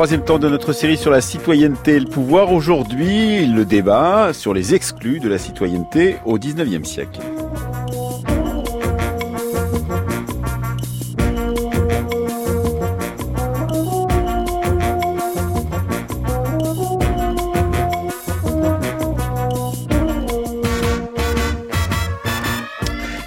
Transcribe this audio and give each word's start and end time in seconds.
troisième 0.00 0.24
temps 0.24 0.38
de 0.38 0.48
notre 0.48 0.72
série 0.72 0.96
sur 0.96 1.10
la 1.10 1.20
citoyenneté 1.20 1.96
et 1.96 2.00
le 2.00 2.06
pouvoir. 2.06 2.54
Aujourd'hui, 2.54 3.44
le 3.44 3.66
débat 3.66 4.32
sur 4.32 4.54
les 4.54 4.74
exclus 4.74 5.20
de 5.20 5.28
la 5.28 5.36
citoyenneté 5.36 6.16
au 6.24 6.38
19e 6.38 6.86
siècle. 6.86 7.20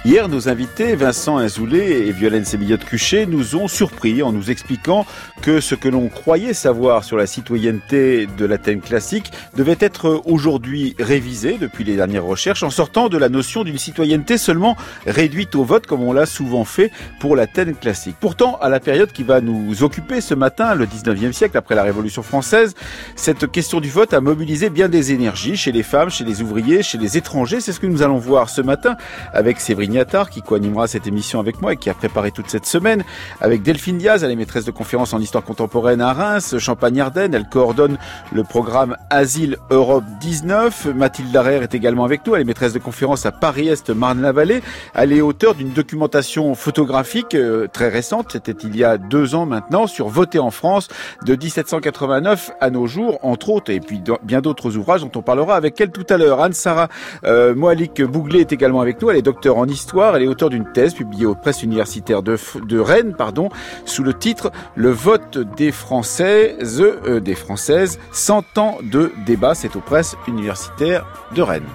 Hier, 0.04 0.28
nos 0.28 0.48
invités, 0.48 0.94
Vincent 0.96 1.38
Inzoulé 1.38 2.06
et 2.06 2.12
Violaine 2.12 2.44
Sémillotte-Cuchet, 2.44 3.26
nous 3.26 3.56
ont 3.56 3.68
surpris 3.68 4.22
en 4.22 4.32
nous 4.32 4.50
expliquant 4.50 5.06
que 5.44 5.60
ce 5.60 5.74
que 5.74 5.90
l'on 5.90 6.08
croyait 6.08 6.54
savoir 6.54 7.04
sur 7.04 7.18
la 7.18 7.26
citoyenneté 7.26 8.26
de 8.38 8.46
l'Athènes 8.46 8.80
classique 8.80 9.30
devait 9.54 9.76
être 9.78 10.22
aujourd'hui 10.24 10.96
révisé 10.98 11.58
depuis 11.60 11.84
les 11.84 11.96
dernières 11.96 12.24
recherches 12.24 12.62
en 12.62 12.70
sortant 12.70 13.10
de 13.10 13.18
la 13.18 13.28
notion 13.28 13.62
d'une 13.62 13.76
citoyenneté 13.76 14.38
seulement 14.38 14.74
réduite 15.06 15.54
au 15.54 15.62
vote 15.62 15.86
comme 15.86 16.02
on 16.02 16.14
l'a 16.14 16.24
souvent 16.24 16.64
fait 16.64 16.90
pour 17.20 17.36
l'Athènes 17.36 17.74
classique. 17.74 18.16
Pourtant, 18.20 18.56
à 18.62 18.70
la 18.70 18.80
période 18.80 19.12
qui 19.12 19.22
va 19.22 19.42
nous 19.42 19.82
occuper 19.82 20.22
ce 20.22 20.32
matin, 20.32 20.74
le 20.74 20.86
19e 20.86 21.32
siècle, 21.32 21.58
après 21.58 21.74
la 21.74 21.82
Révolution 21.82 22.22
française, 22.22 22.74
cette 23.14 23.52
question 23.52 23.80
du 23.80 23.90
vote 23.90 24.14
a 24.14 24.22
mobilisé 24.22 24.70
bien 24.70 24.88
des 24.88 25.12
énergies 25.12 25.58
chez 25.58 25.72
les 25.72 25.82
femmes, 25.82 26.08
chez 26.08 26.24
les 26.24 26.40
ouvriers, 26.40 26.82
chez 26.82 26.96
les 26.96 27.18
étrangers. 27.18 27.60
C'est 27.60 27.72
ce 27.72 27.80
que 27.80 27.86
nous 27.86 28.00
allons 28.00 28.16
voir 28.16 28.48
ce 28.48 28.62
matin 28.62 28.96
avec 29.34 29.60
Séverine 29.60 30.02
qui 30.30 30.40
co-animera 30.40 30.86
cette 30.86 31.06
émission 31.06 31.38
avec 31.38 31.60
moi 31.60 31.74
et 31.74 31.76
qui 31.76 31.90
a 31.90 31.94
préparé 31.94 32.30
toute 32.30 32.48
cette 32.48 32.64
semaine, 32.64 33.04
avec 33.42 33.62
Delphine 33.62 33.98
Diaz, 33.98 34.24
elle 34.24 34.30
est 34.30 34.36
maîtresse 34.36 34.64
de 34.64 34.70
conférences 34.70 35.12
en 35.12 35.20
histoire 35.20 35.33
contemporaine 35.42 36.00
à 36.00 36.12
Reims, 36.12 36.58
Champagne-Ardenne, 36.58 37.34
elle 37.34 37.48
coordonne 37.48 37.98
le 38.32 38.44
programme 38.44 38.96
Asile 39.10 39.56
Europe 39.70 40.04
19. 40.20 40.88
Mathilde 40.94 41.32
Larère 41.32 41.62
est 41.62 41.74
également 41.74 42.04
avec 42.04 42.26
nous, 42.26 42.34
elle 42.34 42.42
est 42.42 42.44
maîtresse 42.44 42.72
de 42.72 42.78
conférences 42.78 43.26
à 43.26 43.32
Paris-Est, 43.32 43.90
Marne-la-Vallée. 43.90 44.62
Elle 44.94 45.12
est 45.12 45.20
auteure 45.20 45.54
d'une 45.54 45.70
documentation 45.70 46.54
photographique 46.54 47.34
euh, 47.34 47.66
très 47.66 47.88
récente, 47.88 48.32
c'était 48.32 48.52
il 48.52 48.76
y 48.76 48.84
a 48.84 48.98
deux 48.98 49.34
ans 49.34 49.46
maintenant, 49.46 49.86
sur 49.86 50.08
Voter 50.08 50.38
en 50.38 50.50
France 50.50 50.88
de 51.24 51.34
1789 51.34 52.52
à 52.60 52.70
nos 52.70 52.86
jours, 52.86 53.18
entre 53.22 53.50
autres, 53.50 53.70
et 53.70 53.80
puis 53.80 54.02
bien 54.22 54.40
d'autres 54.40 54.76
ouvrages 54.76 55.02
dont 55.02 55.12
on 55.16 55.22
parlera 55.22 55.56
avec 55.56 55.80
elle 55.80 55.90
tout 55.90 56.06
à 56.08 56.16
l'heure. 56.16 56.40
Anne-Sara 56.40 56.88
euh, 57.24 57.54
Moalik 57.54 58.02
Bouglet 58.02 58.40
est 58.40 58.52
également 58.52 58.80
avec 58.80 59.00
nous, 59.00 59.10
elle 59.10 59.16
est 59.16 59.22
docteur 59.22 59.56
en 59.56 59.66
histoire 59.66 60.04
elle 60.14 60.22
est 60.22 60.28
auteure 60.28 60.50
d'une 60.50 60.70
thèse 60.72 60.94
publiée 60.94 61.26
aux 61.26 61.34
presses 61.34 61.62
universitaires 61.62 62.22
de, 62.22 62.36
de 62.66 62.78
Rennes, 62.78 63.14
pardon, 63.16 63.48
sous 63.84 64.02
le 64.02 64.14
titre 64.14 64.50
Le 64.74 64.90
vote 64.90 65.23
des 65.32 65.72
Françaises, 65.72 66.80
euh, 66.80 67.20
des 67.20 67.34
Françaises, 67.34 67.98
100 68.12 68.58
ans 68.58 68.78
de 68.82 69.12
débat. 69.26 69.54
C'est 69.54 69.76
aux 69.76 69.80
presses 69.80 70.16
universitaires 70.26 71.06
de 71.32 71.42
Rennes. 71.42 71.68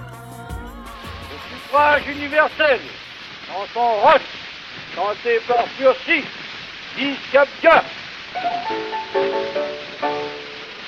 Le 1.30 1.56
suffrage 1.56 2.02
universel, 2.08 2.80
en 3.54 3.66
son 3.72 4.00
roche, 4.00 4.20
chanté 4.94 5.40
par 5.46 5.64
Furcy, 5.76 6.24
dit 6.96 7.16
Capca. 7.32 7.84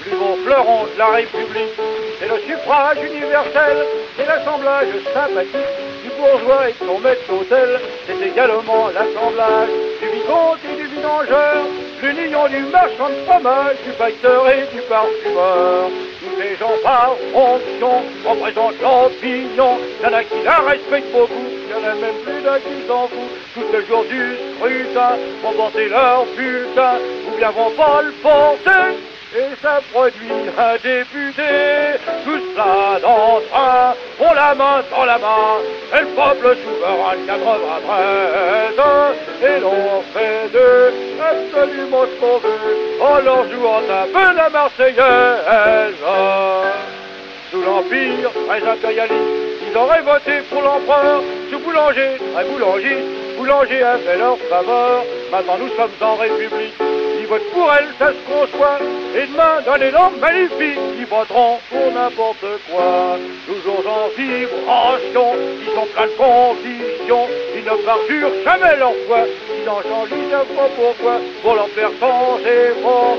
Plus 0.02 0.16
beau 0.16 0.36
fleuron 0.44 0.84
de 0.92 0.98
la 0.98 1.08
République, 1.10 1.78
c'est 2.18 2.28
le 2.28 2.38
suffrage 2.40 2.98
universel, 3.04 3.86
c'est 4.16 4.26
l'assemblage 4.26 4.88
sympathique 5.14 5.92
bourgeois 6.22 6.68
et 6.68 6.74
son 6.78 6.98
maître 7.00 7.22
d'hôtel, 7.28 7.80
c'est 8.06 8.26
également 8.26 8.88
l'assemblage 8.88 9.68
du 10.00 10.08
vicomte 10.08 10.58
et 10.70 10.76
du 10.76 10.86
vidangeur, 10.86 11.64
l'union 12.02 12.46
du 12.48 12.60
marchand 12.70 13.08
de 13.08 13.24
fromage, 13.26 13.76
du 13.84 13.92
facteur 13.92 14.48
et 14.48 14.66
du 14.74 14.80
parfumeur. 14.82 15.90
Tous 16.20 16.40
ces 16.40 16.56
gens 16.56 16.76
par 16.82 17.16
fonction 17.32 18.02
représentent 18.24 18.80
l'opinion. 18.80 19.78
Il 20.00 20.04
y 20.04 20.06
en 20.06 20.12
a 20.12 20.24
qui 20.24 20.42
la 20.44 20.58
respectent 20.60 21.12
beaucoup, 21.12 21.46
il 21.50 21.70
y 21.70 21.74
en 21.74 21.90
a 21.90 21.94
même 21.94 22.18
plus 22.24 22.40
d'un 22.42 22.58
qui 22.58 22.86
s'en 22.86 23.08
fout. 23.08 23.30
Tout 23.54 23.72
le 23.72 23.84
jour 23.86 24.04
du 24.04 24.36
scrutin 24.56 25.16
vont 25.42 25.52
porter 25.52 25.88
leur 25.88 26.24
bulletin, 26.36 26.94
ou 27.26 27.36
bien 27.36 27.50
vont 27.50 27.70
pas 27.70 28.02
le 28.02 28.12
porter 28.22 29.11
et 29.34 29.54
ça 29.62 29.80
produit 29.92 30.30
un 30.58 30.74
député. 30.74 31.42
Tout 32.24 32.40
cela 32.52 32.98
dans 33.00 33.40
un, 33.54 33.94
on 34.20 34.34
la 34.34 34.54
main 34.54 34.82
dans 34.90 35.04
la 35.04 35.18
main, 35.18 35.60
et 35.96 36.00
le 36.00 36.06
peuple 36.06 36.56
souverain 36.62 37.16
93, 37.26 39.16
et 39.42 39.60
l'on 39.60 40.02
fait 40.12 40.52
de 40.52 40.92
absolument 41.20 42.04
ce 42.06 42.20
qu'on 42.20 42.38
veut, 42.38 42.76
en 43.00 43.18
leur 43.20 43.50
jouant 43.50 43.82
un 43.90 44.06
peu 44.12 44.36
la 44.36 44.48
Marseillaise. 44.50 45.94
Sous 47.50 47.60
l'Empire, 47.60 48.30
très 48.48 48.66
impérialiste, 48.66 49.14
ils 49.68 49.76
auraient 49.76 50.00
voté 50.00 50.40
pour 50.50 50.62
l'empereur, 50.62 51.22
sous 51.50 51.58
Boulanger, 51.58 52.16
un 52.34 52.44
boulanger, 52.44 52.98
Boulanger 53.42 53.82
a 53.82 53.98
fait 53.98 54.18
leur 54.18 54.38
faveur, 54.38 55.04
maintenant 55.32 55.58
nous 55.58 55.68
sommes 55.70 55.90
en 56.00 56.14
République 56.14 56.74
vote 57.32 57.50
pour 57.52 57.72
elle, 57.72 57.88
ça 57.98 58.08
se 58.08 58.22
conçoit. 58.28 58.78
Et 59.16 59.26
demain, 59.26 59.62
dans 59.64 59.76
les 59.76 59.90
langues 59.90 60.20
magnifiques, 60.20 60.80
ils 60.98 61.06
voteront 61.06 61.58
pour 61.70 61.92
n'importe 61.92 62.44
quoi. 62.68 63.18
Toujours 63.46 63.84
en 63.88 64.08
vibration, 64.16 65.28
ils 65.62 65.72
sont 65.74 65.88
plein 65.94 66.08
de 66.12 66.16
conditions. 66.20 67.26
Ils 67.56 67.64
ne 67.64 67.76
parjurent 67.84 68.36
jamais 68.44 68.76
leur 68.76 68.94
foi. 69.06 69.20
Ils 69.58 69.68
en 69.68 69.80
changent, 69.82 70.12
ils 70.12 70.28
ne 70.28 70.42
pas 70.56 70.68
pourquoi. 70.76 71.16
Pour 71.42 71.54
leur 71.54 71.68
faire 71.68 71.92
changer 72.00 72.60
fort, 72.82 73.16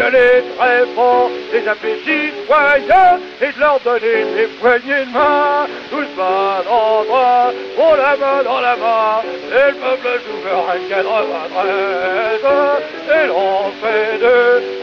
gueuler 0.00 0.44
très 0.56 0.86
fort. 0.94 1.30
Les 1.52 1.68
appeler 1.68 1.98
citoyens 2.04 3.20
et 3.40 3.52
de 3.52 3.60
leur 3.60 3.78
donner 3.80 4.24
des 4.36 4.48
poignées 4.60 5.04
de 5.06 5.12
main. 5.12 5.66
Tous 5.90 6.08
main 6.16 6.62
dans 6.64 7.04
droit, 7.04 7.52
pour 7.76 7.96
la 7.96 8.16
main 8.16 8.42
dans 8.42 8.60
la 8.60 8.76
main. 8.76 9.22
Et 9.24 9.70
le 9.70 9.74
peuple 9.74 10.20
souverain 10.26 10.80
93. 10.88 12.40
Et 13.10 13.30
on 13.30 13.70
fait 13.82 14.18
de 14.24 14.38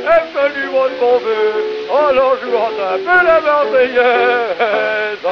absolument 0.08 0.88
ce 0.90 0.96
qu'on 1.00 1.18
veut, 1.18 1.58
en 1.90 2.12
leur 2.14 2.34
jouant 2.42 2.74
un 2.94 2.98
peu 2.98 3.20
la 3.26 3.38
Marseillaise. 3.42 5.26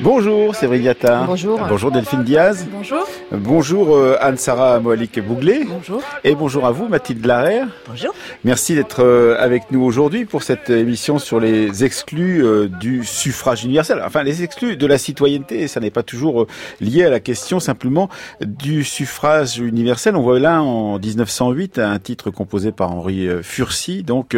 Bonjour, 0.00 0.54
c'est 0.54 0.66
Brigiata. 0.66 1.24
Bonjour. 1.26 1.60
Bonjour 1.68 1.90
Delphine 1.90 2.24
Diaz. 2.24 2.66
Bonjour. 2.70 3.06
Bonjour 3.30 3.94
euh, 3.94 4.16
Anne-Sara 4.20 4.80
Moalik 4.80 5.20
Bouglet. 5.20 5.64
Bonjour. 5.64 6.02
Et 6.22 6.34
bonjour 6.34 6.64
à 6.64 6.70
vous 6.70 6.88
Mathilde 6.88 7.26
Larère. 7.26 7.66
Bonjour. 7.86 8.14
Merci 8.44 8.74
d'être 8.74 9.04
euh, 9.04 9.36
avec 9.38 9.70
nous 9.70 9.82
aujourd'hui 9.82 10.24
pour 10.24 10.42
cette 10.42 10.70
émission 10.70 11.18
sur 11.18 11.40
les 11.40 11.84
exclus 11.84 12.42
euh, 12.42 12.68
du 12.68 13.04
suffrage 13.04 13.64
universel. 13.64 14.02
Enfin, 14.04 14.22
les 14.22 14.42
exclus 14.42 14.78
de 14.78 14.86
la 14.86 14.96
citoyenneté, 14.96 15.68
ça 15.68 15.78
n'est 15.78 15.90
pas 15.90 16.02
toujours 16.02 16.46
lié 16.80 17.04
à 17.04 17.10
la 17.10 17.20
question 17.20 17.60
simplement 17.60 18.08
du 18.40 18.82
suffrage 18.82 19.58
universel. 19.58 20.16
On 20.16 20.22
voit 20.22 20.38
là 20.38 20.62
en 20.62 20.98
1908 20.98 21.80
un 21.80 21.98
titre 21.98 22.30
composé 22.30 22.72
par 22.72 22.92
Henri 22.92 23.28
Furcy, 23.42 24.04
donc 24.04 24.36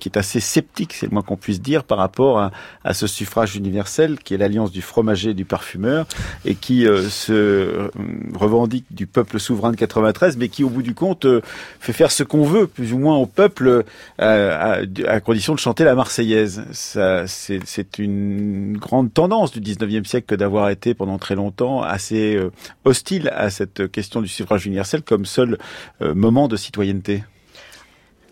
qui 0.00 0.08
est 0.08 0.18
assez 0.18 0.40
sceptique, 0.40 0.94
c'est 0.94 1.06
le 1.06 1.12
moins 1.12 1.22
qu'on 1.22 1.36
puisse 1.36 1.60
dire, 1.60 1.84
par 1.84 1.98
rapport 1.98 2.40
à, 2.40 2.50
à 2.82 2.92
ce 2.92 3.06
suffrage 3.06 3.54
universel 3.54 4.18
qui 4.18 4.34
est 4.34 4.38
la 4.38 4.47
l'alliance 4.48 4.72
du 4.72 4.80
fromager 4.82 5.30
et 5.30 5.34
du 5.34 5.44
parfumeur, 5.44 6.06
et 6.44 6.54
qui 6.54 6.86
euh, 6.86 7.08
se 7.08 7.32
euh, 7.32 7.88
revendique 8.34 8.86
du 8.90 9.06
peuple 9.06 9.38
souverain 9.38 9.70
de 9.70 9.76
93, 9.76 10.38
mais 10.38 10.48
qui, 10.48 10.64
au 10.64 10.70
bout 10.70 10.82
du 10.82 10.94
compte, 10.94 11.26
euh, 11.26 11.42
fait 11.80 11.92
faire 11.92 12.10
ce 12.10 12.22
qu'on 12.22 12.44
veut, 12.44 12.66
plus 12.66 12.94
ou 12.94 12.98
moins, 12.98 13.16
au 13.16 13.26
peuple, 13.26 13.84
à, 14.18 14.80
condition 15.22 15.54
de 15.54 15.58
chanter 15.58 15.84
la 15.84 15.94
Marseillaise. 15.94 16.64
C'est 16.72 17.98
une 17.98 18.76
grande 18.78 19.12
tendance 19.12 19.52
du 19.52 19.60
19e 19.60 20.04
siècle 20.04 20.36
d'avoir 20.36 20.70
été 20.70 20.94
pendant 20.94 21.18
très 21.18 21.34
longtemps 21.34 21.82
assez 21.82 22.38
hostile 22.84 23.30
à 23.34 23.50
cette 23.50 23.90
question 23.90 24.22
du 24.22 24.28
suffrage 24.28 24.66
universel 24.66 25.02
comme 25.02 25.26
seul 25.26 25.58
moment 26.00 26.48
de 26.48 26.56
citoyenneté. 26.56 27.22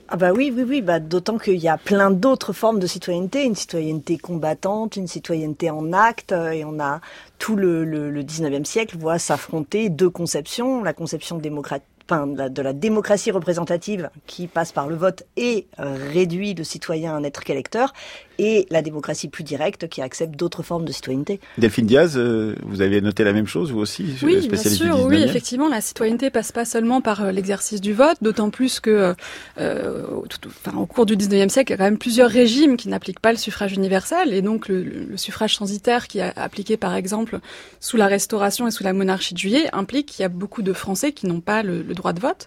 Ah 0.08 0.16
bah 0.16 0.32
oui, 0.32 0.52
oui, 0.54 0.62
oui, 0.62 0.82
bah 0.82 1.00
d'autant 1.00 1.36
qu'il 1.36 1.56
y 1.56 1.68
a 1.68 1.76
plein 1.78 2.12
d'autres 2.12 2.52
formes 2.52 2.78
de 2.78 2.86
citoyenneté, 2.86 3.42
une 3.42 3.56
citoyenneté 3.56 4.18
combattante, 4.18 4.94
une 4.94 5.08
citoyenneté 5.08 5.68
en 5.68 5.92
acte, 5.92 6.30
euh, 6.30 6.52
et 6.52 6.64
on 6.64 6.78
a 6.78 7.00
tout 7.40 7.56
le, 7.56 7.84
le, 7.84 8.10
le 8.12 8.22
19e 8.22 8.64
siècle 8.64 8.96
voit 8.98 9.18
s'affronter 9.18 9.88
deux 9.88 10.08
conceptions, 10.08 10.84
la 10.84 10.92
conception 10.92 11.38
démocratique 11.38 11.95
de 12.10 12.62
la 12.62 12.72
démocratie 12.72 13.30
représentative 13.30 14.10
qui 14.26 14.46
passe 14.46 14.72
par 14.72 14.88
le 14.88 14.94
vote 14.94 15.24
et 15.36 15.66
euh, 15.80 15.96
réduit 16.12 16.54
le 16.54 16.64
citoyen 16.64 17.16
à 17.16 17.20
n'être 17.20 17.42
qu'électeur, 17.42 17.92
et 18.38 18.66
la 18.70 18.82
démocratie 18.82 19.28
plus 19.28 19.44
directe 19.44 19.88
qui 19.88 20.02
accepte 20.02 20.36
d'autres 20.36 20.62
formes 20.62 20.84
de 20.84 20.92
citoyenneté. 20.92 21.40
Delphine 21.58 21.86
Diaz, 21.86 22.16
euh, 22.16 22.54
vous 22.62 22.82
avez 22.82 23.00
noté 23.00 23.24
la 23.24 23.32
même 23.32 23.46
chose, 23.46 23.72
vous 23.72 23.80
aussi 23.80 24.14
Oui, 24.22 24.46
bien 24.46 24.58
sûr, 24.58 25.04
oui, 25.06 25.22
effectivement, 25.22 25.68
la 25.68 25.80
citoyenneté 25.80 26.30
passe 26.30 26.52
pas 26.52 26.64
seulement 26.64 27.00
par 27.00 27.22
euh, 27.22 27.32
l'exercice 27.32 27.80
du 27.80 27.92
vote, 27.92 28.18
d'autant 28.20 28.50
plus 28.50 28.78
que, 28.78 29.14
enfin, 29.56 30.76
au 30.76 30.86
cours 30.86 31.06
du 31.06 31.16
19e 31.16 31.48
siècle, 31.48 31.72
il 31.72 31.74
y 31.74 31.74
a 31.74 31.78
quand 31.78 31.84
même 31.84 31.98
plusieurs 31.98 32.30
régimes 32.30 32.76
qui 32.76 32.88
n'appliquent 32.88 33.20
pas 33.20 33.32
le 33.32 33.38
suffrage 33.38 33.72
universel, 33.72 34.32
et 34.32 34.42
donc 34.42 34.68
le, 34.68 34.82
le 34.82 35.16
suffrage 35.16 35.56
censitaire 35.56 36.06
qui 36.06 36.18
est 36.18 36.32
appliqué, 36.36 36.76
par 36.76 36.94
exemple, 36.94 37.40
sous 37.80 37.96
la 37.96 38.06
Restauration 38.06 38.68
et 38.68 38.70
sous 38.70 38.84
la 38.84 38.92
monarchie 38.92 39.34
de 39.34 39.38
Juillet, 39.38 39.68
implique 39.72 40.06
qu'il 40.06 40.22
y 40.22 40.26
a 40.26 40.28
beaucoup 40.28 40.62
de 40.62 40.72
Français 40.72 41.12
qui 41.12 41.26
n'ont 41.26 41.40
pas 41.40 41.62
le, 41.62 41.82
le 41.82 41.94
droit 41.96 42.12
de 42.12 42.20
vote. 42.20 42.46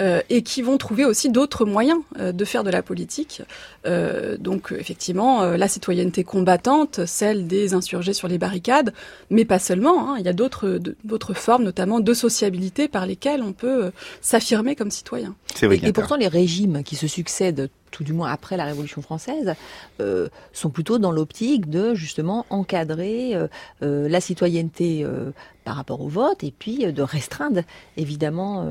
Euh, 0.00 0.22
et 0.30 0.42
qui 0.42 0.62
vont 0.62 0.78
trouver 0.78 1.04
aussi 1.04 1.28
d'autres 1.28 1.66
moyens 1.66 2.00
euh, 2.18 2.32
de 2.32 2.44
faire 2.46 2.64
de 2.64 2.70
la 2.70 2.82
politique. 2.82 3.42
Euh, 3.86 4.38
donc 4.38 4.72
effectivement, 4.78 5.44
la 5.44 5.68
citoyenneté 5.68 6.24
combattante, 6.24 7.04
celle 7.06 7.46
des 7.46 7.74
insurgés 7.74 8.14
sur 8.14 8.26
les 8.28 8.38
barricades, 8.38 8.94
mais 9.28 9.44
pas 9.44 9.58
seulement. 9.58 10.10
Hein. 10.10 10.16
il 10.18 10.24
y 10.24 10.28
a 10.28 10.32
d'autres 10.32 10.80
d'autres 11.04 11.34
formes, 11.34 11.64
notamment 11.64 12.00
de 12.00 12.14
sociabilité, 12.14 12.88
par 12.88 13.04
lesquelles 13.04 13.42
on 13.42 13.52
peut 13.52 13.90
s'affirmer 14.22 14.74
comme 14.74 14.90
citoyen. 14.90 15.34
Et, 15.60 15.88
et 15.88 15.92
pourtant, 15.92 16.16
les 16.16 16.28
régimes 16.28 16.82
qui 16.82 16.96
se 16.96 17.06
succèdent 17.06 17.68
tout 17.90 18.04
du 18.04 18.12
moins 18.12 18.30
après 18.30 18.56
la 18.56 18.64
Révolution 18.64 19.02
française, 19.02 19.54
euh, 20.00 20.28
sont 20.52 20.70
plutôt 20.70 20.98
dans 20.98 21.12
l'optique 21.12 21.68
de 21.68 21.94
justement 21.94 22.46
encadrer 22.50 23.34
euh, 23.34 23.48
euh, 23.82 24.08
la 24.08 24.20
citoyenneté 24.20 25.06
par 25.64 25.76
rapport 25.76 26.00
au 26.00 26.08
vote 26.08 26.42
et 26.42 26.52
puis 26.56 26.90
de 26.92 27.02
restreindre 27.02 27.62
évidemment 27.96 28.66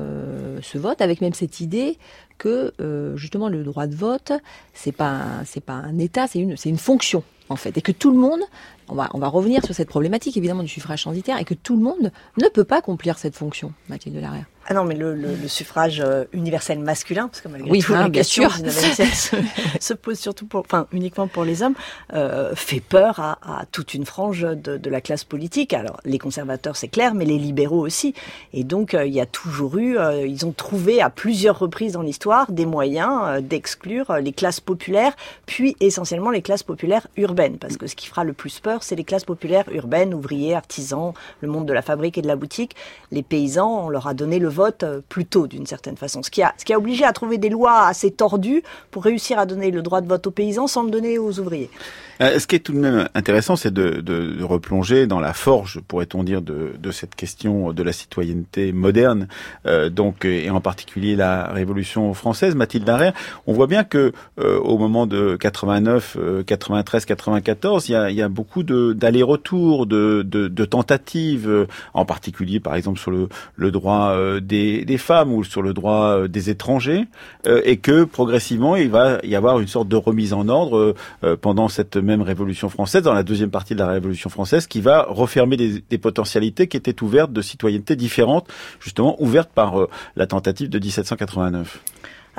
ce 0.62 0.78
vote 0.78 1.00
avec 1.00 1.20
même 1.20 1.34
cette 1.34 1.60
idée 1.60 1.98
que 2.38 2.72
justement 3.16 3.48
le 3.48 3.62
droit 3.62 3.86
de 3.86 3.94
vote 3.94 4.32
c'est 4.74 4.92
pas 4.92 5.22
pas 5.66 5.72
un 5.72 5.98
état 5.98 6.26
c'est 6.26 6.40
une 6.40 6.78
fonction 6.78 7.22
en 7.48 7.56
fait 7.56 7.76
et 7.76 7.82
que 7.82 7.92
tout 7.92 8.10
le 8.10 8.18
monde 8.18 8.40
on 8.90 8.94
va, 9.18 9.28
revenir 9.28 9.64
sur 9.64 9.74
cette 9.74 9.88
problématique 9.88 10.36
évidemment 10.36 10.62
du 10.62 10.68
suffrage 10.68 11.02
censitaire 11.02 11.38
et 11.38 11.44
que 11.44 11.54
tout 11.54 11.76
le 11.76 11.82
monde 11.82 12.12
ne 12.40 12.48
peut 12.48 12.64
pas 12.64 12.78
accomplir 12.78 13.18
cette 13.18 13.36
fonction, 13.36 13.72
Mathilde 13.88 14.16
Larrière. 14.16 14.46
Ah 14.72 14.74
non, 14.74 14.84
mais 14.84 14.94
le, 14.94 15.16
le, 15.16 15.34
le 15.34 15.48
suffrage 15.48 16.00
euh, 16.00 16.26
universel 16.32 16.78
masculin, 16.78 17.26
parce 17.26 17.40
que 17.40 17.48
malgré 17.48 17.68
oui, 17.68 17.80
tout, 17.80 17.92
hein, 17.92 18.08
bien 18.08 18.22
sûr. 18.22 18.54
se, 18.70 19.36
se, 19.80 19.94
pose 19.94 20.16
surtout 20.16 20.46
pour, 20.46 20.60
enfin, 20.60 20.86
uniquement 20.92 21.26
pour 21.26 21.42
les 21.42 21.64
hommes, 21.64 21.74
euh, 22.12 22.54
fait 22.54 22.78
peur 22.78 23.18
à, 23.18 23.38
à, 23.42 23.66
toute 23.66 23.94
une 23.94 24.06
frange 24.06 24.42
de, 24.42 24.76
de, 24.76 24.90
la 24.90 25.00
classe 25.00 25.24
politique. 25.24 25.72
Alors, 25.72 25.98
les 26.04 26.20
conservateurs, 26.20 26.76
c'est 26.76 26.86
clair, 26.86 27.14
mais 27.14 27.24
les 27.24 27.36
libéraux 27.36 27.84
aussi. 27.84 28.14
Et 28.52 28.62
donc, 28.62 28.94
euh, 28.94 29.04
il 29.04 29.12
y 29.12 29.20
a 29.20 29.26
toujours 29.26 29.76
eu, 29.76 29.98
euh, 29.98 30.24
ils 30.24 30.46
ont 30.46 30.52
trouvé 30.52 31.02
à 31.02 31.10
plusieurs 31.10 31.58
reprises 31.58 31.94
dans 31.94 32.02
l'histoire 32.02 32.52
des 32.52 32.64
moyens 32.64 33.22
euh, 33.24 33.40
d'exclure 33.40 34.18
les 34.22 34.32
classes 34.32 34.60
populaires, 34.60 35.16
puis 35.46 35.74
essentiellement 35.80 36.30
les 36.30 36.42
classes 36.42 36.62
populaires 36.62 37.08
urbaines, 37.16 37.58
parce 37.58 37.76
que 37.76 37.88
ce 37.88 37.96
qui 37.96 38.06
fera 38.06 38.22
le 38.22 38.34
plus 38.34 38.60
peur, 38.60 38.84
c'est 38.84 38.94
les 38.94 39.02
classes 39.02 39.24
populaires 39.24 39.64
urbaines, 39.72 40.14
ouvriers, 40.14 40.54
artisans, 40.54 41.12
le 41.40 41.48
monde 41.48 41.66
de 41.66 41.72
la 41.72 41.82
fabrique 41.82 42.18
et 42.18 42.22
de 42.22 42.28
la 42.28 42.36
boutique. 42.36 42.76
Les 43.10 43.24
paysans, 43.24 43.86
on 43.86 43.88
leur 43.88 44.06
a 44.06 44.14
donné 44.14 44.38
le 44.38 44.59
vote 44.60 44.82
euh, 44.82 45.00
plus 45.08 45.24
tôt 45.24 45.46
d'une 45.46 45.66
certaine 45.66 45.96
façon. 45.96 46.22
Ce 46.22 46.30
qui, 46.30 46.42
a, 46.42 46.52
ce 46.58 46.64
qui 46.66 46.74
a 46.74 46.78
obligé 46.78 47.04
à 47.04 47.12
trouver 47.12 47.38
des 47.38 47.48
lois 47.48 47.86
assez 47.86 48.10
tordues 48.10 48.62
pour 48.90 49.04
réussir 49.04 49.38
à 49.38 49.46
donner 49.46 49.70
le 49.70 49.80
droit 49.80 50.02
de 50.02 50.08
vote 50.08 50.26
aux 50.26 50.30
paysans 50.30 50.66
sans 50.66 50.82
le 50.82 50.90
donner 50.90 51.18
aux 51.18 51.38
ouvriers. 51.40 51.70
Euh, 52.20 52.38
ce 52.38 52.46
qui 52.46 52.56
est 52.56 52.60
tout 52.60 52.72
de 52.72 52.78
même 52.78 53.08
intéressant, 53.14 53.56
c'est 53.56 53.72
de, 53.72 54.00
de, 54.00 54.34
de, 54.34 54.44
replonger 54.44 55.06
dans 55.06 55.20
la 55.20 55.32
forge, 55.32 55.80
pourrait-on 55.88 56.22
dire, 56.22 56.42
de, 56.42 56.74
de, 56.78 56.90
cette 56.90 57.14
question 57.14 57.72
de 57.72 57.82
la 57.82 57.92
citoyenneté 57.92 58.72
moderne, 58.72 59.26
euh, 59.64 59.88
donc 59.88 60.26
et 60.26 60.50
en 60.50 60.60
particulier 60.60 61.16
la 61.16 61.44
Révolution 61.44 62.12
française. 62.12 62.54
Mathilde 62.54 62.86
Larrère, 62.86 63.14
on 63.46 63.54
voit 63.54 63.66
bien 63.66 63.84
que 63.84 64.12
euh, 64.38 64.58
au 64.58 64.76
moment 64.76 65.06
de 65.06 65.36
89, 65.36 66.18
93, 66.46 67.06
94, 67.06 67.88
il 67.88 67.92
y 67.92 67.94
a, 67.94 68.10
il 68.10 68.16
y 68.16 68.22
a 68.22 68.28
beaucoup 68.28 68.64
d'allers-retours, 68.64 69.86
de, 69.86 70.22
de, 70.22 70.64
tentatives, 70.66 71.66
en 71.94 72.04
particulier 72.04 72.60
par 72.60 72.74
exemple 72.74 72.98
sur 72.98 73.10
le, 73.10 73.28
le 73.56 73.70
droit 73.70 74.14
des, 74.40 74.84
des, 74.84 74.98
femmes 74.98 75.32
ou 75.32 75.44
sur 75.44 75.62
le 75.62 75.72
droit 75.72 76.28
des 76.28 76.50
étrangers, 76.50 77.04
et 77.46 77.76
que 77.78 78.04
progressivement 78.04 78.76
il 78.76 78.90
va 78.90 79.18
y 79.22 79.34
avoir 79.34 79.60
une 79.60 79.66
sorte 79.66 79.88
de 79.88 79.96
remise 79.96 80.32
en 80.32 80.48
ordre 80.48 80.94
pendant 81.40 81.68
cette 81.68 81.96
même 81.96 82.22
Révolution 82.22 82.68
française, 82.68 83.02
dans 83.02 83.14
la 83.14 83.22
deuxième 83.22 83.50
partie 83.50 83.74
de 83.74 83.78
la 83.78 83.88
Révolution 83.88 84.30
française, 84.30 84.66
qui 84.66 84.80
va 84.80 85.06
refermer 85.08 85.56
des, 85.56 85.82
des 85.88 85.98
potentialités 85.98 86.66
qui 86.66 86.76
étaient 86.76 87.02
ouvertes 87.02 87.32
de 87.32 87.42
citoyenneté 87.42 87.96
différentes, 87.96 88.48
justement 88.80 89.16
ouvertes 89.22 89.50
par 89.54 89.80
euh, 89.80 89.88
la 90.16 90.26
tentative 90.26 90.68
de 90.68 90.78
1789. 90.78 91.80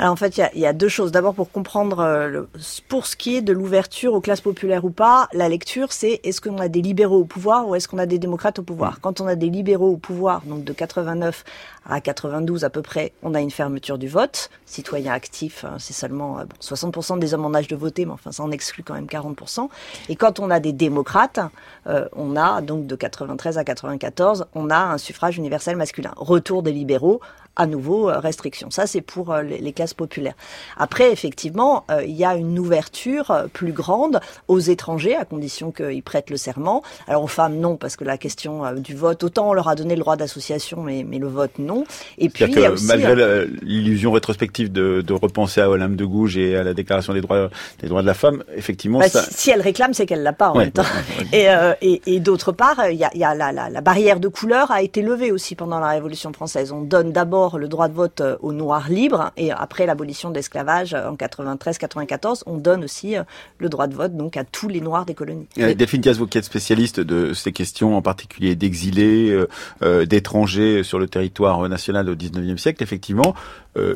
Alors 0.01 0.13
en 0.13 0.15
fait, 0.15 0.35
il 0.55 0.59
y 0.59 0.65
a, 0.65 0.73
deux 0.73 0.87
choses. 0.87 1.11
D'abord, 1.11 1.35
pour 1.35 1.51
comprendre, 1.51 1.99
euh, 1.99 2.41
pour 2.87 3.05
ce 3.05 3.15
qui 3.15 3.35
est 3.35 3.43
de 3.43 3.53
l'ouverture 3.53 4.15
aux 4.15 4.19
classes 4.19 4.41
populaires 4.41 4.83
ou 4.83 4.89
pas, 4.89 5.29
la 5.31 5.47
lecture, 5.47 5.91
c'est 5.91 6.21
est-ce 6.23 6.41
qu'on 6.41 6.57
a 6.57 6.69
des 6.69 6.81
libéraux 6.81 7.19
au 7.19 7.23
pouvoir 7.23 7.67
ou 7.67 7.75
est-ce 7.75 7.87
qu'on 7.87 7.99
a 7.99 8.07
des 8.07 8.17
démocrates 8.17 8.57
au 8.57 8.63
pouvoir? 8.63 8.99
Quand 8.99 9.21
on 9.21 9.27
a 9.27 9.35
des 9.35 9.51
libéraux 9.51 9.91
au 9.91 9.97
pouvoir, 9.97 10.41
donc 10.47 10.63
de 10.63 10.73
89 10.73 11.43
à 11.87 12.01
92 12.01 12.63
à 12.63 12.71
peu 12.71 12.81
près, 12.81 13.13
on 13.21 13.35
a 13.35 13.41
une 13.41 13.51
fermeture 13.51 13.99
du 13.99 14.07
vote. 14.07 14.49
Citoyens 14.65 15.13
actifs, 15.13 15.65
hein, 15.65 15.75
c'est 15.77 15.93
seulement 15.93 16.39
60% 16.59 17.17
euh, 17.17 17.19
des 17.19 17.35
hommes 17.35 17.45
en 17.45 17.53
âge 17.53 17.67
de 17.67 17.75
voter, 17.75 18.05
mais 18.05 18.13
enfin 18.13 18.31
ça 18.31 18.41
en 18.41 18.49
exclut 18.49 18.81
quand 18.81 18.95
même 18.95 19.05
40%. 19.05 19.69
Et 20.09 20.15
quand 20.15 20.39
on 20.39 20.49
a 20.49 20.59
des 20.59 20.73
démocrates, 20.73 21.39
euh, 21.85 22.07
on 22.13 22.35
a 22.35 22.61
donc 22.61 22.87
de 22.87 22.95
93 22.95 23.59
à 23.59 23.63
94, 23.63 24.47
on 24.55 24.71
a 24.71 24.79
un 24.79 24.97
suffrage 24.97 25.37
universel 25.37 25.75
masculin. 25.75 26.13
Retour 26.17 26.63
des 26.63 26.71
libéraux 26.71 27.21
à 27.55 27.67
nouveau 27.67 28.09
euh, 28.09 28.19
restriction. 28.19 28.71
Ça, 28.71 28.87
c'est 28.87 29.01
pour 29.01 29.31
euh, 29.31 29.41
les, 29.41 29.73
classes 29.73 29.93
populaires. 29.93 30.35
Après, 30.77 31.11
effectivement, 31.11 31.85
euh, 31.91 32.03
il 32.05 32.15
y 32.15 32.25
a 32.25 32.35
une 32.35 32.57
ouverture 32.59 33.47
plus 33.53 33.73
grande 33.73 34.19
aux 34.47 34.59
étrangers, 34.59 35.15
à 35.15 35.25
condition 35.25 35.71
qu'ils 35.71 36.03
prêtent 36.03 36.29
le 36.29 36.37
serment. 36.37 36.81
Alors 37.07 37.23
aux 37.23 37.27
femmes, 37.27 37.57
non, 37.57 37.77
parce 37.77 37.95
que 37.95 38.03
la 38.03 38.17
question 38.17 38.73
du 38.75 38.95
vote, 38.95 39.23
autant 39.23 39.49
on 39.49 39.53
leur 39.53 39.67
a 39.67 39.75
donné 39.75 39.95
le 39.95 40.01
droit 40.01 40.15
d'association, 40.15 40.83
mais, 40.83 41.05
mais 41.07 41.19
le 41.19 41.27
vote, 41.27 41.51
non. 41.59 41.83
Et 42.17 42.29
puis, 42.29 42.49
que, 42.49 42.71
aussi, 42.71 42.85
malgré 42.85 43.47
l'illusion 43.61 44.11
rétrospective 44.11 44.71
de, 44.71 45.01
de, 45.01 45.13
repenser 45.13 45.61
à 45.61 45.69
Olympe 45.69 45.95
de 45.95 46.05
Gouges 46.05 46.37
et 46.37 46.55
à 46.55 46.63
la 46.63 46.73
Déclaration 46.73 47.13
des 47.13 47.21
droits 47.21 47.49
des 47.79 47.87
droits 47.87 48.01
de 48.01 48.07
la 48.07 48.13
femme, 48.13 48.43
effectivement, 48.55 48.99
bah, 48.99 49.07
si, 49.09 49.51
elle 49.51 49.61
réclame, 49.61 49.93
c'est 49.93 50.05
qu'elle 50.05 50.23
l'a 50.23 50.33
pas 50.33 50.49
en 50.49 50.57
même 50.57 50.71
temps. 50.71 50.83
et, 51.33 51.47
et, 51.81 52.01
et 52.05 52.19
d'autre 52.19 52.51
part, 52.51 52.89
il 52.89 52.97
y 52.97 53.03
a, 53.03 53.11
y 53.15 53.23
a 53.23 53.35
la, 53.35 53.51
la, 53.51 53.69
la 53.69 53.81
barrière 53.81 54.19
de 54.19 54.27
couleur 54.27 54.71
a 54.71 54.81
été 54.81 55.01
levée 55.01 55.31
aussi 55.31 55.55
pendant 55.55 55.79
la 55.79 55.89
Révolution 55.89 56.31
française. 56.33 56.71
On 56.71 56.81
donne 56.81 57.11
d'abord 57.11 57.40
le 57.49 57.67
droit 57.67 57.87
de 57.87 57.93
vote 57.93 58.21
euh, 58.21 58.35
aux 58.41 58.53
Noirs 58.53 58.89
libres 58.89 59.31
et 59.37 59.51
après 59.51 59.85
l'abolition 59.85 60.29
de 60.29 60.35
l'esclavage 60.35 60.93
euh, 60.93 61.09
en 61.09 61.15
93-94, 61.15 62.43
on 62.45 62.57
donne 62.57 62.83
aussi 62.83 63.17
euh, 63.17 63.23
le 63.57 63.69
droit 63.69 63.87
de 63.87 63.95
vote 63.95 64.15
donc 64.15 64.37
à 64.37 64.43
tous 64.43 64.67
les 64.67 64.81
Noirs 64.81 65.05
des 65.05 65.13
colonies. 65.13 65.47
Delphine 65.57 66.01
Diaz, 66.01 66.17
vous 66.17 66.27
qui 66.27 66.37
êtes 66.37 66.45
spécialiste 66.45 66.99
de 66.99 67.33
ces 67.33 67.51
questions, 67.51 67.97
en 67.97 68.01
particulier 68.01 68.55
d'exilés, 68.55 69.45
d'étrangers 70.05 70.83
sur 70.83 70.99
le 70.99 71.07
territoire 71.07 71.67
national 71.67 72.09
au 72.09 72.15
19e 72.15 72.57
siècle, 72.57 72.83
effectivement, 72.83 73.33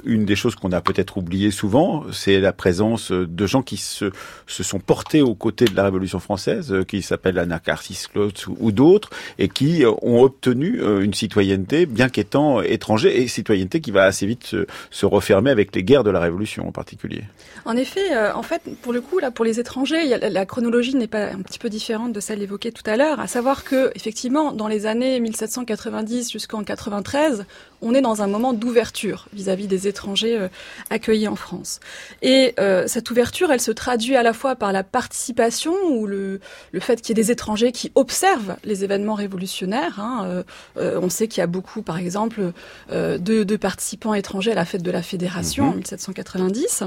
une 0.05 0.25
des 0.25 0.35
choses 0.35 0.55
qu'on 0.55 0.71
a 0.71 0.81
peut-être 0.81 1.17
oublié 1.17 1.51
souvent, 1.51 2.05
c'est 2.11 2.39
la 2.39 2.53
présence 2.53 3.11
de 3.11 3.45
gens 3.45 3.61
qui 3.61 3.77
se, 3.77 4.11
se 4.47 4.63
sont 4.63 4.79
portés 4.79 5.21
aux 5.21 5.35
côtés 5.35 5.65
de 5.65 5.75
la 5.75 5.83
Révolution 5.83 6.19
française, 6.19 6.73
qui 6.87 7.01
s'appellent 7.01 7.39
Anna 7.39 7.59
Carcis 7.59 8.05
ou, 8.15 8.29
ou 8.59 8.71
d'autres, 8.71 9.09
et 9.37 9.49
qui 9.49 9.83
ont 9.85 10.21
obtenu 10.21 10.81
une 11.01 11.13
citoyenneté, 11.13 11.85
bien 11.85 12.09
qu'étant 12.09 12.61
étrangers. 12.61 13.21
Et 13.21 13.27
citoyenneté 13.35 13.81
qui 13.81 13.91
va 13.91 14.03
assez 14.03 14.25
vite 14.25 14.55
se, 14.91 15.05
refermer 15.05 15.51
avec 15.51 15.75
les 15.75 15.83
guerres 15.83 16.03
de 16.03 16.09
la 16.09 16.19
Révolution 16.19 16.67
en 16.67 16.71
particulier. 16.71 17.23
En 17.65 17.77
effet, 17.77 18.13
euh, 18.13 18.33
en 18.33 18.41
fait, 18.41 18.61
pour 18.81 18.91
le 18.91 19.01
coup, 19.01 19.19
là, 19.19 19.31
pour 19.31 19.45
les 19.45 19.59
étrangers, 19.59 20.17
la, 20.17 20.45
chronologie 20.45 20.95
n'est 20.95 21.07
pas 21.07 21.31
un 21.31 21.41
petit 21.41 21.59
peu 21.59 21.69
différente 21.69 22.11
de 22.11 22.19
celle 22.19 22.41
évoquée 22.41 22.71
tout 22.71 22.83
à 22.85 22.97
l'heure, 22.97 23.19
à 23.19 23.27
savoir 23.27 23.63
que, 23.63 23.91
effectivement, 23.95 24.51
dans 24.51 24.67
les 24.67 24.85
années 24.85 25.19
1790 25.19 26.31
jusqu'en 26.31 26.63
93, 26.63 27.45
on 27.81 27.93
est 27.93 28.01
dans 28.01 28.21
un 28.21 28.27
moment 28.27 28.53
d'ouverture 28.53 29.27
vis-à-vis 29.33 29.67
des 29.67 29.87
étrangers 29.87 30.37
euh, 30.37 30.47
accueillis 30.89 31.27
en 31.27 31.35
France. 31.35 31.79
Et 32.21 32.53
euh, 32.59 32.85
cette 32.87 33.09
ouverture, 33.11 33.51
elle 33.51 33.61
se 33.61 33.71
traduit 33.71 34.15
à 34.15 34.23
la 34.23 34.33
fois 34.33 34.55
par 34.55 34.71
la 34.71 34.83
participation 34.83 35.73
ou 35.89 36.07
le, 36.07 36.39
le 36.71 36.79
fait 36.79 37.01
qu'il 37.01 37.17
y 37.17 37.19
ait 37.19 37.23
des 37.23 37.31
étrangers 37.31 37.71
qui 37.71 37.91
observent 37.95 38.55
les 38.63 38.83
événements 38.83 39.15
révolutionnaires. 39.15 39.99
Hein, 39.99 40.43
on 40.75 41.09
sait 41.09 41.27
qu'il 41.27 41.41
y 41.41 41.43
a 41.43 41.47
beaucoup, 41.47 41.81
par 41.81 41.97
exemple, 41.97 42.51
de, 42.91 43.17
de, 43.17 43.55
participants 43.55 44.13
étrangers 44.13 44.51
à 44.51 44.55
la 44.55 44.65
fête 44.65 44.83
de 44.83 44.91
la 44.91 45.01
Fédération 45.01 45.69
en 45.69 45.73
1790. 45.73 46.83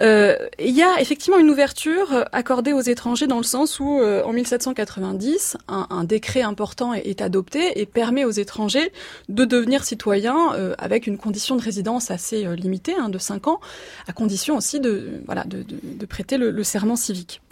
Euh, 0.00 0.36
il 0.58 0.74
y 0.74 0.82
a 0.82 1.00
effectivement 1.00 1.38
une 1.38 1.50
ouverture 1.50 2.24
accordée 2.32 2.72
aux 2.72 2.80
étrangers 2.80 3.26
dans 3.26 3.36
le 3.36 3.42
sens 3.42 3.80
où, 3.80 4.00
euh, 4.00 4.22
en 4.24 4.32
1790, 4.32 5.56
un, 5.68 5.86
un, 5.90 6.04
décret 6.04 6.42
important 6.42 6.94
est, 6.94 7.06
est, 7.06 7.20
adopté 7.20 7.80
et 7.80 7.86
permet 7.86 8.24
aux 8.24 8.30
étrangers 8.30 8.92
de 9.28 9.44
devenir 9.44 9.84
citoyens 9.84 10.54
euh, 10.54 10.74
avec 10.78 11.06
une 11.06 11.18
condition 11.18 11.56
de 11.56 11.62
résidence 11.62 12.10
assez 12.10 12.46
euh, 12.46 12.54
limitée, 12.54 12.94
hein, 12.94 13.08
de 13.08 13.18
5 13.18 13.48
ans, 13.48 13.60
à 14.08 14.12
condition 14.12 14.56
aussi 14.56 14.80
de, 14.80 15.22
voilà, 15.26 15.44
de, 15.44 15.62
de, 15.62 15.78
de 15.82 16.06
prêter 16.06 16.38
le, 16.38 16.50
le, 16.50 16.64
serment 16.64 16.96
civique. 16.96 17.42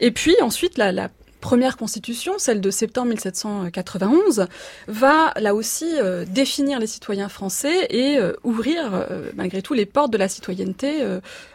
Et 0.00 0.10
puis 0.10 0.36
ensuite, 0.42 0.78
la, 0.78 0.92
la 0.92 1.10
première 1.40 1.76
constitution, 1.76 2.34
celle 2.38 2.60
de 2.60 2.70
septembre 2.70 3.08
1791, 3.08 4.46
va 4.88 5.32
là 5.36 5.54
aussi 5.54 5.86
euh, 5.98 6.24
définir 6.24 6.78
les 6.80 6.86
citoyens 6.86 7.28
français 7.28 7.86
et 7.90 8.18
euh, 8.18 8.32
ouvrir 8.44 8.94
euh, 8.94 9.30
malgré 9.36 9.62
tout 9.62 9.74
les 9.74 9.86
portes 9.86 10.12
de 10.12 10.18
la 10.18 10.28
citoyenneté 10.28 11.04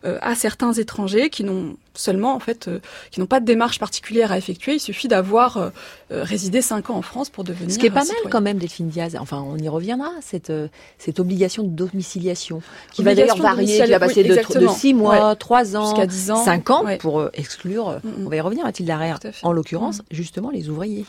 à 0.03 0.35
certains 0.35 0.73
étrangers 0.73 1.29
qui 1.29 1.43
n'ont 1.43 1.75
seulement 1.93 2.35
en 2.35 2.39
fait 2.39 2.67
euh, 2.67 2.79
qui 3.11 3.19
n'ont 3.19 3.25
pas 3.25 3.39
de 3.39 3.45
démarche 3.45 3.79
particulière 3.79 4.31
à 4.31 4.37
effectuer. 4.37 4.75
Il 4.75 4.79
suffit 4.79 5.07
d'avoir 5.07 5.57
euh, 5.57 5.69
euh, 6.11 6.23
résidé 6.23 6.61
cinq 6.61 6.89
ans 6.89 6.95
en 6.95 7.01
France 7.01 7.29
pour 7.29 7.43
devenir. 7.43 7.71
Ce 7.71 7.79
qui 7.79 7.85
est 7.85 7.91
pas 7.91 8.05
mal 8.05 8.29
quand 8.29 8.41
même, 8.41 8.57
Delphine 8.57 8.89
Diaz. 8.89 9.15
Enfin, 9.19 9.43
on 9.45 9.57
y 9.57 9.67
reviendra 9.67 10.09
cette 10.21 10.53
cette 10.97 11.19
obligation 11.19 11.63
de 11.63 11.69
domiciliation 11.69 12.61
qui 12.91 13.03
va 13.03 13.15
d'ailleurs 13.15 13.37
varier, 13.37 13.83
qui 13.83 13.91
va 13.91 13.99
passer 13.99 14.23
de, 14.23 14.59
de, 14.59 14.67
six 14.69 14.93
mois, 14.93 15.35
trois 15.35 15.75
ans, 15.75 15.89
jusqu'à 15.89 16.07
dix 16.07 16.31
ans, 16.31 16.45
ans 16.47 16.85
pour 16.99 17.29
exclure. 17.33 17.99
Mm, 18.03 18.07
mm. 18.07 18.25
On 18.25 18.29
va 18.29 18.35
y 18.35 18.41
revenir, 18.41 18.63
Mathilde 18.63 18.89
Larrière. 18.89 19.19
En 19.43 19.51
l'occurrence, 19.51 19.99
mm. 19.99 20.03
justement, 20.11 20.49
les 20.49 20.69
ouvriers. 20.69 21.05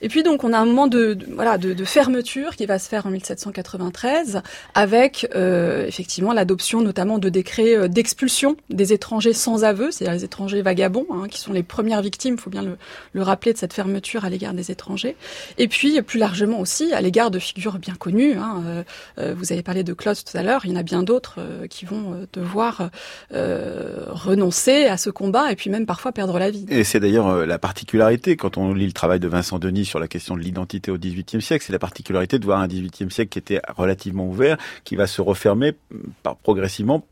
Et 0.00 0.08
puis 0.08 0.22
donc 0.22 0.44
on 0.44 0.52
a 0.52 0.58
un 0.58 0.64
moment 0.64 0.86
de, 0.86 1.18
voilà 1.34 1.58
de, 1.58 1.72
de, 1.72 1.84
fermeture 1.84 2.54
qui 2.54 2.66
va 2.66 2.78
se 2.78 2.88
faire 2.88 3.06
en 3.06 3.10
1793 3.10 4.42
avec 4.74 5.28
euh, 5.34 5.86
effectivement 5.86 6.32
l'adoption 6.32 6.80
notamment 6.80 7.18
de 7.18 7.28
décrets 7.28 7.76
euh, 7.76 7.88
d'expulsion 7.88 8.56
des 8.70 8.92
étrangers 8.92 9.32
sans 9.32 9.64
aveu, 9.64 9.90
c'est-à-dire 9.90 10.14
les 10.14 10.24
étrangers 10.24 10.62
vagabonds 10.62 11.06
hein, 11.10 11.26
qui 11.28 11.40
sont 11.40 11.52
les 11.52 11.64
premières 11.64 12.02
victimes, 12.02 12.38
faut 12.38 12.50
bien 12.50 12.62
le, 12.62 12.76
le, 13.12 13.22
rappeler 13.22 13.52
de 13.52 13.58
cette 13.58 13.72
fermeture 13.72 14.24
à 14.24 14.30
l'égard 14.30 14.54
des 14.54 14.70
étrangers. 14.70 15.16
Et 15.58 15.66
puis 15.66 16.00
plus 16.02 16.18
largement 16.18 16.60
aussi 16.60 16.92
à 16.92 17.00
l'égard 17.00 17.30
de 17.30 17.38
figures 17.38 17.78
bien 17.78 17.94
connues. 17.94 18.34
Hein, 18.34 18.62
euh, 18.66 18.82
euh 19.18 19.34
vous 19.36 19.52
avez 19.52 19.62
parlé 19.62 19.82
de 19.82 19.92
Claude 19.92 20.16
tout 20.16 20.36
à 20.36 20.42
l'heure, 20.42 20.62
il 20.64 20.70
y 20.70 20.74
en 20.74 20.76
a 20.76 20.82
bien 20.82 21.02
d'autres 21.02 21.36
euh, 21.38 21.66
qui 21.66 21.84
vont 21.84 22.26
devoir 22.32 22.90
renoncer 23.30 24.84
à 24.84 24.96
ce 24.96 25.10
combat 25.10 25.50
et 25.52 25.56
puis 25.56 25.70
même 25.70 25.86
parfois 25.86 26.12
perdre 26.12 26.38
la 26.38 26.50
vie. 26.50 26.66
Et 26.68 26.84
c'est 26.84 27.00
d'ailleurs 27.00 27.46
la 27.46 27.58
particularité 27.58 28.36
quand 28.36 28.56
on 28.56 28.74
lit 28.74 28.86
le 28.86 28.92
travail 28.92 29.20
de 29.20 29.28
Vincent 29.28 29.58
Denis 29.58 29.87
sur 29.88 29.98
la 29.98 30.08
question 30.08 30.36
de 30.36 30.40
l'identité 30.40 30.90
au 30.90 30.98
XVIIIe 30.98 31.42
siècle. 31.42 31.64
C'est 31.66 31.72
la 31.72 31.78
particularité 31.78 32.38
de 32.38 32.44
voir 32.44 32.60
un 32.60 32.68
XVIIIe 32.68 33.10
siècle 33.10 33.30
qui 33.30 33.38
était 33.38 33.60
relativement 33.76 34.26
ouvert, 34.26 34.56
qui 34.84 34.94
va 34.96 35.06
se 35.06 35.20
refermer 35.20 35.74
par, 36.22 36.36
progressivement 36.36 37.04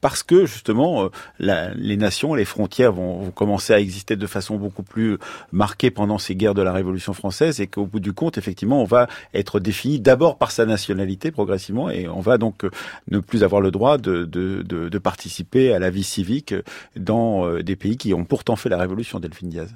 parce 0.00 0.22
que 0.22 0.46
justement 0.46 1.04
euh, 1.04 1.70
les 1.74 1.96
nations, 1.96 2.34
les 2.34 2.44
frontières 2.44 2.92
vont, 2.92 3.30
commencer 3.30 3.72
à 3.72 3.80
exister 3.80 4.16
de 4.16 4.26
façon 4.26 4.56
beaucoup 4.56 4.82
plus 4.82 5.18
marquée 5.52 5.90
pendant 5.90 6.18
ces 6.18 6.34
guerres 6.34 6.54
de 6.54 6.62
la 6.62 6.72
Révolution 6.72 7.12
française 7.12 7.60
et 7.60 7.66
qu'au 7.66 7.86
bout 7.86 8.00
du 8.00 8.12
compte, 8.12 8.38
effectivement, 8.38 8.80
on 8.80 8.84
va 8.84 9.08
être 9.34 9.60
défini 9.60 10.00
d'abord 10.00 10.38
par 10.38 10.50
sa 10.50 10.66
nationalité 10.66 11.30
progressivement 11.30 11.90
et 11.90 12.08
on 12.08 12.20
va 12.20 12.38
donc 12.38 12.64
euh, 12.64 12.70
ne 13.10 13.18
plus 13.18 13.44
avoir 13.44 13.60
le 13.60 13.70
droit 13.70 13.98
de, 13.98 14.24
de 14.24 14.98
participer 14.98 15.72
à 15.72 15.78
la 15.78 15.90
vie 15.90 16.04
civique 16.04 16.54
dans 16.96 17.46
euh, 17.46 17.62
des 17.62 17.76
pays 17.76 17.96
qui 17.96 18.14
ont 18.14 18.24
pourtant 18.24 18.56
fait 18.56 18.68
la 18.68 18.78
Révolution, 18.78 19.20
Delphine 19.20 19.48
Diaz. 19.48 19.74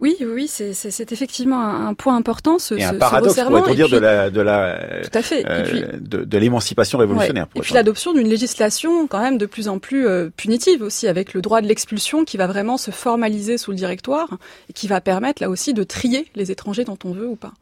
Oui, 0.00 0.16
oui, 0.20 0.46
c'est 0.48 1.12
effectivement 1.12 1.60
un, 1.60 1.94
point 1.94 2.16
important. 2.16 2.58
Ce, 2.58 2.74
et 2.74 2.84
un 2.84 2.94
paradoxe, 2.94 3.34
pourrait-on 3.34 3.74
dire, 3.74 3.88
de 3.88 3.98
la, 3.98 4.30
de 4.30 4.40
la, 4.40 5.02
tout 5.02 5.18
à 5.18 5.22
fait. 5.22 5.44
Euh, 5.48 5.98
de, 5.98 6.24
de 6.24 6.38
l'émancipation 6.38 6.98
révolutionnaire. 6.98 7.46
Ouais. 7.54 7.60
Et 7.60 7.60
puis 7.60 7.74
l'adoption 7.74 8.12
d'une 8.12 8.28
législation 8.28 9.06
quand 9.08 9.20
même 9.20 9.38
de 9.38 9.46
plus 9.46 9.68
en 9.68 9.78
plus 9.78 10.06
euh, 10.06 10.30
punitive 10.36 10.82
aussi, 10.82 11.08
avec 11.08 11.34
le 11.34 11.42
droit 11.42 11.60
de 11.60 11.66
l'expulsion 11.66 12.24
qui 12.24 12.36
va 12.36 12.46
vraiment 12.46 12.76
se 12.76 12.90
formaliser 12.90 13.58
sous 13.58 13.72
le 13.72 13.76
directoire 13.76 14.38
et 14.70 14.72
qui 14.72 14.86
va 14.86 15.00
permettre 15.00 15.42
là 15.42 15.50
aussi 15.50 15.74
de 15.74 15.82
trier 15.82 16.28
les 16.36 16.50
étrangers 16.52 16.84
dont 16.84 16.98
on 17.04 17.12
veut 17.12 17.26
ou 17.26 17.36
pas. 17.36 17.52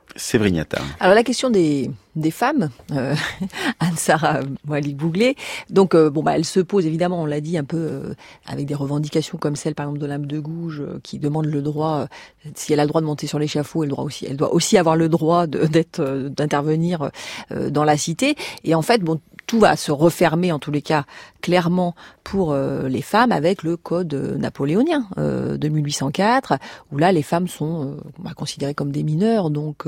Alors 1.01 1.15
la 1.15 1.23
question 1.23 1.51
des, 1.51 1.91
des 2.15 2.31
femmes, 2.31 2.71
euh, 2.93 3.15
Anne-Sara 3.81 4.41
Moali-Bouglet, 4.67 5.37
donc 5.71 5.95
euh, 5.95 6.11
bon 6.11 6.23
bah 6.23 6.33
elle 6.35 6.45
se 6.45 6.61
pose 6.61 6.87
évidemment, 6.87 7.23
on 7.23 7.27
l'a 7.27 7.41
dit 7.41 7.59
un 7.59 7.65
peu 7.65 7.77
euh, 7.77 8.15
avec 8.47 8.67
des 8.67 8.75
revendications 8.75 9.39
comme 9.39 9.57
celle 9.57 9.75
par 9.75 9.87
exemple 9.87 10.01
de 10.01 10.07
l'âme 10.07 10.27
de 10.27 10.39
Gouges 10.39 10.83
qui 11.03 11.19
demande 11.19 11.47
le 11.47 11.63
droit, 11.63 12.09
si 12.55 12.73
elle 12.73 12.81
a 12.81 12.85
le 12.85 12.89
droit 12.89 13.01
de 13.01 13.07
monter 13.07 13.27
sur 13.27 13.39
l'échafaud, 13.39 13.85
elle 13.85 13.91
doit 13.91 14.03
aussi, 14.03 14.27
elle 14.29 14.37
doit 14.37 14.53
aussi 14.55 14.79
avoir 14.79 14.97
le 14.97 15.09
droit 15.09 15.47
d'être 15.47 16.29
d'intervenir 16.29 17.11
dans 17.51 17.85
la 17.85 17.97
cité. 17.97 18.37
Et 18.65 18.75
en 18.75 18.83
fait 18.83 19.03
bon 19.03 19.21
tout 19.47 19.59
va 19.61 19.77
se 19.77 19.93
refermer 19.93 20.53
en 20.53 20.59
tous 20.59 20.71
les 20.71 20.83
cas 20.83 21.05
clairement 21.41 21.95
pour 22.25 22.55
les 22.55 23.03
femmes 23.03 23.33
avec 23.33 23.63
le 23.63 23.77
code 23.77 24.13
napoléonien 24.39 25.07
de 25.17 25.69
1804 25.69 26.59
où 26.93 26.99
là 26.99 27.13
les 27.13 27.23
femmes 27.23 27.47
sont 27.47 27.97
bah, 28.19 28.33
considérées 28.35 28.75
comme 28.75 28.91
des 28.91 29.05
mineurs 29.05 29.51
donc 29.51 29.85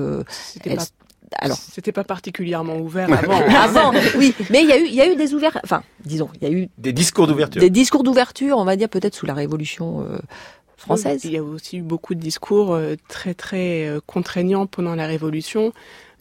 elles, 0.64 0.78
alors, 1.36 1.56
c'était 1.56 1.92
pas 1.92 2.04
particulièrement 2.04 2.78
ouvert 2.78 3.12
avant. 3.12 3.90
avant, 3.90 3.92
oui, 4.16 4.34
mais 4.50 4.62
il 4.62 4.68
y 4.68 4.72
a 4.72 4.78
eu, 4.78 4.86
il 4.86 4.94
y 4.94 5.00
a 5.00 5.10
eu 5.10 5.16
des 5.16 5.34
ouvertures. 5.34 5.60
Enfin, 5.64 5.82
disons, 6.04 6.28
il 6.40 6.48
y 6.48 6.50
a 6.50 6.54
eu 6.54 6.68
des 6.78 6.92
discours 6.92 7.26
d'ouverture. 7.26 7.60
Des 7.60 7.70
discours 7.70 8.02
d'ouverture, 8.02 8.58
on 8.58 8.64
va 8.64 8.76
dire 8.76 8.88
peut-être 8.88 9.14
sous 9.14 9.26
la 9.26 9.34
Révolution 9.34 10.00
euh, 10.00 10.18
française. 10.76 11.24
Il 11.24 11.32
y 11.32 11.36
a 11.36 11.42
aussi 11.42 11.78
eu 11.78 11.82
beaucoup 11.82 12.14
de 12.14 12.20
discours 12.20 12.72
euh, 12.72 12.94
très 13.08 13.34
très 13.34 13.86
euh, 13.86 14.00
contraignants 14.06 14.66
pendant 14.66 14.94
la 14.94 15.06
Révolution, 15.06 15.72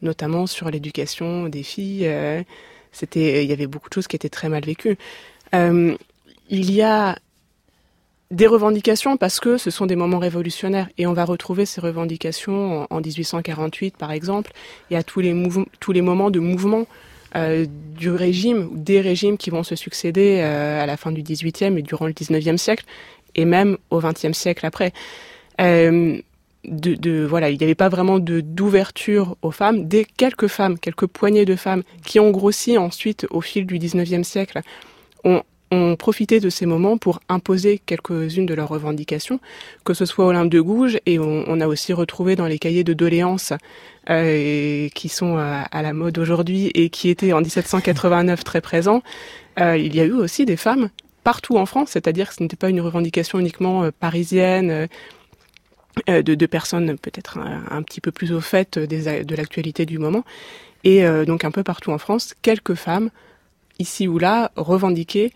notamment 0.02 0.46
sur 0.46 0.70
l'éducation 0.70 1.48
des 1.48 1.64
filles. 1.64 2.10
Il 3.16 3.46
y 3.46 3.54
avait 3.54 3.68
beaucoup 3.68 3.90
de 3.90 3.94
choses 3.94 4.08
qui 4.08 4.16
étaient 4.16 4.30
très 4.30 4.50
mal 4.50 4.64
vécues. 4.64 4.98
il 5.54 5.98
y 6.50 6.82
a 6.82 7.18
des 8.32 8.48
revendications 8.48 9.18
parce 9.18 9.40
que 9.40 9.58
ce 9.58 9.72
sont 9.72 9.86
des 9.86 9.96
moments 9.96 10.20
révolutionnaires 10.20 10.90
et 10.98 11.08
on 11.08 11.14
va 11.14 11.24
retrouver 11.24 11.66
ces 11.66 11.80
revendications 11.80 12.86
en, 12.90 13.00
1848 13.00 13.98
par 13.98 14.12
exemple. 14.12 14.52
Il 14.90 14.96
y 14.96 14.98
a 14.98 15.04
tous 15.04 15.22
les, 15.22 15.34
moments 16.02 16.30
de 16.30 16.40
mouvement 16.40 16.88
euh, 17.36 17.66
du 17.70 18.10
régime, 18.10 18.70
des 18.74 19.00
régimes 19.02 19.38
qui 19.38 19.50
vont 19.50 19.64
se 19.64 19.76
succéder 19.76 20.40
euh, 20.42 20.82
à 20.82 20.86
la 20.86 20.98
fin 20.98 21.12
du 21.12 21.24
18e 21.24 21.78
et 21.78 21.82
durant 21.82 22.08
le 22.08 22.14
19e 22.14 22.58
siècle 22.58 22.86
et 23.36 23.46
même 23.46 23.78
au 23.92 24.02
20e 24.02 24.34
siècle 24.34 24.66
après. 24.66 24.92
Euh, 25.62 26.20
de, 26.68 26.96
de, 26.96 27.26
voilà, 27.26 27.50
il 27.50 27.58
n'y 27.58 27.64
avait 27.64 27.76
pas 27.76 27.90
vraiment 27.90 28.20
de 28.20 28.42
d'ouverture 28.42 29.38
aux 29.42 29.52
femmes. 29.52 29.88
Des 29.88 30.06
quelques 30.06 30.48
femmes, 30.48 30.78
quelques 30.78 31.08
poignées 31.08 31.46
de 31.46 31.56
femmes 31.56 31.84
qui 32.06 32.20
ont 32.20 32.32
grossi 32.32 32.78
ensuite 32.78 33.26
au 33.30 33.42
fil 33.42 33.66
du 33.66 33.80
19e 33.80 34.24
siècle 34.24 34.62
ont 35.24 35.44
ont 35.72 35.96
profité 35.96 36.40
de 36.40 36.50
ces 36.50 36.66
moments 36.66 36.98
pour 36.98 37.20
imposer 37.30 37.80
quelques-unes 37.86 38.46
de 38.46 38.54
leurs 38.54 38.70
revendications, 38.70 39.40
que 39.84 39.94
ce 39.94 40.06
soit 40.06 40.26
Olympe 40.26 40.50
de 40.50 40.62
Gouges, 40.62 41.00
et 41.06 41.20
on, 41.20 41.60
a 41.60 41.68
aussi 41.68 41.94
retrouvé 41.94 42.36
dans 42.36 42.48
les 42.48 42.60
cahiers 42.60 42.84
de 42.84 42.94
doléances 42.94 43.54
euh, 44.10 44.88
qui 44.90 45.10
sont 45.10 45.38
à, 45.38 45.82
la 45.82 45.94
mode 45.94 46.18
aujourd'hui 46.18 46.72
et 46.74 46.90
qui 46.90 47.10
étaient 47.10 47.34
en 47.34 47.42
1789 47.42 48.44
très 48.44 48.62
présents, 48.62 49.02
euh, 49.60 49.78
il 49.78 49.96
y 49.96 50.00
a 50.00 50.06
eu 50.06 50.14
aussi 50.14 50.46
des 50.46 50.56
femmes 50.56 50.90
partout 51.24 51.58
en 51.58 51.66
France, 51.66 51.90
c'est-à-dire 51.92 52.30
que 52.30 52.36
ce 52.36 52.44
n'était 52.44 52.56
pas 52.56 52.70
une 52.70 52.80
revendication 52.80 53.40
uniquement 53.40 53.84
euh, 53.84 53.92
parisienne, 53.92 54.88
de, 56.08 56.22
de, 56.22 56.46
personnes 56.46 56.98
peut-être 56.98 57.38
un, 57.38 57.82
petit 57.84 58.02
peu 58.02 58.12
plus 58.12 58.32
au 58.32 58.42
fait 58.42 58.78
des, 58.78 59.24
de 59.24 59.36
l'actualité 59.36 59.86
du 59.86 59.98
moment, 59.98 60.24
et 60.84 61.04
donc 61.26 61.44
un 61.44 61.52
peu 61.52 61.64
partout 61.64 61.92
en 61.92 61.98
France, 61.98 62.36
quelques 62.42 62.76
femmes 62.76 63.10
ici 63.80 64.08
ou 64.08 64.18
là, 64.20 64.52
revendiquaient 64.56 65.32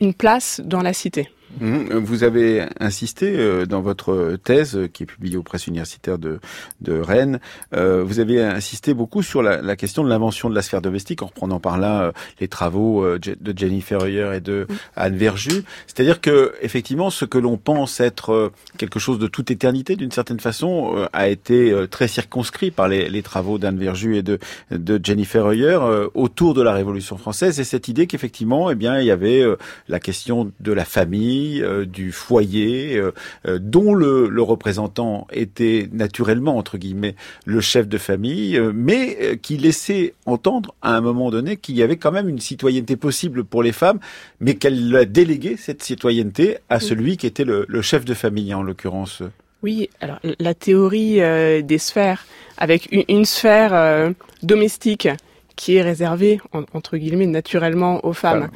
une 0.00 0.14
place 0.14 0.60
dans 0.64 0.82
la 0.82 0.92
cité. 0.92 1.30
Mmh. 1.60 1.96
Vous 1.98 2.24
avez 2.24 2.66
insisté 2.80 3.36
euh, 3.36 3.66
dans 3.66 3.82
votre 3.82 4.36
thèse 4.42 4.76
euh, 4.76 4.88
qui 4.88 5.02
est 5.02 5.06
publiée 5.06 5.36
aux 5.36 5.42
presses 5.42 5.66
universitaires 5.66 6.18
de, 6.18 6.40
de 6.80 6.98
Rennes, 6.98 7.40
euh, 7.74 8.02
vous 8.02 8.20
avez 8.20 8.42
insisté 8.42 8.94
beaucoup 8.94 9.22
sur 9.22 9.42
la, 9.42 9.60
la 9.60 9.76
question 9.76 10.02
de 10.02 10.08
l'invention 10.08 10.48
de 10.48 10.54
la 10.54 10.62
sphère 10.62 10.80
domestique 10.80 11.22
en 11.22 11.26
reprenant 11.26 11.60
par 11.60 11.78
là 11.78 12.12
les 12.40 12.48
travaux 12.48 13.18
de 13.18 13.54
Jennifer 13.56 14.00
Ferrier 14.00 14.36
et 14.36 14.40
de. 14.40 14.66
Anne 14.96 15.16
Verju. 15.16 15.64
C'est-à-dire 15.86 16.20
que 16.20 16.52
effectivement, 16.62 17.10
ce 17.10 17.24
que 17.24 17.38
l'on 17.38 17.56
pense 17.56 18.00
être 18.00 18.52
quelque 18.78 18.98
chose 18.98 19.18
de 19.18 19.26
toute 19.26 19.50
éternité, 19.50 19.96
d'une 19.96 20.12
certaine 20.12 20.40
façon, 20.40 21.06
a 21.12 21.28
été 21.28 21.74
très 21.90 22.08
circonscrit 22.08 22.70
par 22.70 22.88
les, 22.88 23.08
les 23.08 23.22
travaux 23.22 23.58
d'Anne 23.58 23.78
Verju 23.78 24.16
et 24.16 24.22
de, 24.22 24.38
de 24.70 25.00
Jennifer 25.02 25.42
Ferrier 25.42 25.78
autour 26.14 26.54
de 26.54 26.62
la 26.62 26.72
Révolution 26.72 27.16
française 27.16 27.58
et 27.58 27.64
cette 27.64 27.88
idée 27.88 28.06
qu'effectivement, 28.06 28.70
eh 28.70 28.74
bien, 28.74 29.00
il 29.00 29.06
y 29.06 29.10
avait 29.10 29.44
la 29.88 30.00
question 30.00 30.52
de 30.60 30.72
la 30.72 30.84
famille 30.84 31.41
euh, 31.62 31.84
du 31.84 32.12
foyer, 32.12 32.96
euh, 32.96 33.12
euh, 33.46 33.58
dont 33.60 33.94
le, 33.94 34.28
le, 34.28 34.42
représentant 34.42 35.26
était 35.32 35.88
naturellement, 35.92 36.56
entre 36.56 36.78
guillemets, 36.78 37.14
le 37.44 37.60
chef 37.60 37.88
de 37.88 37.98
famille, 37.98 38.60
mais 38.74 39.38
qui 39.40 39.56
laissait 39.56 40.14
entendre 40.26 40.74
à 40.82 40.96
un 40.96 41.00
moment 41.00 41.30
donné 41.30 41.56
qu'il 41.56 41.76
y 41.76 41.82
avait 41.82 41.96
quand 41.96 42.12
même 42.12 42.28
une 42.28 42.40
citoyenneté 42.40 42.96
possible 42.96 43.44
pour 43.44 43.62
les 43.62 43.72
femmes, 43.72 43.98
mais 44.40 44.54
qu'elle 44.54 44.94
a 44.96 45.04
délégué 45.04 45.56
cette 45.56 45.82
citoyenneté 45.82 46.58
à 46.68 46.80
celui 46.80 47.16
qui 47.16 47.26
était 47.26 47.44
le, 47.44 47.64
le 47.68 47.82
chef 47.82 48.04
de 48.04 48.14
famille, 48.14 48.52
en 48.54 48.62
l'occurrence. 48.62 49.22
Oui, 49.62 49.88
alors 50.00 50.18
la 50.40 50.54
théorie 50.54 51.20
des 51.62 51.78
sphères, 51.78 52.26
avec 52.58 52.88
une, 52.90 53.04
une 53.08 53.24
sphère 53.24 54.12
domestique 54.42 55.08
qui 55.56 55.76
est 55.76 55.82
réservée, 55.82 56.40
entre 56.72 56.96
guillemets, 56.96 57.26
naturellement 57.26 58.04
aux 58.04 58.12
femmes. 58.12 58.50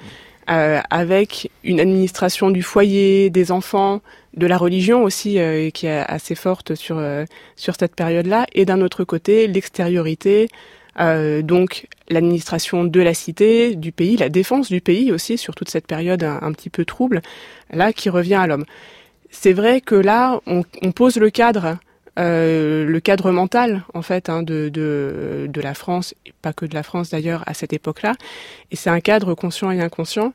Euh, 0.49 0.81
avec 0.91 1.51
une 1.65 1.81
administration 1.81 2.51
du 2.53 2.63
foyer, 2.63 3.31
des 3.31 3.51
enfants, 3.51 4.01
de 4.37 4.47
la 4.47 4.57
religion 4.57 5.03
aussi 5.03 5.41
euh, 5.41 5.71
qui 5.71 5.87
est 5.87 6.05
assez 6.07 6.37
forte 6.37 6.77
sur 6.77 6.99
euh, 6.99 7.25
sur 7.57 7.75
cette 7.75 7.97
période-là, 7.97 8.47
et 8.53 8.65
d'un 8.65 8.81
autre 8.81 9.03
côté 9.03 9.49
l'extériorité, 9.49 10.49
donc 11.43 11.89
l'administration 12.09 12.85
de 12.85 13.01
la 13.01 13.13
cité, 13.13 13.75
du 13.75 13.93
pays, 13.93 14.17
la 14.17 14.31
défense 14.31 14.71
du 14.71 14.81
pays 14.81 15.13
aussi 15.13 15.37
sur 15.37 15.55
toute 15.55 15.69
cette 15.69 15.87
période 15.87 16.23
un, 16.23 16.53
petit 16.53 16.71
peu 16.71 16.87
trouble, 16.87 17.21
là 17.71 17.93
qui 17.93 18.09
revient 18.09 18.37
à 18.37 18.47
l'homme. 18.47 18.65
C'est 19.31 19.53
vrai 19.53 19.83
que 19.83 19.95
là 19.95 20.41
on, 20.47 20.63
on 20.81 20.93
pose 20.93 21.19
le 21.19 21.29
cadre 21.29 21.77
euh, 22.19 22.85
le 22.85 23.01
cadre 23.01 23.31
mental 23.31 23.85
en 23.93 24.03
fait 24.03 24.29
hein, 24.29 24.43
de, 24.43 24.69
de, 24.69 25.47
de, 25.49 25.61
la 25.61 25.75
France, 25.75 26.15
et 26.25 26.33
pas 26.41 26.53
que 26.53 26.65
de 26.65 26.75
la 26.75 26.83
France 26.83 27.11
d'ailleurs 27.11 27.43
à 27.47 27.55
cette 27.55 27.73
époque-là. 27.73 28.15
Et 28.71 28.77
c'est 28.77 28.91
un 28.91 29.01
cadre 29.01 29.35
conscient 29.35 29.71
et 29.71 29.81
inconscient. 29.81 30.33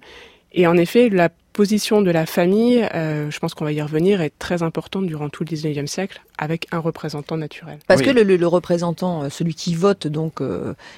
Et 0.53 0.67
en 0.67 0.77
effet, 0.77 1.09
la 1.09 1.29
position 1.53 2.01
de 2.01 2.11
la 2.11 2.25
famille, 2.25 2.87
euh, 2.93 3.31
je 3.31 3.39
pense 3.39 3.53
qu'on 3.53 3.65
va 3.65 3.71
y 3.71 3.81
revenir, 3.81 4.21
est 4.21 4.33
très 4.37 4.63
importante 4.63 5.07
durant 5.07 5.29
tout 5.29 5.43
le 5.43 5.55
19e 5.55 5.87
siècle, 5.87 6.21
avec 6.37 6.67
un 6.71 6.79
représentant 6.79 7.37
naturel. 7.37 7.79
Parce 7.87 8.01
que 8.01 8.09
le, 8.09 8.23
le, 8.23 8.47
représentant, 8.47 9.23
euh, 9.23 9.29
celui 9.29 9.55
qui 9.55 9.73
vote, 9.73 10.07
donc 10.07 10.41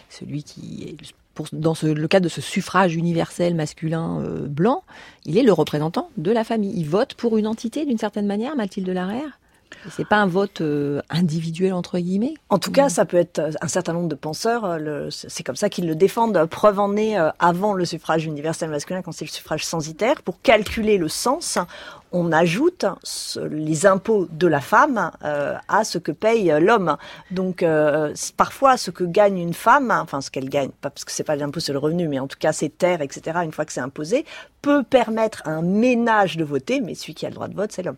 celui 0.09 0.43
qui 0.43 0.85
est 0.89 1.13
pour, 1.33 1.47
dans 1.51 1.73
ce, 1.73 1.87
le 1.87 2.07
cadre 2.07 2.25
de 2.25 2.29
ce 2.29 2.41
suffrage 2.41 2.95
universel 2.95 3.55
masculin 3.55 4.23
blanc, 4.47 4.83
il 5.25 5.37
est 5.37 5.43
le 5.43 5.53
représentant 5.53 6.09
de 6.17 6.31
la 6.31 6.43
famille. 6.43 6.73
Il 6.75 6.87
vote 6.87 7.13
pour 7.15 7.37
une 7.37 7.47
entité 7.47 7.85
d'une 7.85 7.97
certaine 7.97 8.27
manière, 8.27 8.55
Mathilde 8.55 8.89
Larère? 8.89 9.39
C'est 9.89 10.07
pas 10.07 10.17
un 10.17 10.27
vote 10.27 10.61
euh, 10.61 11.01
individuel 11.09 11.73
entre 11.73 11.99
guillemets. 11.99 12.33
En 12.49 12.57
tout 12.57 12.71
cas, 12.71 12.89
ça 12.89 13.05
peut 13.05 13.17
être 13.17 13.41
un 13.61 13.67
certain 13.67 13.93
nombre 13.93 14.07
de 14.07 14.15
penseurs. 14.15 14.65
Euh, 14.65 15.09
c'est 15.09 15.43
comme 15.43 15.55
ça 15.55 15.69
qu'ils 15.69 15.87
le 15.87 15.95
défendent. 15.95 16.45
Preuve 16.45 16.79
en 16.79 16.95
est 16.95 17.17
euh, 17.17 17.29
avant 17.39 17.73
le 17.73 17.85
suffrage 17.85 18.25
universel 18.25 18.69
masculin, 18.69 19.01
quand 19.01 19.11
c'est 19.11 19.25
le 19.25 19.31
suffrage 19.31 19.65
censitaire, 19.65 20.21
pour 20.21 20.41
calculer 20.41 20.97
le 20.97 21.07
sens, 21.07 21.57
on 22.11 22.31
ajoute 22.31 22.85
les 23.49 23.85
impôts 23.87 24.27
de 24.29 24.45
la 24.45 24.61
femme 24.61 25.09
à 25.23 25.83
ce 25.83 25.97
que 25.97 26.11
paye 26.11 26.53
l'homme. 26.59 26.95
Donc 27.31 27.65
parfois, 28.37 28.77
ce 28.77 28.91
que 28.91 29.03
gagne 29.03 29.39
une 29.39 29.55
femme, 29.55 29.89
enfin 29.89 30.21
ce 30.21 30.29
qu'elle 30.29 30.47
gagne, 30.47 30.69
pas 30.69 30.91
parce 30.91 31.05
que 31.05 31.11
c'est 31.11 31.23
pas 31.23 31.35
l'impôt 31.35 31.59
sur 31.59 31.73
le 31.73 31.79
revenu, 31.79 32.07
mais 32.07 32.19
en 32.19 32.27
tout 32.27 32.37
cas 32.37 32.53
ses 32.53 32.69
terres, 32.69 33.01
etc. 33.01 33.39
Une 33.43 33.51
fois 33.51 33.65
que 33.65 33.73
c'est 33.73 33.81
imposé, 33.81 34.25
peut 34.61 34.83
permettre 34.83 35.41
à 35.45 35.51
un 35.51 35.63
ménage 35.63 36.37
de 36.37 36.43
voter, 36.43 36.81
mais 36.81 36.93
celui 36.93 37.15
qui 37.15 37.25
a 37.25 37.29
le 37.29 37.35
droit 37.35 37.47
de 37.47 37.55
vote, 37.55 37.71
c'est 37.71 37.83
l'homme. 37.83 37.97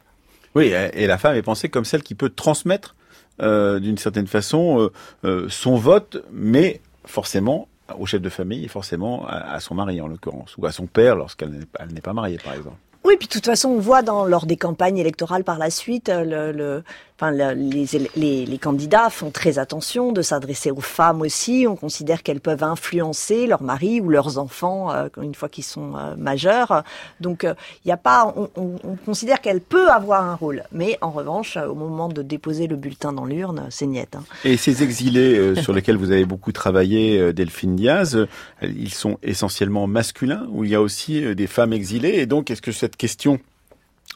Oui, 0.56 0.68
et 0.94 1.06
la 1.06 1.18
femme 1.18 1.36
est 1.36 1.42
pensée 1.42 1.70
comme 1.70 1.86
celle 1.86 2.02
qui 2.02 2.16
peut 2.16 2.30
transmettre 2.30 2.96
euh, 3.42 3.80
d'une 3.80 3.98
certaine 3.98 4.28
façon 4.28 4.80
euh, 4.80 4.92
euh, 5.26 5.50
son 5.50 5.76
vote, 5.76 6.24
mais 6.32 6.80
forcément 7.04 7.68
au 8.00 8.06
chef 8.06 8.22
de 8.22 8.30
famille 8.30 8.64
et 8.64 8.70
forcément 8.70 9.28
à, 9.28 9.60
son 9.60 9.76
mari 9.76 10.00
en 10.00 10.08
l'occurrence, 10.08 10.56
ou 10.58 10.66
à 10.66 10.72
son 10.72 10.88
père 10.88 11.18
lorsqu'elle 11.18 11.52
n'est 11.52 12.02
pas 12.02 12.14
mariée 12.14 12.40
par 12.44 12.54
exemple. 12.54 12.78
Oui, 13.04 13.18
puis 13.18 13.28
de 13.28 13.34
toute 13.34 13.46
façon, 13.46 13.70
on 13.70 13.80
voit 13.80 14.02
lors 14.02 14.48
des 14.48 14.58
campagnes 14.58 14.98
électorales 14.98 15.44
par 15.44 15.60
la 15.60 15.70
suite, 15.70 16.10
le 16.10 16.84
les, 17.22 18.60
candidats 18.62 19.10
font 19.10 19.32
très 19.32 19.58
attention 19.58 20.12
de 20.12 20.22
s'adresser 20.22 20.72
aux 20.72 20.82
femmes 20.82 21.22
aussi. 21.22 21.66
On 21.68 21.76
considère 21.76 22.24
qu'elles 22.24 22.42
peuvent 22.42 22.64
influencer 22.64 23.48
leur 23.48 23.64
mari 23.64 24.02
ou 24.02 24.10
leurs 24.10 24.38
enfants 24.38 24.92
euh, 24.92 25.08
une 25.22 25.34
fois 25.34 25.48
qu'ils 25.48 25.64
sont 25.64 25.96
euh, 25.96 26.16
majeurs. 26.18 26.84
Donc, 27.22 27.44
il 27.44 27.50
euh, 27.50 27.54
n'y 27.86 27.92
a 27.92 27.98
pas, 27.98 28.34
on, 28.36 28.50
on, 28.56 28.76
on 28.84 28.96
considère 28.96 29.40
qu'elle 29.40 29.62
peut 29.62 29.90
avoir 29.90 30.24
un 30.24 30.36
rôle, 30.36 30.64
mais 30.72 30.98
en 31.02 31.12
revanche, 31.12 31.58
au 31.58 31.76
moment 31.76 32.10
de 32.10 32.22
déposer 32.22 32.68
le 32.68 32.76
bulletin 32.76 33.14
dans 33.14 33.26
l'urne, 33.26 33.68
c'est 33.70 33.86
niet. 33.88 34.16
Hein. 34.16 34.24
Et 34.44 34.58
ces 34.58 34.84
exilés 34.84 35.56
sur 35.62 35.74
lesquels 35.74 35.98
vous 35.98 36.12
avez 36.12 36.26
beaucoup 36.26 36.52
travaillé, 36.52 37.34
Delphine 37.34 37.76
Diaz, 37.76 38.28
ils 38.62 38.94
sont 38.94 39.18
essentiellement 39.24 39.88
masculins 39.88 40.48
ou 40.50 40.64
il 40.64 40.72
y 40.72 40.76
a 40.76 40.82
aussi 40.82 41.36
des 41.36 41.48
femmes 41.48 41.74
exilées? 41.74 42.16
Et 42.16 42.26
donc, 42.26 42.52
est-ce 42.52 42.62
que 42.62 42.72
cette 42.72 42.98
question 42.98 43.40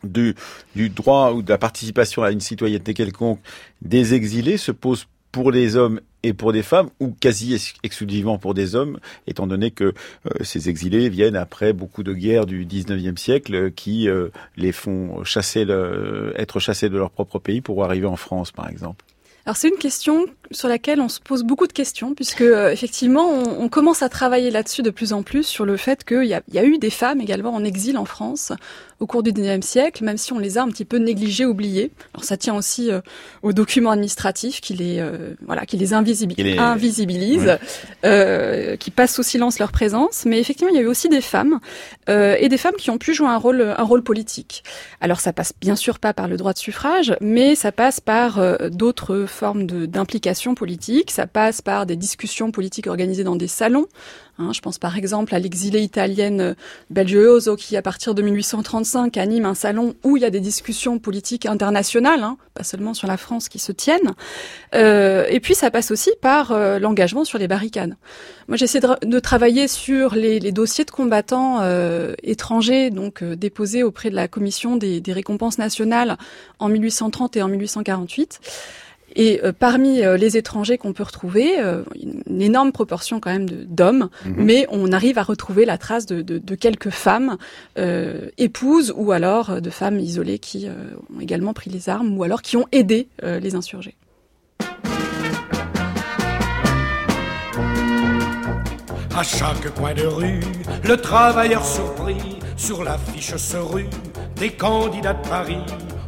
du, 0.04 0.36
droit 0.90 1.32
ou 1.32 1.42
de 1.42 1.50
la 1.50 1.58
participation 1.58 2.24
à 2.24 2.32
une 2.32 2.42
citoyenneté 2.42 2.94
quelconque 2.94 3.40
des 3.82 4.14
exilés 4.14 4.58
se 4.58 4.72
pose 4.72 5.08
pour 5.32 5.52
les 5.52 5.76
hommes 5.76 6.02
et 6.24 6.34
pour 6.34 6.52
des 6.52 6.64
femmes, 6.64 6.90
ou 7.00 7.12
quasi 7.12 7.74
exclusivement 7.84 8.38
pour 8.38 8.54
des 8.54 8.76
hommes, 8.76 9.00
étant 9.28 9.48
donné 9.48 9.72
que 9.72 9.86
euh, 9.86 9.94
ces 10.42 10.68
exilés 10.68 11.08
viennent 11.08 11.36
après 11.36 11.72
beaucoup 11.72 12.04
de 12.04 12.14
guerres 12.14 12.46
du 12.46 12.66
19e 12.66 13.18
siècle 13.18 13.56
euh, 13.56 13.70
qui 13.70 14.10
euh, 14.10 14.30
les 14.58 14.72
font 14.72 15.24
chasser 15.24 15.66
être 16.36 16.60
chassés 16.60 16.90
de 16.90 16.98
leur 16.98 17.12
propre 17.12 17.40
pays 17.40 17.62
pour 17.62 17.84
arriver 17.86 18.08
en 18.08 18.16
France, 18.16 18.52
par 18.52 18.68
exemple. 18.70 19.06
Alors 19.46 19.56
c'est 19.56 19.70
une 19.70 19.78
question 19.78 20.26
sur 20.52 20.68
laquelle 20.68 21.02
on 21.02 21.10
se 21.10 21.20
pose 21.20 21.44
beaucoup 21.44 21.68
de 21.68 21.74
questions, 21.74 22.14
puisque 22.14 22.42
effectivement 22.42 23.30
on, 23.30 23.64
on, 23.64 23.70
commence 23.70 24.02
à 24.02 24.10
travailler 24.10 24.52
là-dessus 24.52 24.82
de 24.82 24.90
plus 24.90 25.14
en 25.14 25.24
plus 25.24 25.44
sur 25.44 25.66
le 25.66 25.78
fait 25.78 26.04
qu'il 26.04 26.24
y, 26.24 26.36
y 26.54 26.60
a, 26.60 26.64
eu 26.64 26.78
des 26.78 26.90
femmes 26.90 27.22
également 27.22 27.54
en 27.54 27.64
exil 27.64 27.98
en 27.98 28.06
France 28.06 28.52
au 29.00 29.06
cours 29.06 29.24
du 29.24 29.32
19e 29.32 29.62
siècle, 29.62 30.04
même 30.04 30.18
si 30.18 30.34
on 30.34 30.40
les 30.40 30.58
a 30.58 30.64
un 30.64 30.68
petit 30.68 30.86
peu 30.86 30.98
négligés, 30.98 31.46
oubliés. 31.46 31.92
Alors 32.14 32.24
ça 32.26 32.36
tient 32.36 32.56
aussi 32.56 32.92
euh, 32.92 33.00
aux 33.44 33.54
documents 33.54 33.92
administratifs 33.92 34.60
qui 34.60 34.74
les 34.74 35.00
euh, 35.00 35.36
voilà, 35.46 35.66
qui 35.66 35.78
les 35.78 35.94
invisibilisent, 35.94 36.60
invisibilisent 36.60 37.58
euh, 38.04 38.76
qui 38.76 38.92
passent 38.92 39.16
sous 39.16 39.24
silence 39.24 39.60
leur 39.60 39.72
présence. 39.72 40.26
Mais 40.26 40.40
effectivement, 40.40 40.72
il 40.74 40.76
y 40.76 40.80
a 40.80 40.84
eu 40.84 40.88
aussi 40.88 41.08
des 41.08 41.22
femmes 41.22 41.60
euh, 42.10 42.36
et 42.40 42.50
des 42.50 42.58
femmes 42.58 42.76
qui 42.78 42.90
ont 42.90 42.98
pu 42.98 43.14
jouer 43.14 43.28
un 43.28 43.38
rôle 43.38 43.62
un 43.62 43.84
rôle 43.84 44.04
politique. 44.04 44.64
Alors 45.00 45.22
ça 45.22 45.32
passe 45.32 45.54
bien 45.62 45.76
sûr 45.76 46.00
pas 46.00 46.14
par 46.14 46.28
le 46.28 46.36
droit 46.36 46.54
de 46.54 46.58
suffrage, 46.58 47.16
mais 47.22 47.56
ça 47.56 47.72
passe 47.72 48.00
par 48.02 48.42
d'autres 48.70 49.26
formes 49.28 49.66
d'implication 49.66 50.39
politique. 50.56 51.12
Ça 51.12 51.28
passe 51.28 51.62
par 51.62 51.86
des 51.86 51.96
discussions 51.96 52.52
politiques 52.52 52.88
organisées 52.88 53.24
dans 53.24 53.36
des 53.36 53.48
salons 53.48 53.88
Hein, 54.40 54.52
je 54.54 54.62
pense 54.62 54.80
par 54.80 54.98
exemple 54.98 55.36
à 55.36 55.40
l'exilée 55.40 55.82
italienne 55.82 56.40
euh, 56.40 56.54
Belgioso 56.90 57.58
qui, 57.58 57.76
à 57.76 57.82
partir 57.82 58.16
de 58.16 58.22
1835, 58.22 59.18
anime 59.18 59.44
un 59.44 59.54
salon 59.54 59.96
où 60.04 60.16
il 60.16 60.24
y 60.24 60.26
a 60.26 60.30
des 60.30 60.40
discussions 60.40 60.98
politiques 60.98 61.46
internationales, 61.46 62.24
hein, 62.24 62.38
pas 62.54 62.64
seulement 62.64 62.94
sur 62.94 63.08
la 63.08 63.18
France, 63.18 63.50
qui 63.50 63.60
se 63.60 63.74
tiennent. 63.74 64.14
Euh, 64.76 65.26
et 65.30 65.42
puis 65.42 65.56
ça 65.56 65.72
passe 65.72 65.92
aussi 65.92 66.12
par 66.22 66.54
euh, 66.54 66.80
l'engagement 66.80 67.26
sur 67.26 67.38
les 67.38 67.50
barricades. 67.50 67.98
Moi, 68.48 68.56
j'essaie 68.56 68.80
de, 68.80 69.20
travailler 69.20 69.68
sur 69.68 70.16
les, 70.16 70.40
dossiers 70.54 70.86
de 70.86 70.90
combattants 70.90 71.62
étrangers, 72.24 72.90
donc 72.90 73.24
déposés 73.24 73.84
auprès 73.84 74.10
de 74.10 74.16
la 74.16 74.28
Commission 74.28 74.76
des 74.76 75.14
récompenses 75.14 75.60
nationales 75.60 76.18
en 76.58 76.68
1830 76.68 77.38
et 77.38 77.44
en 77.44 77.48
1848. 77.48 78.40
Et 79.16 79.42
euh, 79.44 79.52
parmi 79.58 80.02
euh, 80.02 80.18
les 80.18 80.38
étrangers 80.38 80.78
qu'on 80.78 80.94
peut 80.94 81.04
retrouver, 81.04 81.60
euh, 81.60 81.84
une 82.28 82.42
énorme 82.42 82.72
proportion 82.72 83.20
quand 83.20 83.32
même 83.32 83.48
d'hommes, 83.48 84.10
mhm. 84.26 84.36
mais 84.38 84.68
on 84.70 84.92
arrive 84.92 85.18
à 85.18 85.24
retrouver 85.24 85.66
la 85.66 85.78
trace 85.78 86.06
de, 86.06 86.22
de, 86.22 86.38
de 86.38 86.56
quelques 86.56 86.90
femmes 86.90 87.38
épouses 88.38 88.94
ou 88.96 89.12
alors 89.12 89.62
de 89.62 89.70
femmes 89.70 90.00
isolées 90.00 90.40
qui 90.40 90.68
ont 90.68 91.22
également 91.22 91.54
pris 91.54 91.70
les 91.70 91.90
armes 91.90 92.18
ou 92.18 92.24
alors 92.24 92.42
qui 92.42 92.58
ont 92.58 92.66
aidé 92.72 93.08
les 93.24 93.56
insurgés. 93.56 93.96
À 99.16 99.24
chaque 99.24 99.74
coin 99.76 99.94
de 99.94 100.06
rue, 100.06 100.40
le 100.84 100.98
travailleur 100.98 101.66
surpris 101.66 102.40
sur 102.58 102.84
l'affiche 102.84 103.36
se 103.36 103.58
rue 103.58 103.90
des 104.36 104.52
candidats 104.52 105.14
de 105.14 105.28
Paris 105.28 105.64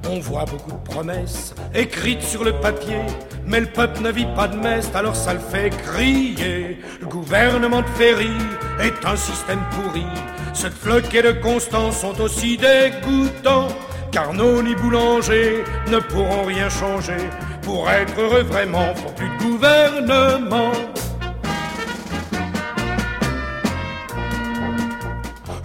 on 0.09 0.19
voit 0.19 0.45
beaucoup 0.45 0.71
de 0.71 0.89
promesses 0.89 1.53
écrites 1.73 2.21
sur 2.21 2.43
le 2.43 2.53
papier, 2.53 3.01
mais 3.45 3.59
le 3.59 3.67
peuple 3.67 4.01
ne 4.01 4.11
vit 4.11 4.27
pas 4.35 4.47
de 4.47 4.57
messe, 4.57 4.89
alors 4.93 5.15
ça 5.15 5.33
le 5.33 5.39
fait 5.39 5.69
crier. 5.69 6.79
Le 6.99 7.07
gouvernement 7.07 7.81
de 7.81 7.87
Ferry 7.97 8.31
est 8.81 9.05
un 9.05 9.15
système 9.15 9.61
pourri. 9.71 10.05
Cette 10.53 10.73
flotte 10.73 11.13
et 11.13 11.21
de 11.21 11.31
Constance 11.31 11.99
sont 11.99 12.19
aussi 12.19 12.57
dégoûtants, 12.57 13.69
car 14.11 14.33
nos 14.33 14.61
ni 14.61 14.75
boulangers 14.75 15.63
ne 15.89 15.99
pourront 15.99 16.43
rien 16.43 16.69
changer. 16.69 17.29
Pour 17.61 17.89
être 17.89 18.19
heureux 18.19 18.43
vraiment, 18.43 18.93
faut 18.95 19.11
plus 19.11 19.29
de 19.29 19.43
gouvernement. 19.43 20.71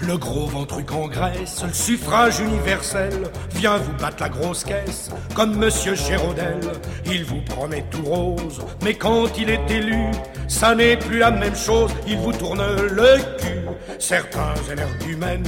Le 0.06 0.16
gros 0.18 0.46
ventruc 0.46 0.92
en 0.92 1.08
Grèce, 1.08 1.64
le 1.66 1.72
suffrage 1.72 2.38
universel 2.38 3.12
vient 3.56 3.76
vous 3.76 3.92
battre 3.94 4.18
la 4.20 4.28
grosse 4.28 4.62
caisse 4.62 5.10
comme 5.34 5.56
Monsieur 5.56 5.96
Géraudel. 5.96 6.60
Il 7.06 7.24
vous 7.24 7.40
promet 7.40 7.84
tout 7.90 8.04
rose, 8.04 8.64
mais 8.84 8.94
quand 8.94 9.36
il 9.36 9.50
est 9.50 9.68
élu, 9.68 10.04
ça 10.46 10.76
n'est 10.76 10.96
plus 10.96 11.18
la 11.18 11.32
même 11.32 11.56
chose, 11.56 11.90
il 12.06 12.18
vous 12.18 12.32
tourne 12.32 12.64
le 12.88 13.16
cul. 13.38 13.66
Certains 13.98 14.54
énergumènes, 14.70 15.42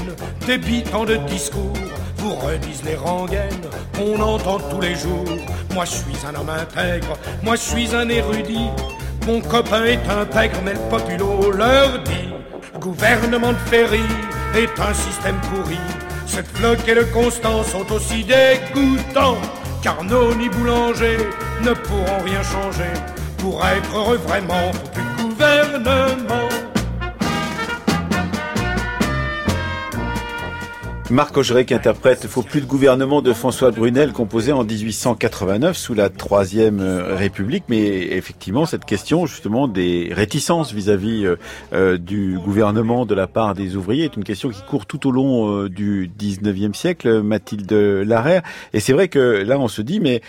débitants 0.45 1.05
de 1.05 1.17
discours, 1.29 1.73
vous 2.17 2.35
redisent 2.35 2.83
les 2.85 2.97
rengaines 2.97 3.69
qu'on 3.97 4.21
entend 4.21 4.59
tous 4.59 4.81
les 4.81 4.97
jours. 4.97 5.25
Moi 5.73 5.85
je 5.85 5.93
suis 5.93 6.27
un 6.27 6.35
homme 6.35 6.51
intègre, 6.51 7.17
moi 7.45 7.55
je 7.55 7.61
suis 7.61 7.95
un 7.95 8.09
érudit, 8.09 8.71
mon 9.25 9.41
copain 9.41 9.85
est 9.85 10.09
intègre, 10.09 10.59
mais 10.65 10.73
le 10.73 10.81
populo 10.91 11.53
leur 11.53 12.03
dit, 12.03 12.35
gouvernement 12.81 13.53
de 13.53 13.59
Ferry, 13.71 14.03
est 14.55 14.81
un 14.81 14.95
système 14.95 15.41
pourri. 15.51 15.79
Cette 16.27 16.49
flotte 16.57 16.87
et 16.87 16.95
le 16.95 17.05
constant 17.07 17.63
sont 17.65 17.91
aussi 17.93 18.25
dégoûtants, 18.25 19.39
car 19.83 20.03
nos 20.05 20.35
ni 20.35 20.49
boulangers 20.49 21.27
ne 21.63 21.73
pourront 21.73 22.23
rien 22.25 22.43
changer. 22.43 22.93
Pour 23.39 23.65
être 23.65 23.97
heureux 23.97 24.19
vraiment, 24.19 24.71
de 24.95 25.23
gouvernement. 25.23 26.58
Marc 31.11 31.39
Augeret 31.39 31.65
qui 31.65 31.73
interprète 31.73 32.27
Faut 32.27 32.43
plus 32.43 32.61
de 32.61 32.67
gouvernement 32.67 33.23
de 33.23 33.33
François 33.33 33.71
Brunel 33.71 34.13
composé 34.13 34.53
en 34.53 34.63
1889 34.63 35.75
sous 35.75 35.95
la 35.95 36.11
Troisième 36.11 36.81
euh, 36.81 37.15
République. 37.15 37.65
Mais 37.69 38.09
effectivement, 38.13 38.67
cette 38.67 38.85
question 38.85 39.25
justement 39.25 39.69
des 39.69 40.11
réticences 40.13 40.75
vis-à-vis 40.75 41.25
euh, 41.25 41.37
euh, 41.73 41.97
du 41.97 42.39
gouvernement 42.45 43.07
de 43.07 43.15
la 43.15 43.27
part 43.27 43.55
des 43.55 43.75
ouvriers 43.75 44.05
est 44.05 44.17
une 44.17 44.25
question 44.25 44.51
qui 44.51 44.61
court 44.63 44.85
tout 44.85 45.07
au 45.09 45.11
long 45.11 45.65
du 45.65 46.11
19e 46.19 46.75
siècle, 46.75 47.23
Mathilde 47.23 47.73
Larère. 47.73 48.43
Et 48.75 48.81
c'est 48.81 48.93
vrai 48.93 49.09
que 49.09 49.19
là, 49.19 49.59
on 49.59 49.69
se 49.69 49.81
dit, 49.81 50.01
mais 50.01 50.21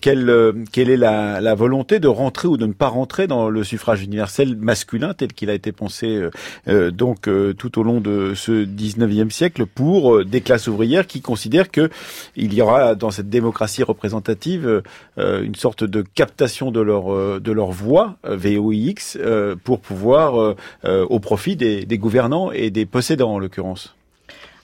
quelle, 0.00 0.54
quelle 0.72 0.90
est 0.90 0.96
la, 0.96 1.40
la, 1.40 1.54
volonté 1.54 2.00
de 2.00 2.08
rentrer 2.08 2.48
ou 2.48 2.56
de 2.56 2.66
ne 2.66 2.72
pas 2.72 2.88
rentrer 2.88 3.26
dans 3.26 3.50
le 3.50 3.64
suffrage 3.64 4.02
universel 4.02 4.56
masculin 4.56 5.14
tel 5.14 5.32
qu'il 5.32 5.50
a 5.50 5.54
été 5.54 5.72
pensé 5.72 6.28
donc 6.66 7.28
tout 7.58 7.78
au 7.78 7.82
long 7.82 8.00
de 8.00 8.34
ce 8.34 8.64
19e 8.64 9.30
siècle 9.30 9.66
pour 9.66 10.21
des 10.24 10.40
classes 10.40 10.68
ouvrières 10.68 11.06
qui 11.06 11.20
considèrent 11.20 11.70
que 11.70 11.90
il 12.36 12.54
y 12.54 12.62
aura 12.62 12.94
dans 12.94 13.10
cette 13.10 13.28
démocratie 13.28 13.82
représentative 13.82 14.82
euh, 15.18 15.42
une 15.42 15.54
sorte 15.54 15.84
de 15.84 16.02
captation 16.02 16.70
de 16.70 16.80
leur 16.80 17.12
euh, 17.12 17.40
de 17.40 17.52
leur 17.52 17.70
voix 17.70 18.16
euh, 18.24 18.36
VOIX 18.36 19.18
pour 19.64 19.80
pouvoir 19.80 20.56
au 20.84 21.20
profit 21.20 21.56
des, 21.56 21.84
des 21.84 21.98
gouvernants 21.98 22.50
et 22.52 22.70
des 22.70 22.86
possédants 22.86 23.34
en 23.34 23.38
l'occurrence. 23.38 23.94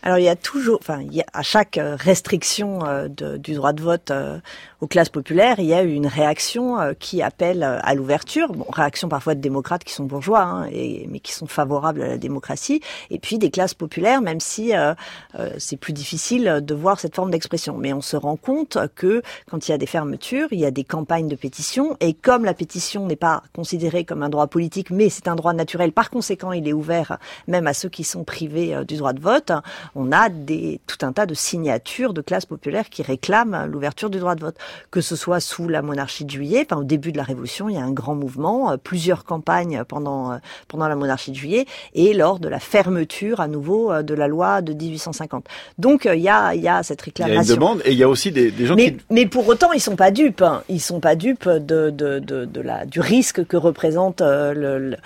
Alors 0.02 0.18
il 0.18 0.24
y 0.24 0.28
a 0.28 0.36
toujours, 0.36 0.78
enfin, 0.80 1.00
il 1.02 1.14
y 1.14 1.20
a, 1.20 1.26
à 1.32 1.42
chaque 1.42 1.76
euh, 1.76 1.96
restriction 1.96 2.86
euh, 2.86 3.08
du 3.08 3.54
droit 3.54 3.72
de 3.72 3.82
vote 3.82 4.10
euh, 4.10 4.38
aux 4.80 4.86
classes 4.86 5.08
populaires, 5.08 5.56
il 5.58 5.66
y 5.66 5.74
a 5.74 5.82
une 5.82 6.06
réaction 6.06 6.94
qui 7.00 7.20
appelle 7.20 7.64
à 7.64 7.94
l'ouverture. 7.96 8.52
Bon, 8.52 8.64
réaction 8.70 9.08
parfois 9.08 9.34
de 9.34 9.40
démocrates 9.40 9.82
qui 9.82 9.92
sont 9.92 10.04
bourgeois, 10.04 10.42
hein, 10.42 10.68
et, 10.70 11.08
mais 11.10 11.18
qui 11.18 11.32
sont 11.32 11.48
favorables 11.48 12.00
à 12.00 12.06
la 12.06 12.16
démocratie, 12.16 12.80
et 13.10 13.18
puis 13.18 13.38
des 13.38 13.50
classes 13.50 13.74
populaires, 13.74 14.20
même 14.22 14.38
si 14.38 14.72
c'est 15.58 15.76
plus 15.78 15.92
difficile 15.92 16.60
de 16.62 16.74
voir 16.74 17.00
cette 17.00 17.16
forme 17.16 17.32
d'expression. 17.32 17.76
Mais 17.76 17.92
on 17.92 18.00
se 18.00 18.16
rend 18.16 18.36
compte 18.36 18.78
que 18.94 19.20
quand 19.50 19.66
il 19.66 19.72
y 19.72 19.74
a 19.74 19.78
des 19.78 19.86
fermetures, 19.86 20.46
il 20.52 20.60
y 20.60 20.64
a 20.64 20.70
des 20.70 20.84
campagnes 20.84 21.26
de 21.26 21.34
pétition, 21.34 21.96
et 21.98 22.14
comme 22.14 22.44
la 22.44 22.54
pétition 22.54 23.04
n'est 23.04 23.16
pas 23.16 23.42
considérée 23.56 24.04
comme 24.04 24.22
un 24.22 24.28
droit 24.28 24.46
politique, 24.46 24.90
mais 24.90 25.08
c'est 25.08 25.26
un 25.26 25.34
droit 25.34 25.54
naturel, 25.54 25.90
par 25.90 26.08
conséquent, 26.08 26.52
il 26.52 26.68
est 26.68 26.72
ouvert 26.72 27.18
même 27.48 27.66
à 27.66 27.74
ceux 27.74 27.88
qui 27.88 28.04
sont 28.04 28.22
privés 28.22 28.76
du 28.86 28.96
droit 28.96 29.12
de 29.12 29.20
vote 29.20 29.50
on 29.94 30.12
a 30.12 30.28
des, 30.28 30.80
tout 30.86 31.04
un 31.04 31.12
tas 31.12 31.26
de 31.26 31.34
signatures 31.34 32.14
de 32.14 32.20
classes 32.20 32.46
populaires 32.46 32.88
qui 32.90 33.02
réclament 33.02 33.66
l'ouverture 33.66 34.10
du 34.10 34.18
droit 34.18 34.34
de 34.34 34.40
vote. 34.40 34.56
Que 34.90 35.00
ce 35.00 35.16
soit 35.16 35.40
sous 35.40 35.68
la 35.68 35.82
monarchie 35.82 36.24
de 36.24 36.30
juillet, 36.30 36.66
enfin, 36.68 36.80
au 36.80 36.84
début 36.84 37.12
de 37.12 37.16
la 37.16 37.22
Révolution, 37.22 37.68
il 37.68 37.74
y 37.74 37.78
a 37.78 37.82
un 37.82 37.92
grand 37.92 38.14
mouvement, 38.14 38.70
euh, 38.70 38.76
plusieurs 38.76 39.24
campagnes 39.24 39.82
pendant, 39.86 40.32
euh, 40.32 40.36
pendant 40.68 40.88
la 40.88 40.96
monarchie 40.96 41.30
de 41.30 41.36
juillet 41.36 41.66
et 41.94 42.14
lors 42.14 42.38
de 42.38 42.48
la 42.48 42.60
fermeture 42.60 43.40
à 43.40 43.48
nouveau 43.48 43.92
euh, 43.92 44.02
de 44.02 44.14
la 44.14 44.28
loi 44.28 44.62
de 44.62 44.72
1850. 44.72 45.46
Donc 45.78 46.08
il 46.12 46.20
y 46.20 46.28
a, 46.28 46.54
il 46.54 46.62
y 46.62 46.68
a 46.68 46.82
cette 46.82 47.02
réclamation. 47.02 47.42
Il 47.42 47.46
y 47.46 47.50
a 47.50 47.52
une 47.52 47.58
demande 47.58 47.82
et 47.84 47.92
il 47.92 47.98
y 47.98 48.02
a 48.02 48.08
aussi 48.08 48.32
des, 48.32 48.50
des 48.50 48.66
gens 48.66 48.76
mais, 48.76 48.92
qui... 48.92 48.98
Mais 49.10 49.26
pour 49.26 49.46
autant, 49.48 49.72
ils 49.72 49.80
sont 49.80 49.96
pas 49.96 50.10
dupes. 50.10 50.42
Hein. 50.42 50.62
Ils 50.68 50.80
sont 50.80 51.00
pas 51.00 51.14
dupes 51.14 51.48
de, 51.48 51.90
de, 51.90 52.18
de, 52.18 52.44
de 52.44 52.60
la, 52.60 52.86
du 52.86 53.00
risque 53.00 53.46
que 53.46 53.56
représente 53.56 54.20
le, 54.20 54.96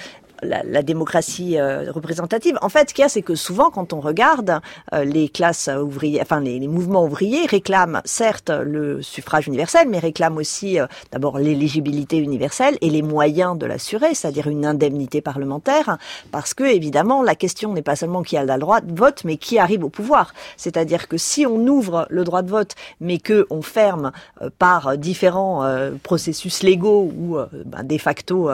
la, 0.43 0.63
la 0.65 0.83
démocratie 0.83 1.59
euh, 1.59 1.91
représentative. 1.91 2.59
En 2.63 2.69
fait, 2.69 2.91
ce 2.91 2.95
qu'il 2.95 3.03
y 3.03 3.07
a, 3.07 3.09
c'est 3.09 3.23
que 3.23 3.35
souvent, 3.35 3.71
quand 3.71 3.93
on 3.93 4.01
regarde 4.01 4.61
euh, 4.93 5.05
les 5.05 5.29
classes 5.29 5.69
ouvrières, 5.69 6.23
enfin 6.23 6.41
les, 6.41 6.59
les, 6.59 6.69
mouvements 6.69 7.05
ouvriers 7.05 7.47
réclament 7.47 8.03
certes 8.05 8.51
le 8.51 9.03
suffrage 9.03 9.47
universel, 9.47 9.89
mais 9.89 9.99
réclament 9.99 10.37
aussi 10.37 10.81
euh, 10.81 10.87
d'abord 11.11 11.39
l'éligibilité 11.39 12.19
universelle 12.19 12.77
et 12.81 12.91
les 12.91 13.03
moyens 13.03 13.57
de 13.57 13.67
l'assurer, 13.67 14.15
c'est-à-dire 14.15 14.49
une 14.49 14.67
indemnité 14.67 15.21
parlementaire, 15.21 15.99
parce 16.31 16.55
que 16.55 16.65
évidemment, 16.65 17.23
la 17.23 17.35
question 17.35 17.73
n'est 17.73 17.83
pas 17.83 17.97
seulement 17.97 18.23
qui 18.23 18.37
a 18.37 18.45
le 18.45 18.59
droit 18.59 18.81
de 18.81 18.95
vote, 18.99 19.25
mais 19.25 19.37
qui 19.37 19.59
arrive 19.59 19.85
au 19.85 19.89
pouvoir. 19.89 20.35
C'est-à-dire 20.57 21.09
que 21.09 21.17
si 21.17 21.47
on 21.47 21.67
ouvre 21.67 22.07
le 22.11 22.25
droit 22.25 22.43
de 22.43 22.51
vote, 22.51 22.75
mais 23.01 23.19
que 23.19 23.47
on 23.51 23.63
ferme 23.63 24.13
par 24.59 24.97
différents 24.99 25.65
processus 26.03 26.63
légaux 26.63 27.11
ou 27.17 27.37
ben, 27.65 27.83
de 27.83 27.99
facto 27.99 28.51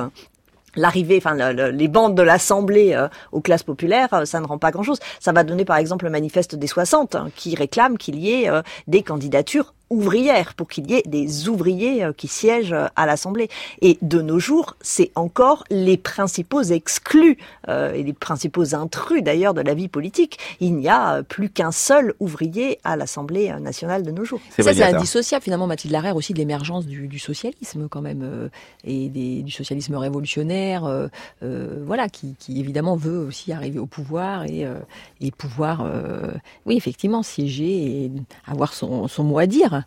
l'arrivée, 0.79 1.19
enfin 1.19 1.35
les 1.53 1.89
bandes 1.89 2.15
de 2.15 2.23
l'Assemblée 2.23 2.95
euh, 2.95 3.09
aux 3.33 3.41
classes 3.41 3.63
populaires, 3.63 4.13
euh, 4.15 4.25
ça 4.25 4.41
ne 4.41 4.47
rend 4.47 4.59
pas 4.59 4.71
grand-chose. 4.71 4.99
Ça 5.21 5.33
va 5.33 5.45
donner 5.45 5.65
par 5.65 5.77
exemple 5.77 6.05
le 6.05 6.11
manifeste 6.11 6.55
des 6.55 6.67
60 6.67 7.15
hein, 7.15 7.29
qui 7.37 7.55
réclame 7.55 7.99
qu'il 7.99 8.19
y 8.19 8.33
ait 8.33 8.49
euh, 8.49 8.63
des 8.87 9.03
candidatures 9.03 9.75
ouvrière, 9.91 10.55
pour 10.55 10.69
qu'il 10.69 10.91
y 10.91 10.95
ait 10.95 11.03
des 11.07 11.49
ouvriers 11.49 12.05
euh, 12.05 12.13
qui 12.13 12.29
siègent 12.29 12.73
euh, 12.73 12.87
à 12.97 13.07
l'Assemblée. 13.07 13.49
Et 13.81 13.99
de 14.03 14.21
nos 14.21 14.39
jours, 14.39 14.77
c'est 14.81 15.11
encore 15.15 15.65
les 15.71 15.97
principaux 15.97 16.63
exclus 16.63 17.39
euh, 17.69 17.93
et 17.95 18.03
les 18.03 18.13
principaux 18.13 18.75
intrus 18.75 19.23
d'ailleurs 19.23 19.55
de 19.55 19.61
la 19.61 19.75
vie 19.75 19.89
politique. 19.89 20.39
Il 20.61 20.75
n'y 20.77 20.89
a 20.89 21.23
plus 21.23 21.49
qu'un 21.49 21.73
seul 21.73 22.15
ouvrier 22.21 22.79
à 22.85 22.97
l'Assemblée 22.97 23.53
nationale 23.61 24.03
de 24.03 24.11
nos 24.11 24.25
jours. 24.25 24.41
Ça, 24.59 24.75
c'est 24.75 24.83
indissociable 24.83 25.43
finalement, 25.43 25.67
Mathilde 25.67 25.93
Larère, 25.93 26.17
aussi 26.17 26.33
de 26.33 26.39
l'émergence 26.39 26.87
du, 26.87 27.09
du, 27.09 27.19
socialisme 27.19 27.89
quand 27.89 28.03
même, 28.03 28.51
et 28.85 29.09
des, 29.09 29.43
du 29.43 29.51
socialisme 29.51 29.95
révolutionnaire, 29.95 30.85
euh, 31.43 31.83
voilà, 31.85 32.09
qui, 32.09 32.35
qui, 32.39 32.61
évidemment 32.61 32.97
veut 32.97 33.19
aussi 33.19 33.53
arriver 33.53 33.79
au 33.79 33.87
pouvoir 33.87 34.45
et, 34.45 34.67
et 35.21 35.31
pouvoir, 35.31 35.87
oui, 36.67 36.77
effectivement, 36.77 37.23
siéger 37.23 38.05
et 38.05 38.13
avoir 38.47 38.73
son, 38.75 39.09
son 39.09 39.25
mot 39.25 39.39
à 39.39 39.47
dire. 39.47 39.78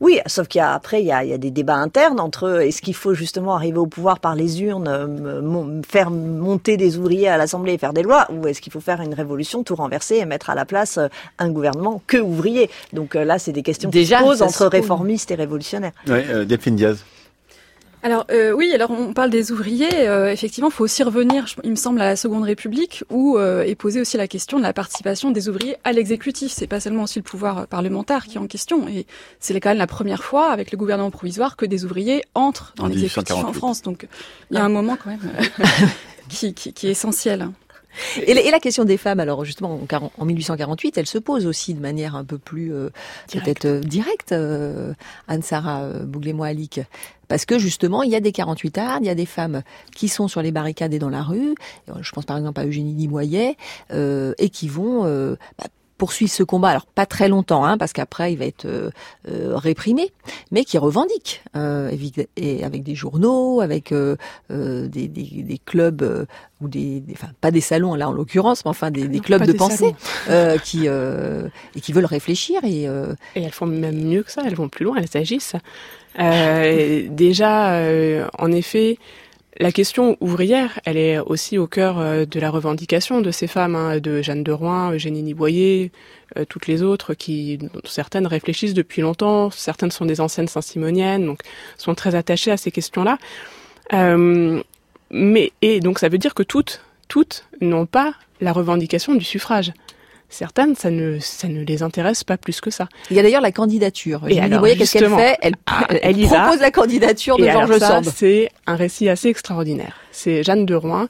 Oui, 0.00 0.20
sauf 0.26 0.46
qu'il 0.46 0.60
y 0.60 0.62
a 0.62 0.72
après 0.74 1.02
il 1.02 1.06
y 1.06 1.12
a, 1.12 1.24
il 1.24 1.30
y 1.30 1.32
a 1.32 1.38
des 1.38 1.50
débats 1.50 1.74
internes 1.74 2.20
entre 2.20 2.60
est-ce 2.60 2.80
qu'il 2.82 2.94
faut 2.94 3.14
justement 3.14 3.56
arriver 3.56 3.78
au 3.78 3.86
pouvoir 3.86 4.20
par 4.20 4.36
les 4.36 4.62
urnes, 4.62 4.86
euh, 4.86 5.82
faire 5.88 6.10
monter 6.12 6.76
des 6.76 6.96
ouvriers 6.98 7.28
à 7.28 7.36
l'Assemblée 7.36 7.72
et 7.72 7.78
faire 7.78 7.92
des 7.92 8.02
lois, 8.02 8.28
ou 8.30 8.46
est-ce 8.46 8.60
qu'il 8.60 8.72
faut 8.72 8.80
faire 8.80 9.00
une 9.00 9.14
révolution, 9.14 9.64
tout 9.64 9.74
renverser 9.74 10.16
et 10.16 10.24
mettre 10.24 10.50
à 10.50 10.54
la 10.54 10.64
place 10.64 10.98
euh, 10.98 11.08
un 11.38 11.50
gouvernement 11.50 12.00
que 12.06 12.18
ouvrier? 12.18 12.70
Donc 12.92 13.16
euh, 13.16 13.24
là, 13.24 13.40
c'est 13.40 13.52
des 13.52 13.62
questions 13.62 13.90
Déjà, 13.90 14.18
qui 14.18 14.22
se 14.22 14.28
posent 14.28 14.42
entre 14.42 14.66
réformistes 14.66 15.32
et 15.32 15.34
révolutionnaires. 15.34 15.92
Oui, 16.06 16.20
euh, 16.30 16.44
Diaz. 16.44 17.04
Alors 18.02 18.26
euh, 18.30 18.52
oui, 18.52 18.72
alors 18.72 18.90
on 18.90 19.12
parle 19.12 19.30
des 19.30 19.50
ouvriers. 19.50 20.08
Euh, 20.08 20.30
effectivement, 20.30 20.68
il 20.68 20.74
faut 20.74 20.84
aussi 20.84 21.02
revenir, 21.02 21.46
il 21.64 21.70
me 21.70 21.76
semble, 21.76 22.00
à 22.00 22.06
la 22.06 22.16
Seconde 22.16 22.44
République, 22.44 23.04
où 23.10 23.38
euh, 23.38 23.62
est 23.62 23.74
posée 23.74 24.00
aussi 24.00 24.16
la 24.16 24.28
question 24.28 24.58
de 24.58 24.62
la 24.62 24.72
participation 24.72 25.30
des 25.30 25.48
ouvriers 25.48 25.76
à 25.84 25.92
l'exécutif. 25.92 26.52
C'est 26.52 26.66
pas 26.66 26.80
seulement 26.80 27.04
aussi 27.04 27.18
le 27.18 27.24
pouvoir 27.24 27.66
parlementaire 27.66 28.26
qui 28.26 28.36
est 28.36 28.40
en 28.40 28.46
question, 28.46 28.88
et 28.88 29.06
c'est 29.40 29.58
quand 29.60 29.70
même 29.70 29.78
la 29.78 29.86
première 29.86 30.22
fois 30.22 30.50
avec 30.50 30.70
le 30.70 30.78
gouvernement 30.78 31.10
provisoire 31.10 31.56
que 31.56 31.66
des 31.66 31.84
ouvriers 31.84 32.22
entrent 32.34 32.72
dans 32.76 32.86
l'exécutif 32.86 33.34
en 33.36 33.52
France. 33.52 33.82
Donc 33.82 34.06
il 34.50 34.56
y 34.56 34.60
a 34.60 34.64
un 34.64 34.68
moment 34.68 34.96
quand 35.02 35.10
même 35.10 35.20
qui, 36.28 36.54
qui, 36.54 36.72
qui 36.72 36.86
est 36.86 36.92
essentiel. 36.92 37.50
Et, 38.26 38.50
la 38.50 38.60
question 38.60 38.84
des 38.84 38.96
femmes, 38.96 39.20
alors 39.20 39.44
justement, 39.44 39.80
en, 40.18 40.24
1848, 40.24 40.98
elle 40.98 41.06
se 41.06 41.18
pose 41.18 41.46
aussi 41.46 41.74
de 41.74 41.80
manière 41.80 42.16
un 42.16 42.24
peu 42.24 42.38
plus 42.38 42.72
euh, 42.72 42.90
peut-être 43.32 43.64
euh, 43.66 43.80
directe, 43.80 44.32
euh, 44.32 44.92
Anne-Sara 45.26 45.82
euh, 45.82 46.04
Bouglé-Moalik. 46.04 46.80
Parce 47.28 47.44
que 47.44 47.58
justement, 47.58 48.02
il 48.02 48.10
y 48.10 48.16
a 48.16 48.20
des 48.20 48.32
48 48.32 48.78
arts, 48.78 48.98
il 49.00 49.06
y 49.06 49.10
a 49.10 49.14
des 49.14 49.26
femmes 49.26 49.62
qui 49.94 50.08
sont 50.08 50.28
sur 50.28 50.40
les 50.40 50.50
barricades 50.50 50.94
et 50.94 50.98
dans 50.98 51.10
la 51.10 51.22
rue. 51.22 51.54
Je 52.00 52.12
pense 52.12 52.24
par 52.24 52.38
exemple 52.38 52.58
à 52.58 52.64
Eugénie 52.64 52.94
Limoyer, 52.94 53.58
et 53.92 54.48
qui 54.48 54.66
vont 54.66 55.02
bah, 55.58 55.66
poursuivre 55.98 56.30
ce 56.30 56.44
combat, 56.44 56.68
alors 56.68 56.86
pas 56.86 57.04
très 57.04 57.28
longtemps, 57.28 57.64
hein, 57.64 57.76
parce 57.76 57.92
qu'après 57.92 58.32
il 58.32 58.38
va 58.38 58.46
être 58.46 58.64
euh, 58.64 58.90
euh, 59.28 59.56
réprimé, 59.56 60.12
mais 60.52 60.64
qui 60.64 60.78
revendique, 60.78 61.42
euh, 61.56 61.90
et 62.36 62.64
avec 62.64 62.84
des 62.84 62.94
journaux, 62.94 63.60
avec 63.60 63.92
euh, 63.92 64.16
des, 64.48 65.08
des, 65.08 65.08
des, 65.08 65.58
clubs 65.58 66.26
ou 66.60 66.68
des, 66.68 67.00
des, 67.00 67.12
enfin 67.12 67.28
pas 67.40 67.50
des 67.50 67.60
salons 67.60 67.94
là 67.94 68.08
en 68.08 68.12
l'occurrence, 68.12 68.64
mais 68.64 68.70
enfin 68.70 68.90
des, 68.90 69.08
des 69.08 69.20
clubs 69.20 69.44
de 69.44 69.52
pensée 69.52 69.94
qui 70.64 70.86
et 70.86 71.80
qui 71.80 71.92
veulent 71.92 72.04
réfléchir 72.04 72.64
et 72.64 72.84
et 72.84 73.42
elles 73.42 73.52
font 73.52 73.66
même 73.66 74.00
mieux 74.02 74.22
que 74.22 74.30
ça, 74.30 74.42
elles 74.46 74.54
vont 74.54 74.68
plus 74.68 74.84
loin, 74.84 74.96
elles 74.96 75.20
agissent. 75.20 75.56
déjà, 76.16 77.82
en 78.38 78.52
effet 78.52 78.98
la 79.60 79.72
question 79.72 80.16
ouvrière, 80.20 80.78
elle 80.84 80.96
est 80.96 81.18
aussi 81.18 81.58
au 81.58 81.66
cœur 81.66 81.98
euh, 81.98 82.24
de 82.24 82.38
la 82.38 82.48
revendication 82.48 83.20
de 83.20 83.32
ces 83.32 83.48
femmes, 83.48 83.74
hein, 83.74 83.98
de 83.98 84.22
Jeanne 84.22 84.44
de 84.44 84.52
Rouen, 84.52 84.92
Eugénie 84.92 85.22
Niboyer, 85.22 85.90
euh, 86.36 86.44
toutes 86.48 86.68
les 86.68 86.82
autres, 86.82 87.14
qui 87.14 87.58
certaines 87.84 88.28
réfléchissent 88.28 88.74
depuis 88.74 89.02
longtemps, 89.02 89.50
certaines 89.50 89.90
sont 89.90 90.04
des 90.04 90.20
anciennes 90.20 90.46
saint-simoniennes, 90.46 91.26
donc 91.26 91.40
sont 91.76 91.96
très 91.96 92.14
attachées 92.14 92.52
à 92.52 92.56
ces 92.56 92.70
questions-là. 92.70 93.18
Euh, 93.92 94.62
mais 95.10 95.52
et 95.60 95.80
donc 95.80 95.98
ça 95.98 96.08
veut 96.08 96.18
dire 96.18 96.34
que 96.34 96.44
toutes, 96.44 96.84
toutes 97.08 97.44
n'ont 97.60 97.86
pas 97.86 98.14
la 98.40 98.52
revendication 98.52 99.16
du 99.16 99.24
suffrage 99.24 99.72
certaines, 100.28 100.74
ça 100.74 100.90
ne, 100.90 101.18
ça 101.20 101.48
ne 101.48 101.62
les 101.62 101.82
intéresse 101.82 102.24
pas 102.24 102.36
plus 102.36 102.60
que 102.60 102.70
ça. 102.70 102.88
Il 103.10 103.16
y 103.16 103.20
a 103.20 103.22
d'ailleurs 103.22 103.40
la 103.40 103.52
candidature. 103.52 104.22
Et 104.28 104.40
vous 104.40 104.58
voyez 104.58 104.76
qu'est-ce 104.76 104.98
qu'elle 104.98 105.10
fait 105.10 105.36
Elle, 105.42 105.54
ah, 105.66 105.86
elle, 106.02 106.16
propose 106.16 106.60
la 106.60 106.70
candidature 106.70 107.36
de 107.38 107.44
Georges 107.44 107.78
Sand. 107.78 108.04
C'est 108.04 108.50
un 108.66 108.76
récit 108.76 109.08
assez 109.08 109.28
extraordinaire. 109.28 109.96
C'est 110.12 110.42
Jeanne 110.42 110.66
de 110.66 110.74
Rouen 110.74 111.08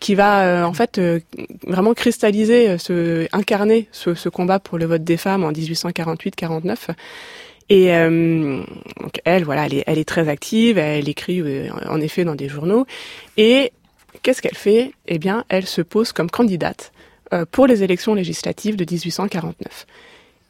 qui 0.00 0.14
va 0.14 0.44
euh, 0.44 0.64
en 0.64 0.72
fait 0.72 0.98
euh, 0.98 1.20
vraiment 1.66 1.92
cristalliser, 1.92 2.70
euh, 2.70 2.78
ce, 2.78 3.28
incarner 3.32 3.86
ce, 3.92 4.14
ce, 4.14 4.30
combat 4.30 4.58
pour 4.58 4.78
le 4.78 4.86
vote 4.86 5.04
des 5.04 5.18
femmes 5.18 5.44
en 5.44 5.52
1848-49. 5.52 6.76
Et 7.72 7.92
donc 9.00 9.20
elle, 9.24 9.44
voilà, 9.44 9.66
elle 9.66 9.74
est, 9.74 9.84
elle 9.86 9.98
est, 9.98 10.08
très 10.08 10.28
active, 10.28 10.76
elle 10.76 11.08
écrit 11.08 11.40
en 11.88 12.00
effet 12.00 12.24
dans 12.24 12.34
des 12.34 12.48
journaux. 12.48 12.84
Et 13.36 13.70
qu'est-ce 14.24 14.42
qu'elle 14.42 14.56
fait? 14.56 14.90
Eh 15.06 15.20
bien, 15.20 15.44
elle 15.48 15.66
se 15.66 15.80
pose 15.80 16.10
comme 16.10 16.28
candidate 16.32 16.90
pour 17.50 17.66
les 17.66 17.82
élections 17.82 18.14
législatives 18.14 18.76
de 18.76 18.84
1849. 18.84 19.86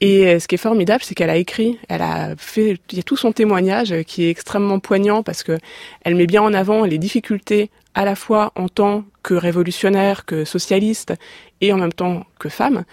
Et 0.00 0.26
euh, 0.26 0.38
ce 0.38 0.48
qui 0.48 0.54
est 0.54 0.58
formidable, 0.58 1.04
c'est 1.04 1.14
qu'elle 1.14 1.30
a 1.30 1.36
écrit, 1.36 1.78
elle 1.88 2.00
a 2.00 2.34
fait, 2.36 2.78
il 2.90 2.96
y 2.96 3.00
a 3.00 3.02
tout 3.02 3.16
son 3.16 3.32
témoignage 3.32 3.94
qui 4.06 4.24
est 4.24 4.30
extrêmement 4.30 4.78
poignant 4.78 5.22
parce 5.22 5.42
que 5.42 5.58
elle 6.02 6.14
met 6.14 6.26
bien 6.26 6.42
en 6.42 6.54
avant 6.54 6.84
les 6.84 6.98
difficultés 6.98 7.70
à 7.94 8.04
la 8.04 8.14
fois 8.14 8.52
en 8.56 8.68
tant 8.68 9.04
que 9.22 9.34
révolutionnaire, 9.34 10.24
que 10.24 10.44
socialiste 10.44 11.12
et 11.60 11.72
en 11.72 11.76
même 11.76 11.92
temps 11.92 12.24
que 12.38 12.48
femme, 12.48 12.84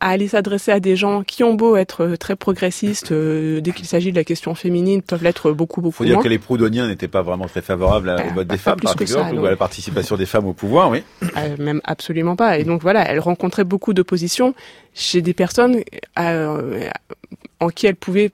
à 0.00 0.10
aller 0.10 0.28
s'adresser 0.28 0.72
à 0.72 0.80
des 0.80 0.96
gens 0.96 1.22
qui 1.22 1.44
ont 1.44 1.54
beau 1.54 1.76
être 1.76 2.04
euh, 2.04 2.16
très 2.16 2.36
progressistes, 2.36 3.12
euh, 3.12 3.60
dès 3.60 3.72
qu'il 3.72 3.86
s'agit 3.86 4.10
de 4.10 4.16
la 4.16 4.24
question 4.24 4.54
féminine, 4.54 5.02
peuvent 5.02 5.22
l'être 5.22 5.52
beaucoup, 5.52 5.80
beaucoup 5.80 5.96
Faut 5.96 6.04
dire 6.04 6.18
que 6.18 6.28
les 6.28 6.38
proudhoniens 6.38 6.88
n'étaient 6.88 7.08
pas 7.08 7.22
vraiment 7.22 7.46
très 7.46 7.62
favorables 7.62 8.14
au 8.30 8.34
vote 8.34 8.46
des 8.46 8.58
femmes, 8.58 8.80
par 8.80 9.00
exemple, 9.00 9.34
ou 9.36 9.46
à 9.46 9.50
la 9.50 9.56
participation 9.56 10.16
des 10.16 10.26
femmes 10.26 10.46
au 10.46 10.52
pouvoir, 10.52 10.90
oui. 10.90 11.02
Euh, 11.36 11.56
même 11.58 11.80
absolument 11.84 12.36
pas. 12.36 12.58
Et 12.58 12.64
donc 12.64 12.82
voilà, 12.82 13.08
elle 13.08 13.20
rencontrait 13.20 13.64
beaucoup 13.64 13.94
d'opposition 13.94 14.54
chez 14.94 15.22
des 15.22 15.34
personnes 15.34 15.80
en 16.16 17.68
qui 17.74 17.86
elle 17.86 17.96
pouvait 17.96 18.30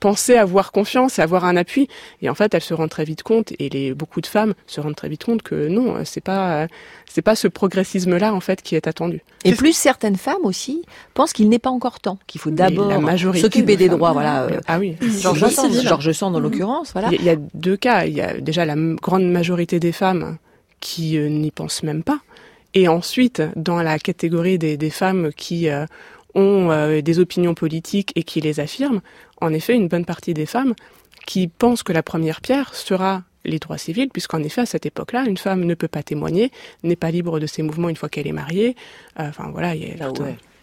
penser 0.00 0.36
avoir 0.36 0.72
confiance 0.72 1.18
et 1.18 1.22
avoir 1.22 1.44
un 1.44 1.56
appui. 1.56 1.88
Et 2.22 2.28
en 2.28 2.34
fait, 2.34 2.54
elles 2.54 2.62
se 2.62 2.74
rendent 2.74 2.90
très 2.90 3.04
vite 3.04 3.22
compte, 3.22 3.52
et 3.58 3.68
les, 3.68 3.94
beaucoup 3.94 4.20
de 4.20 4.26
femmes 4.26 4.54
se 4.66 4.80
rendent 4.80 4.96
très 4.96 5.08
vite 5.08 5.24
compte 5.24 5.42
que 5.42 5.68
non, 5.68 5.96
c'est 6.04 6.22
pas, 6.22 6.66
c'est 7.06 7.22
pas 7.22 7.36
ce 7.36 7.48
progressisme-là 7.48 8.34
en 8.34 8.40
fait 8.40 8.62
qui 8.62 8.74
est 8.74 8.86
attendu. 8.86 9.22
Et 9.44 9.54
plus 9.54 9.72
certaines 9.72 10.16
femmes 10.16 10.44
aussi 10.44 10.82
pensent 11.14 11.32
qu'il 11.32 11.48
n'est 11.48 11.58
pas 11.58 11.70
encore 11.70 12.00
temps, 12.00 12.18
qu'il 12.26 12.40
faut 12.40 12.50
d'abord 12.50 12.92
s'occuper 13.36 13.76
des 13.76 13.88
droits. 13.88 14.12
Voilà. 14.12 14.48
Ah 14.66 14.78
oui. 14.78 14.96
Georges 15.00 16.12
Sand, 16.12 16.36
en 16.36 16.40
l'occurrence. 16.40 16.92
Voilà. 16.92 17.08
Il 17.12 17.22
y 17.22 17.30
a 17.30 17.36
deux 17.36 17.76
cas. 17.76 18.04
Il 18.04 18.14
y 18.14 18.20
a 18.20 18.40
déjà 18.40 18.64
la 18.64 18.76
grande 18.76 19.30
majorité 19.30 19.80
des 19.80 19.92
femmes 19.92 20.38
qui 20.80 21.18
euh, 21.18 21.28
n'y 21.28 21.50
pensent 21.50 21.82
même 21.82 22.02
pas. 22.02 22.20
Et 22.74 22.88
ensuite, 22.88 23.42
dans 23.56 23.82
la 23.82 23.98
catégorie 23.98 24.58
des, 24.58 24.76
des 24.76 24.90
femmes 24.90 25.30
qui 25.36 25.68
euh, 25.68 25.86
ont 26.34 26.70
euh, 26.70 27.00
des 27.00 27.18
opinions 27.18 27.54
politiques 27.54 28.12
et 28.14 28.22
qui 28.22 28.40
les 28.40 28.60
affirment, 28.60 29.00
en 29.40 29.52
effet, 29.52 29.74
une 29.74 29.88
bonne 29.88 30.04
partie 30.04 30.34
des 30.34 30.46
femmes 30.46 30.74
qui 31.26 31.48
pensent 31.48 31.82
que 31.82 31.92
la 31.92 32.02
première 32.02 32.40
pierre 32.40 32.74
sera 32.74 33.22
les 33.44 33.58
droits 33.58 33.78
civils, 33.78 34.10
puisqu'en 34.10 34.42
effet, 34.42 34.62
à 34.62 34.66
cette 34.66 34.86
époque-là, 34.86 35.24
une 35.26 35.38
femme 35.38 35.64
ne 35.64 35.74
peut 35.74 35.88
pas 35.88 36.02
témoigner, 36.02 36.50
n'est 36.82 36.96
pas 36.96 37.10
libre 37.10 37.40
de 37.40 37.46
ses 37.46 37.62
mouvements 37.62 37.88
une 37.88 37.96
fois 37.96 38.08
qu'elle 38.08 38.26
est 38.26 38.32
mariée. 38.32 38.76
enfin, 39.16 39.50
voilà, 39.50 39.74
il 39.74 39.82
y 39.82 40.02
a... 40.02 40.08
Ah 40.08 40.12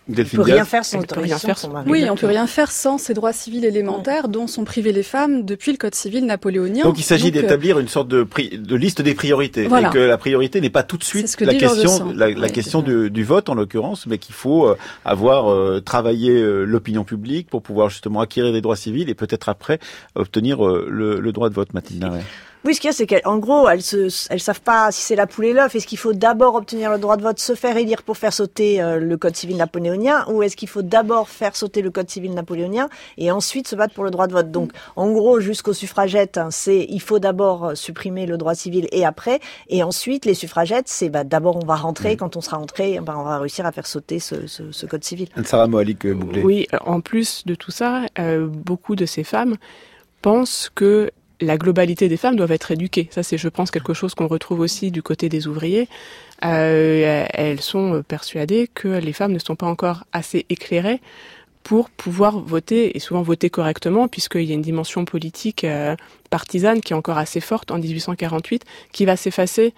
on 0.09 0.13
peut 0.13 0.41
rien 0.41 0.65
faire 0.65 0.85
sans 0.85 0.99
autorisation. 0.99 1.53
Oui, 1.85 2.07
on 2.09 2.15
peut 2.15 2.27
rien 2.27 2.47
faire 2.47 2.71
sans 2.71 2.97
ces 2.97 3.13
droits 3.13 3.33
civils 3.33 3.65
élémentaires 3.65 4.27
dont 4.27 4.47
sont 4.47 4.63
privées 4.63 4.91
les 4.91 5.03
femmes 5.03 5.43
depuis 5.43 5.71
le 5.71 5.77
Code 5.77 5.95
civil 5.95 6.25
napoléonien. 6.25 6.83
Donc 6.83 6.97
il 6.97 7.03
s'agit 7.03 7.27
euh, 7.27 7.31
d'établir 7.31 7.79
une 7.79 7.87
sorte 7.87 8.07
de, 8.07 8.25
de 8.57 8.75
liste 8.75 9.01
des 9.01 9.13
priorités. 9.13 9.65
Et 9.65 9.89
que 9.91 9.99
la 9.99 10.17
priorité 10.17 10.61
n'est 10.61 10.69
pas 10.69 10.83
tout 10.83 10.97
de 10.97 11.03
suite 11.03 11.35
la 11.41 11.53
question, 11.53 12.13
la, 12.13 12.49
question 12.49 12.81
du, 12.81 13.23
vote 13.23 13.49
en 13.49 13.55
l'occurrence, 13.55 14.07
mais 14.07 14.17
qu'il 14.17 14.35
faut 14.35 14.67
euh, 14.67 14.77
avoir 15.05 15.51
euh, 15.51 15.81
travaillé 15.81 16.41
l'opinion 16.65 17.03
publique 17.03 17.49
pour 17.49 17.61
pouvoir 17.61 17.89
justement 17.89 18.21
acquérir 18.21 18.53
des 18.53 18.61
droits 18.61 18.75
civils 18.75 19.09
et 19.09 19.15
peut-être 19.15 19.49
après 19.49 19.79
obtenir 20.15 20.63
le, 20.63 21.19
le, 21.19 21.31
droit 21.31 21.49
de 21.49 21.55
vote, 21.55 21.73
Mathilde. 21.73 22.09
Oui, 22.67 22.75
ce 22.75 22.82
qu'il 22.82 22.89
y 22.89 22.91
a, 22.91 22.93
c'est 22.93 23.08
qu'en 23.08 23.38
gros, 23.38 23.69
elles 23.69 23.82
se, 23.82 24.27
elles 24.30 24.41
savent 24.41 24.60
pas 24.60 24.91
si 24.91 25.01
c'est 25.01 25.15
la 25.15 25.25
poule 25.25 25.45
et 25.45 25.53
l'œuf. 25.53 25.73
Est-ce 25.73 25.88
qu'il 25.88 25.97
faut 25.97 26.12
d'abord 26.12 26.56
obtenir 26.56 26.91
le 26.91 26.97
droit 26.97 27.15
de 27.15 27.21
vote, 27.21 27.39
se 27.39 27.56
faire 27.56 27.77
élire 27.77 28.03
pour 28.03 28.17
faire 28.17 28.34
sauter 28.34 28.82
euh, 28.82 28.99
le 28.99 29.15
code 29.15 29.38
civil 29.38 29.56
napoléonien, 29.56 30.25
ou 30.27 30.43
est-ce 30.43 30.58
qu'il 30.58 30.67
faut 30.67 30.82
d'abord 30.82 31.30
faire 31.30 31.56
sauter 31.56 31.82
le 31.82 31.91
code 31.91 32.10
civil 32.10 32.34
napoléonien 32.34 32.89
et 33.17 33.32
ensuite 33.32 33.69
se 33.69 33.77
battre 33.77 33.93
pour 33.93 34.03
le 34.03 34.12
droit 34.12 34.27
de 34.27 34.34
vote? 34.34 34.51
Donc, 34.51 34.73
en 34.97 35.10
gros, 35.12 35.39
jusqu'aux 35.39 35.71
suffragettes, 35.71 36.38
hein, 36.38 36.49
c'est 36.51 36.86
il 36.89 36.99
faut 36.99 37.19
d'abord 37.19 37.67
euh, 37.67 37.75
supprimer 37.75 38.25
le 38.25 38.36
droit 38.36 38.53
civil 38.53 38.89
et 38.91 39.06
après, 39.06 39.39
et 39.69 39.82
ensuite 39.82 40.25
les 40.25 40.34
suffragettes, 40.34 40.89
c'est 40.89 41.08
bah, 41.08 41.23
d'abord 41.23 41.56
on 41.56 41.65
va 41.65 41.75
rentrer. 41.75 42.15
Mmh. 42.15 42.17
Quand 42.17 42.36
on 42.36 42.41
sera 42.41 42.58
rentré, 42.58 42.99
bah, 42.99 43.15
on 43.17 43.23
va 43.23 43.39
réussir 43.39 43.65
à 43.65 43.71
faire 43.71 43.88
sauter 43.88 44.19
ce, 44.19 44.45
ce, 44.45 44.73
ce 44.73 44.86
code 44.86 45.06
civil. 45.06 45.30
Sarah 45.45 45.67
Moalik 45.67 46.03
euh, 46.03 46.19
Oui, 46.43 46.67
en 46.82 46.99
plus 46.99 47.45
de 47.45 47.56
tout 47.56 47.71
ça, 47.71 48.01
euh, 48.19 48.45
beaucoup 48.45 48.97
de 48.97 49.06
ces 49.06 49.23
femmes 49.23 49.56
pensent 50.21 50.69
que 50.75 51.12
la 51.41 51.58
globalité 51.58 52.10
des 52.10 52.17
femmes 52.17 52.36
doivent 52.36 52.52
être 52.52 52.71
éduquées. 52.71 53.10
Ça, 53.12 53.23
c'est, 53.23 53.38
je 53.38 53.50
pense, 53.50 53.71
quelque 53.71 53.93
chose 53.93 54.15
qu'on 54.15 54.28
retrouve 54.28 54.60
aussi 54.60 54.91
du 54.91 55.02
côté 55.02 55.30
des 55.30 55.47
ouvriers. 55.47 55.88
Euh, 56.45 57.26
elles 57.34 57.62
sont 57.62 58.04
persuadées 58.08 58.69
que 58.73 58.88
les 58.88 59.13
femmes 59.13 59.34
ne 59.34 59.39
sont 59.39 59.56
pas 59.56 59.67
encore 59.67 60.06
assez 60.13 60.45
éclairées 60.50 61.02
pour 61.63 61.89
pouvoir 61.89 62.39
voter 62.39 62.95
et 62.95 63.00
souvent 63.00 63.21
voter 63.21 63.50
correctement 63.50 64.08
puisqu'il 64.08 64.43
y 64.43 64.52
a 64.52 64.54
une 64.54 64.62
dimension 64.62 65.04
politique 65.04 65.65
euh, 65.65 65.97
partisane 66.30 66.80
qui 66.80 66.93
est 66.93 66.95
encore 66.95 67.17
assez 67.17 67.41
forte 67.41 67.71
en 67.71 67.78
1848 67.78 68.63
qui 68.93 69.04
va 69.04 69.17
s'effacer, 69.17 69.73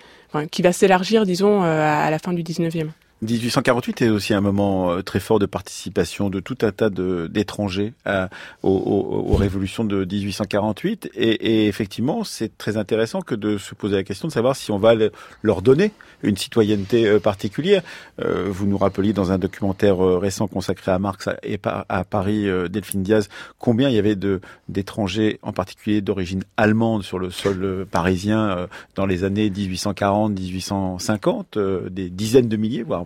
qui 0.52 0.62
va 0.62 0.72
s'élargir 0.72 1.26
disons 1.26 1.64
euh, 1.64 1.82
à 1.82 2.12
la 2.12 2.20
fin 2.20 2.34
du 2.34 2.44
19e. 2.44 2.90
1848 3.22 4.04
est 4.04 4.10
aussi 4.10 4.34
un 4.34 4.40
moment 4.40 4.92
euh, 4.92 5.02
très 5.02 5.20
fort 5.20 5.40
de 5.40 5.46
participation 5.46 6.30
de 6.30 6.40
tout 6.40 6.58
un 6.62 6.72
tas 6.72 6.90
d'étrangers 6.90 7.94
euh, 8.08 8.30
aux, 8.64 9.36
révolutions 9.36 9.84
de 9.84 10.06
1848. 10.06 11.10
Et, 11.16 11.68
effectivement, 11.68 12.24
c'est 12.24 12.58
très 12.58 12.78
intéressant 12.78 13.22
que 13.22 13.36
de 13.36 13.58
se 13.58 13.76
poser 13.76 13.98
la 13.98 14.04
question 14.04 14.30
de 14.30 14.34
savoir 14.34 14.56
si 14.56 14.72
on 14.72 14.78
va 14.78 14.94
leur 15.42 15.62
donner 15.62 15.92
une 16.24 16.38
citoyenneté 16.38 17.06
euh, 17.08 17.20
particulière. 17.20 17.82
vous 18.20 18.66
nous 18.66 18.78
rappeliez 18.78 19.12
dans 19.14 19.34
un 19.34 19.38
documentaire 19.38 20.00
récent 20.00 20.48
consacré 20.48 20.92
à 20.92 21.00
Marx 21.00 21.30
et 21.44 21.60
à 21.64 22.04
Paris, 22.04 22.48
Delphine 22.70 23.04
Diaz, 23.04 23.30
combien 23.58 23.88
il 23.90 23.96
y 23.96 24.00
avait 24.00 24.18
d'étrangers, 24.68 25.40
en 25.42 25.54
particulier 25.54 26.02
d'origine 26.02 26.44
allemande, 26.58 27.04
sur 27.04 27.20
le 27.20 27.30
sol 27.30 27.86
parisien 27.90 28.68
dans 28.96 29.06
les 29.06 29.24
années 29.24 29.50
1840-1850, 29.50 31.88
des 31.90 32.10
dizaines 32.10 32.50
de 32.50 32.58
milliers, 32.58 32.84
voire 32.84 33.06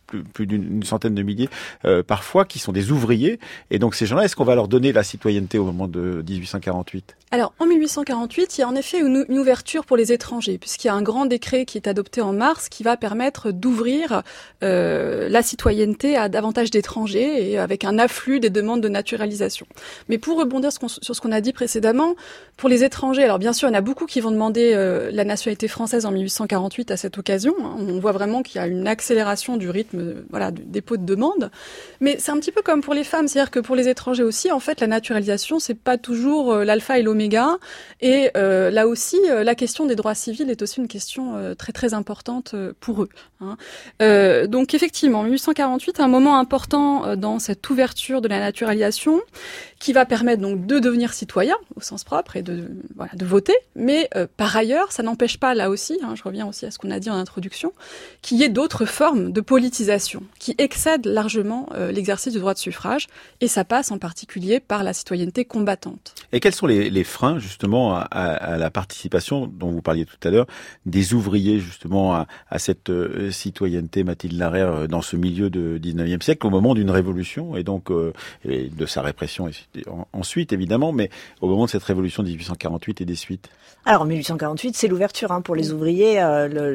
plus, 0.33 0.47
d'une 0.47 0.83
centaine 0.83 1.15
de 1.15 1.23
milliers 1.23 1.49
euh, 1.85 2.03
parfois, 2.03 2.45
qui 2.45 2.59
sont 2.59 2.71
des 2.71 2.91
ouvriers. 2.91 3.39
Et 3.69 3.79
donc 3.79 3.95
ces 3.95 4.05
gens-là, 4.05 4.23
est-ce 4.23 4.35
qu'on 4.35 4.43
va 4.43 4.55
leur 4.55 4.67
donner 4.67 4.91
la 4.91 5.03
citoyenneté 5.03 5.57
au 5.57 5.65
moment 5.65 5.87
de 5.87 6.23
1848 6.27 7.15
Alors 7.31 7.53
en 7.59 7.65
1848, 7.65 8.57
il 8.57 8.61
y 8.61 8.63
a 8.63 8.67
en 8.67 8.75
effet 8.75 8.99
une, 8.99 9.25
ouverture 9.29 9.85
pour 9.85 9.97
les 9.97 10.11
étrangers, 10.11 10.57
puisqu'il 10.57 10.87
y 10.87 10.89
a 10.89 10.93
un 10.93 11.01
grand 11.01 11.25
décret 11.25 11.65
qui 11.65 11.77
est 11.77 11.87
adopté 11.87 12.21
en 12.21 12.33
mars 12.33 12.69
qui 12.69 12.83
va 12.83 12.97
permettre 12.97 13.51
d'ouvrir 13.51 14.23
euh, 14.63 15.29
la 15.29 15.41
citoyenneté 15.41 16.15
à 16.17 16.29
davantage 16.29 16.69
d'étrangers 16.69 17.51
et 17.51 17.57
avec 17.57 17.83
un 17.83 17.97
afflux 17.97 18.39
des 18.39 18.49
demandes 18.49 18.81
de 18.81 18.89
naturalisation. 18.89 19.65
Mais 20.09 20.17
pour 20.17 20.37
rebondir 20.37 20.71
sur 20.71 21.15
ce 21.15 21.21
qu'on 21.21 21.31
a 21.31 21.41
dit 21.41 21.53
précédemment, 21.53 22.15
pour 22.57 22.69
les 22.69 22.83
étrangers, 22.83 23.23
alors 23.23 23.39
bien 23.39 23.53
sûr, 23.53 23.67
il 23.67 23.71
y 23.71 23.75
en 23.75 23.77
a 23.77 23.81
beaucoup 23.81 24.05
qui 24.05 24.21
vont 24.21 24.31
demander 24.31 24.73
euh, 24.73 25.09
la 25.11 25.23
nationalité 25.23 25.67
française 25.67 26.05
en 26.05 26.11
1848 26.11 26.91
à 26.91 26.97
cette 26.97 27.17
occasion. 27.17 27.53
Hein. 27.59 27.75
On 27.79 27.99
voit 27.99 28.11
vraiment 28.11 28.43
qu'il 28.43 28.57
y 28.57 28.63
a 28.63 28.67
une 28.67 28.87
accélération 28.87 29.57
du 29.57 29.69
rythme 29.69 30.00
voilà, 30.29 30.51
du 30.51 30.63
dépôt 30.63 30.97
de 30.97 31.05
demande. 31.05 31.51
Mais 31.99 32.17
c'est 32.19 32.31
un 32.31 32.39
petit 32.39 32.51
peu 32.51 32.61
comme 32.61 32.81
pour 32.81 32.93
les 32.93 33.03
femmes, 33.03 33.27
c'est-à-dire 33.27 33.51
que 33.51 33.59
pour 33.59 33.75
les 33.75 33.87
étrangers 33.87 34.23
aussi, 34.23 34.51
en 34.51 34.59
fait, 34.59 34.81
la 34.81 34.87
naturalisation, 34.87 35.59
c'est 35.59 35.75
pas 35.75 35.97
toujours 35.97 36.53
euh, 36.53 36.63
l'alpha 36.63 36.99
et 36.99 37.03
l'oméga. 37.03 37.57
Et 38.01 38.31
euh, 38.37 38.71
là 38.71 38.87
aussi, 38.87 39.19
euh, 39.29 39.43
la 39.43 39.55
question 39.55 39.85
des 39.85 39.95
droits 39.95 40.15
civils 40.15 40.49
est 40.49 40.61
aussi 40.61 40.79
une 40.79 40.87
question 40.87 41.55
très 41.57 41.71
très 41.71 41.93
importante 41.93 42.55
pour 42.79 43.03
eux. 43.03 43.09
Hein. 43.39 43.57
donc 44.47 44.73
effectivement, 44.73 45.23
1848, 45.23 45.99
un 45.99 46.07
moment 46.07 46.37
important 46.37 47.15
dans 47.15 47.39
cette 47.39 47.67
ouverture 47.69 48.21
de 48.21 48.27
la 48.27 48.39
naturalisation, 48.39 49.21
qui 49.81 49.91
va 49.91 50.05
permettre 50.05 50.41
donc 50.41 50.65
de 50.65 50.79
devenir 50.79 51.11
citoyen 51.11 51.55
au 51.75 51.81
sens 51.81 52.05
propre 52.05 52.37
et 52.37 52.43
de 52.43 52.69
voilà, 52.95 53.11
de 53.15 53.25
voter. 53.25 53.55
Mais 53.75 54.09
par 54.37 54.55
ailleurs, 54.55 54.91
ça 54.91 55.03
n'empêche 55.03 55.37
pas 55.37 55.53
là 55.55 55.69
aussi, 55.69 55.99
hein, 56.03 56.13
je 56.15 56.23
reviens 56.23 56.47
aussi 56.47 56.65
à 56.65 56.71
ce 56.71 56.77
qu'on 56.77 56.91
a 56.91 56.99
dit 56.99 57.09
en 57.09 57.15
introduction, 57.15 57.73
qu'il 58.21 58.37
y 58.37 58.43
ait 58.43 58.49
d'autres 58.49 58.85
formes 58.85 59.31
de 59.31 59.41
politisation 59.41 60.23
qui 60.39 60.55
excède 60.57 61.05
largement 61.05 61.67
euh, 61.73 61.91
l'exercice 61.91 62.33
du 62.33 62.39
droit 62.39 62.53
de 62.53 62.59
suffrage, 62.59 63.07
et 63.41 63.47
ça 63.47 63.63
passe 63.63 63.91
en 63.91 63.97
particulier 63.97 64.59
par 64.59 64.83
la 64.83 64.93
citoyenneté 64.93 65.45
combattante. 65.45 66.13
Et 66.31 66.39
quels 66.39 66.53
sont 66.53 66.67
les, 66.67 67.03
freins 67.03 67.39
justement 67.39 67.95
à, 67.95 68.57
la 68.57 68.69
participation 68.69 69.47
dont 69.47 69.71
vous 69.71 69.81
parliez 69.81 70.05
tout 70.05 70.15
à 70.23 70.29
l'heure 70.29 70.45
des 70.85 71.13
ouvriers 71.13 71.59
justement 71.59 72.13
à, 72.13 72.59
cette 72.59 72.89
euh, 72.89 73.31
citoyenneté, 73.31 74.03
Mathilde 74.03 74.37
Larère, 74.37 74.71
euh, 74.71 74.87
dans 74.87 75.01
ce 75.01 75.15
milieu 75.15 75.49
du 75.49 75.79
19e 75.79 76.21
siècle, 76.21 76.45
au 76.45 76.49
moment 76.49 76.75
d'une 76.75 76.91
révolution, 76.91 77.55
et 77.55 77.63
donc 77.63 77.91
de 77.91 78.85
sa 78.85 79.01
répression 79.01 79.49
ensuite 80.13 80.53
évidemment, 80.53 80.91
mais 80.91 81.09
au 81.41 81.47
moment 81.47 81.65
de 81.65 81.69
cette 81.69 81.83
révolution 81.83 82.23
de 82.23 82.29
1848 82.29 83.01
et 83.01 83.05
des 83.05 83.15
suites 83.15 83.49
Alors 83.85 84.05
1848, 84.05 84.75
c'est 84.75 84.87
l'ouverture 84.87 85.31
hein, 85.31 85.41
pour 85.41 85.55
les 85.55 85.71
ouvriers 85.71 86.15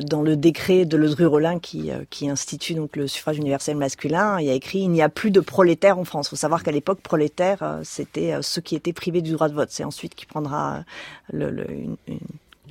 dans 0.07 0.23
le 0.23 0.37
décret 0.37 0.85
de 0.85 0.97
Ledru-Rollin 0.97 1.59
qui, 1.59 1.91
qui 2.11 2.29
institue 2.29 2.75
donc 2.75 2.97
le 2.97 3.07
suffrage 3.07 3.39
universel 3.39 3.77
masculin, 3.77 4.41
il 4.41 4.47
y 4.47 4.51
a 4.51 4.55
écrit 4.55 4.81
il 4.81 4.91
n'y 4.91 5.03
a 5.03 5.09
plus 5.09 5.31
de 5.31 5.41
prolétaires 5.41 5.99
en 5.99 6.05
France. 6.05 6.29
Il 6.29 6.31
faut 6.31 6.37
savoir 6.37 6.63
qu'à 6.63 6.73
l'époque, 6.73 7.01
prolétaires, 7.01 7.63
euh, 7.63 7.81
c'était 7.83 8.33
euh, 8.33 8.43
ceux 8.43 8.61
qui 8.61 8.77
étaient 8.77 8.93
privés 8.93 9.23
du 9.23 9.33
droit 9.33 9.49
de 9.49 9.55
vote. 9.55 9.71
C'est 9.71 9.85
ensuite 9.85 10.15
qui 10.15 10.27
prendra 10.27 10.85
euh, 11.35 11.51
le, 11.51 11.71
une 11.71 11.97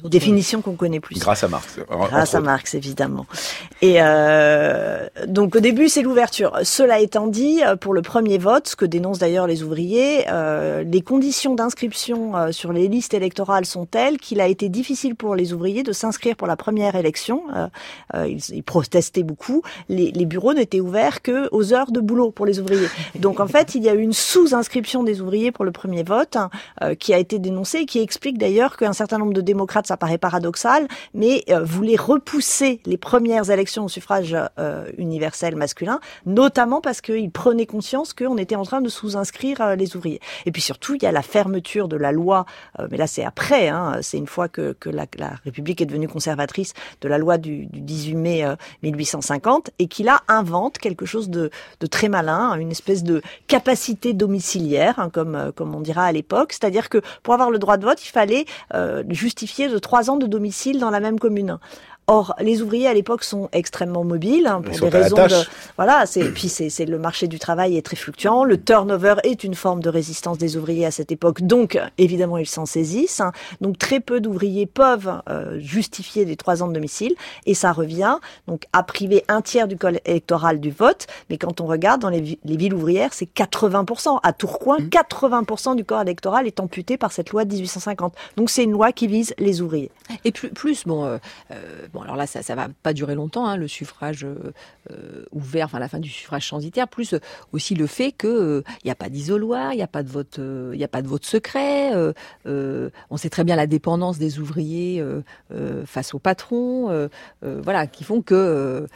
définition 0.03 0.61
qu'on 0.61 0.75
connaît 0.75 0.99
plus. 0.99 1.19
Grâce 1.19 1.43
à 1.43 1.47
Marx. 1.47 1.79
Grâce 1.89 2.35
à 2.35 2.41
Marx, 2.41 2.73
évidemment. 2.73 3.25
Et 3.81 3.95
euh, 3.99 5.07
donc 5.27 5.55
au 5.55 5.59
début, 5.59 5.89
c'est 5.89 6.01
l'ouverture. 6.01 6.57
Cela 6.63 6.99
étant 6.99 7.27
dit, 7.27 7.61
euh, 7.63 7.75
pour 7.75 7.93
le 7.93 8.01
premier 8.01 8.37
vote, 8.37 8.67
ce 8.67 8.75
que 8.75 8.85
dénoncent 8.85 9.19
d'ailleurs 9.19 9.47
les 9.47 9.63
ouvriers, 9.63 10.25
euh, 10.29 10.83
les 10.83 11.01
conditions 11.01 11.55
d'inscription 11.55 12.35
euh, 12.35 12.51
sur 12.51 12.73
les 12.73 12.87
listes 12.87 13.13
électorales 13.13 13.65
sont 13.65 13.85
telles 13.85 14.17
qu'il 14.17 14.41
a 14.41 14.47
été 14.47 14.69
difficile 14.69 15.15
pour 15.15 15.35
les 15.35 15.53
ouvriers 15.53 15.83
de 15.83 15.91
s'inscrire 15.91 16.35
pour 16.35 16.47
la 16.47 16.55
première 16.55 16.95
élection. 16.95 17.43
Euh, 17.55 18.27
ils, 18.27 18.55
ils, 18.55 18.63
protestaient 18.63 19.23
beaucoup. 19.23 19.61
Les, 19.89 20.11
les 20.11 20.25
bureaux 20.25 20.53
n'étaient 20.53 20.79
ouverts 20.79 21.21
que 21.21 21.49
aux 21.51 21.73
heures 21.73 21.91
de 21.91 21.99
boulot 21.99 22.31
pour 22.31 22.45
les 22.45 22.59
ouvriers. 22.59 22.87
Donc 23.19 23.39
en 23.39 23.47
fait, 23.47 23.75
il 23.75 23.83
y 23.83 23.89
a 23.89 23.93
eu 23.93 24.01
une 24.01 24.13
sous-inscription 24.13 25.03
des 25.03 25.21
ouvriers 25.21 25.51
pour 25.51 25.65
le 25.65 25.71
premier 25.71 26.03
vote 26.03 26.35
hein, 26.35 26.49
qui 26.99 27.13
a 27.13 27.17
été 27.17 27.39
dénoncée 27.39 27.79
et 27.79 27.85
qui 27.85 27.99
explique 27.99 28.37
d'ailleurs 28.37 28.77
qu'un 28.77 28.93
certain 28.93 29.17
nombre 29.17 29.33
de 29.33 29.41
démocrates 29.41 29.84
ça 29.87 29.97
paraît 29.97 30.17
paradoxal, 30.17 30.87
mais 31.13 31.45
voulait 31.63 31.95
repousser 31.95 32.79
les 32.85 32.97
premières 32.97 33.49
élections 33.49 33.85
au 33.85 33.89
suffrage 33.89 34.35
universel 34.97 35.55
masculin, 35.55 35.99
notamment 36.25 36.81
parce 36.81 37.01
qu'il 37.01 37.31
prenait 37.31 37.65
conscience 37.65 38.13
qu'on 38.13 38.37
était 38.37 38.55
en 38.55 38.63
train 38.63 38.81
de 38.81 38.89
sous-inscrire 38.89 39.75
les 39.75 39.95
ouvriers. 39.95 40.19
Et 40.45 40.51
puis 40.51 40.61
surtout, 40.61 40.95
il 40.95 41.03
y 41.03 41.05
a 41.05 41.11
la 41.11 41.21
fermeture 41.21 41.87
de 41.87 41.97
la 41.97 42.11
loi, 42.11 42.45
mais 42.89 42.97
là 42.97 43.07
c'est 43.07 43.23
après, 43.23 43.69
hein, 43.69 43.99
c'est 44.01 44.17
une 44.17 44.27
fois 44.27 44.47
que, 44.47 44.75
la, 44.85 45.05
République 45.43 45.81
est 45.81 45.85
devenue 45.85 46.07
conservatrice 46.07 46.73
de 47.01 47.07
la 47.07 47.17
loi 47.17 47.37
du, 47.37 47.65
du 47.65 47.81
18 47.81 48.15
mai 48.15 48.45
1850, 48.83 49.71
et 49.79 49.87
qui 49.87 50.03
là 50.03 50.21
invente 50.27 50.77
quelque 50.77 51.05
chose 51.05 51.29
de, 51.29 51.49
très 51.89 52.09
malin, 52.09 52.55
une 52.55 52.71
espèce 52.71 53.03
de 53.03 53.21
capacité 53.47 54.13
domiciliaire, 54.13 54.99
hein, 54.99 55.09
comme, 55.09 55.35
euh, 55.35 55.51
on 55.59 55.81
dira 55.81 56.05
à 56.05 56.11
l'époque. 56.11 56.53
C'est-à-dire 56.53 56.89
que 56.89 57.01
pour 57.23 57.33
avoir 57.33 57.51
le 57.51 57.59
droit 57.59 57.77
de 57.77 57.85
vote, 57.85 58.03
il 58.05 58.09
fallait 58.09 58.45
euh, 58.73 59.03
justifier 59.09 59.67
de 59.75 59.79
trois 59.79 60.09
ans 60.09 60.15
de 60.15 60.25
domicile 60.25 60.79
dans 60.79 60.89
la 60.89 61.01
même 61.01 61.19
commune. 61.19 61.59
Or, 62.07 62.35
les 62.39 62.61
ouvriers 62.61 62.87
à 62.87 62.93
l'époque 62.93 63.23
sont 63.23 63.49
extrêmement 63.51 64.03
mobiles 64.03 64.45
hein, 64.45 64.61
pour 64.61 64.79
des 64.79 64.89
raisons 64.89 65.15
de 65.15 65.43
voilà. 65.75 66.05
C'est 66.05 66.23
puis 66.31 66.49
c'est 66.49 66.85
le 66.85 66.99
marché 66.99 67.27
du 67.27 67.39
travail 67.39 67.77
est 67.77 67.81
très 67.81 67.95
fluctuant. 67.95 68.43
Le 68.43 68.61
turnover 68.61 69.15
est 69.23 69.43
une 69.43 69.55
forme 69.55 69.81
de 69.81 69.89
résistance 69.89 70.37
des 70.37 70.55
ouvriers 70.55 70.85
à 70.85 70.91
cette 70.91 71.11
époque. 71.11 71.41
Donc, 71.41 71.79
évidemment, 71.97 72.37
ils 72.37 72.47
s'en 72.47 72.67
saisissent. 72.67 73.21
Hein. 73.21 73.31
Donc, 73.59 73.79
très 73.79 73.99
peu 73.99 74.21
d'ouvriers 74.21 74.67
peuvent 74.67 75.19
euh, 75.29 75.59
justifier 75.59 76.25
des 76.25 76.35
trois 76.35 76.61
ans 76.61 76.67
de 76.67 76.73
domicile 76.73 77.15
et 77.47 77.55
ça 77.55 77.71
revient 77.71 78.17
donc 78.47 78.65
à 78.71 78.83
priver 78.83 79.25
un 79.27 79.41
tiers 79.41 79.67
du 79.67 79.75
col 79.75 79.99
électoral 80.05 80.59
du 80.59 80.69
vote. 80.69 81.07
Mais 81.31 81.39
quand 81.39 81.59
on 81.59 81.65
regarde 81.65 82.01
dans 82.01 82.09
les, 82.09 82.37
les 82.45 82.57
villes 82.57 82.75
ouvrières, 82.75 83.13
c'est 83.13 83.29
80% 83.33 84.19
À 84.21 84.31
Tourcoing, 84.31 84.77
80% 84.77 85.73
mmh. 85.73 85.75
du 85.75 85.85
corps 85.85 86.01
électoral 86.01 86.45
est 86.45 86.59
amputé 86.59 86.97
par 86.97 87.11
cette 87.11 87.31
loi 87.31 87.45
de 87.45 87.53
1850. 87.53 88.13
Donc, 88.37 88.51
c'est 88.51 88.63
une 88.63 88.71
loi 88.73 88.91
qui 88.91 89.07
vise 89.07 89.33
les 89.39 89.63
ouvriers. 89.63 89.89
Et 90.23 90.31
plus, 90.31 90.49
plus 90.49 90.85
bon. 90.85 91.05
Euh, 91.05 91.17
euh 91.49 91.87
Alors 92.01 92.15
là, 92.15 92.27
ça, 92.27 92.41
ça 92.41 92.55
va 92.55 92.67
pas 92.83 92.93
durer 92.93 93.15
longtemps, 93.15 93.45
hein, 93.45 93.57
le 93.57 93.67
suffrage 93.67 94.23
euh, 94.23 94.53
euh, 94.91 95.25
ouvert, 95.31 95.65
enfin 95.65 95.79
la 95.79 95.87
fin 95.87 95.99
du 95.99 96.09
suffrage 96.09 96.47
censitaire, 96.47 96.87
plus 96.87 97.13
euh, 97.13 97.19
aussi 97.51 97.75
le 97.75 97.87
fait 97.87 98.11
que 98.11 98.63
il 98.83 98.87
n'y 98.87 98.91
a 98.91 98.95
pas 98.95 99.09
d'isoloir, 99.09 99.73
il 99.73 99.77
n'y 99.77 99.83
a 99.83 99.87
pas 99.87 100.03
de 100.03 100.09
vote, 100.09 100.39
il 100.39 100.83
a 100.83 100.87
pas 100.87 101.01
de 101.01 101.07
vote 101.07 101.25
secret. 101.25 101.91
on 102.45 103.17
sait 103.17 103.29
très 103.29 103.43
bien 103.43 103.55
la 103.55 103.67
dépendance 103.67 104.17
des 104.17 104.39
ouvriers 104.39 105.03
face 105.85 106.13
au 106.13 106.19
patron, 106.19 107.09
voilà, 107.41 107.87
qui 107.87 108.03
font 108.03 108.21
que 108.21 108.87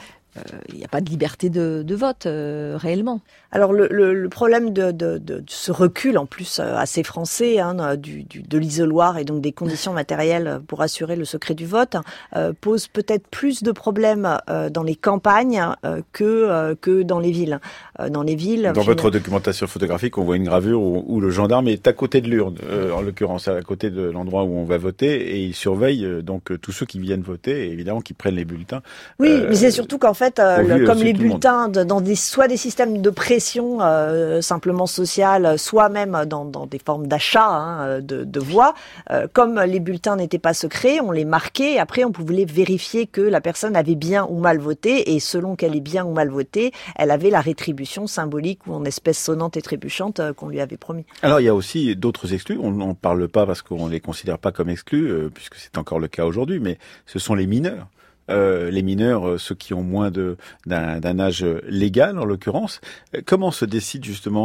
il 0.70 0.76
n'y 0.76 0.86
a 0.86 0.88
pas 0.88 1.02
de 1.02 1.10
liberté 1.10 1.50
de, 1.50 1.84
de 1.86 1.96
vote 1.96 2.28
réellement. 2.28 3.22
Alors 3.52 3.74
le, 3.74 3.88
le, 3.90 4.14
le 4.14 4.30
problème 4.30 4.72
de, 4.74 4.92
de, 4.92 5.18
de, 5.18 5.44
ce 5.48 5.72
recul, 5.72 6.20
en 6.20 6.28
plus 6.28 6.60
euh, 6.60 6.76
assez 6.76 7.02
français, 7.02 7.60
hein, 7.60 7.96
du, 7.96 8.24
du, 8.24 8.44
de 8.44 8.58
l'isoloir 8.60 9.18
et 9.18 9.24
donc 9.26 9.42
des 9.42 9.52
conditions 9.52 9.92
matérielles 9.92 10.62
pour 10.68 10.84
assurer 10.84 11.16
le 11.16 11.26
secret 11.26 11.56
du 11.56 11.66
vote, 11.66 11.96
euh, 12.36 12.54
pose 12.60 12.88
peut-être 12.88 13.28
plus 13.28 13.64
de 13.64 13.72
problèmes 13.72 14.38
euh, 14.50 14.70
dans 14.70 14.84
les 14.84 14.96
campagnes 14.96 15.64
euh, 15.84 16.02
que 16.14 16.76
que 16.76 17.02
dans 17.02 17.20
les 17.20 17.32
villes. 17.32 17.60
dans 18.10 18.22
les 18.22 18.36
villes. 18.36 18.72
Dans 18.76 18.84
votre 18.84 19.10
documentation 19.10 19.66
photographique, 19.66 20.18
on 20.18 20.24
voit 20.24 20.36
une 20.36 20.44
gravure 20.44 20.82
où, 20.82 21.04
où 21.08 21.20
le 21.20 21.32
gendarme 21.32 21.68
est 21.68 21.88
à 21.88 21.94
côté 21.94 22.22
de 22.22 22.28
l'urne, 22.28 22.58
en 22.94 23.02
l'occurrence 23.02 23.48
à 23.48 23.62
côté 23.62 23.90
de 23.90 24.04
l'endroit 24.04 24.44
où 24.44 24.58
on 24.58 24.64
va 24.64 24.78
voter, 24.78 25.36
et 25.36 25.44
il 25.44 25.56
surveille 25.56 26.08
donc 26.22 26.52
tous 26.62 26.72
ceux 26.72 26.86
qui 26.86 27.00
viennent 27.00 27.22
voter 27.22 27.68
et 27.68 27.72
évidemment 27.72 28.02
qui 28.02 28.14
prennent 28.14 28.36
les 28.36 28.46
bulletins. 28.46 28.82
Oui, 29.20 29.42
mais 29.48 29.56
c'est 29.56 29.72
surtout 29.72 29.98
qu'en 29.98 30.14
fait, 30.20 30.42
comme 30.86 31.00
les 31.00 31.14
bulletins 31.14 31.70
dans 31.70 32.02
des 32.02 32.16
soit 32.16 32.48
des 32.48 32.58
systèmes 32.58 33.02
de 33.02 33.10
pré 33.10 33.40
euh, 33.58 34.42
simplement 34.42 34.86
sociale, 34.86 35.58
soit 35.58 35.90
même 35.90 36.26
dans, 36.28 36.46
dans 36.46 36.66
des 36.66 36.80
formes 36.80 37.08
d'achat 37.08 37.48
hein, 37.48 38.00
de, 38.02 38.24
de, 38.24 38.40
voix. 38.40 38.74
Euh, 39.12 39.28
comme 39.32 39.60
les 39.60 39.80
bulletins 39.80 40.16
n'étaient 40.16 40.40
pas 40.40 40.54
secrets, 40.54 41.00
on 41.00 41.12
les 41.12 41.26
marquait 41.26 41.74
et 41.74 41.80
après 41.80 42.04
on 42.04 42.12
pouvait 42.12 42.46
vérifier 42.46 43.08
que 43.08 43.22
la 43.22 43.42
personne 43.42 43.76
avait 43.76 43.96
bien 43.96 44.26
ou 44.30 44.40
mal 44.40 44.60
voté 44.60 45.14
et 45.14 45.20
selon 45.20 45.56
qu'elle 45.56 45.76
ait 45.76 45.82
bien 45.82 46.06
ou 46.06 46.14
mal 46.14 46.30
voté, 46.30 46.72
elle 46.96 47.12
avait 47.12 47.30
la 47.30 47.42
rétribution 47.42 48.08
symbolique 48.08 48.68
ou 48.68 48.74
en 48.74 48.84
espèce 48.86 49.18
sonnante 49.18 49.58
et 49.58 49.62
trébuchante 49.62 50.20
euh, 50.20 50.34
qu'on 50.34 50.50
lui 50.50 50.60
avait 50.60 50.78
promis. 50.78 51.06
Alors 51.22 51.40
il 51.40 51.46
y 51.46 51.50
a 51.50 51.56
aussi 51.56 51.96
d'autres 51.96 52.34
exclus, 52.34 52.60
on 52.62 52.72
n'en 52.72 52.94
parle 52.94 53.28
pas 53.28 53.46
parce 53.46 53.62
qu'on 53.62 53.88
les 53.88 54.00
considère 54.00 54.38
pas 54.38 54.52
comme 54.52 54.70
exclus, 54.70 55.30
puisque 55.34 55.56
c'est 55.56 55.78
encore 55.78 56.00
le 56.00 56.08
cas 56.08 56.26
aujourd'hui, 56.26 56.60
mais 56.60 56.78
ce 57.06 57.20
sont 57.20 57.36
les 57.36 57.48
mineurs. 57.48 57.88
Euh, 58.30 58.70
les 58.70 58.82
mineurs, 58.82 59.28
euh, 59.28 59.38
ceux 59.38 59.56
qui 59.56 59.74
ont 59.74 59.84
moins 59.84 60.12
de 60.12 60.38
d'un 60.66 61.20
âge 61.20 61.46
légal 61.68 62.20
en 62.20 62.26
l'occurrence. 62.26 62.80
Euh, 63.16 63.22
comment 63.26 63.52
se 63.52 63.66
décide 63.66 64.04
justement 64.04 64.40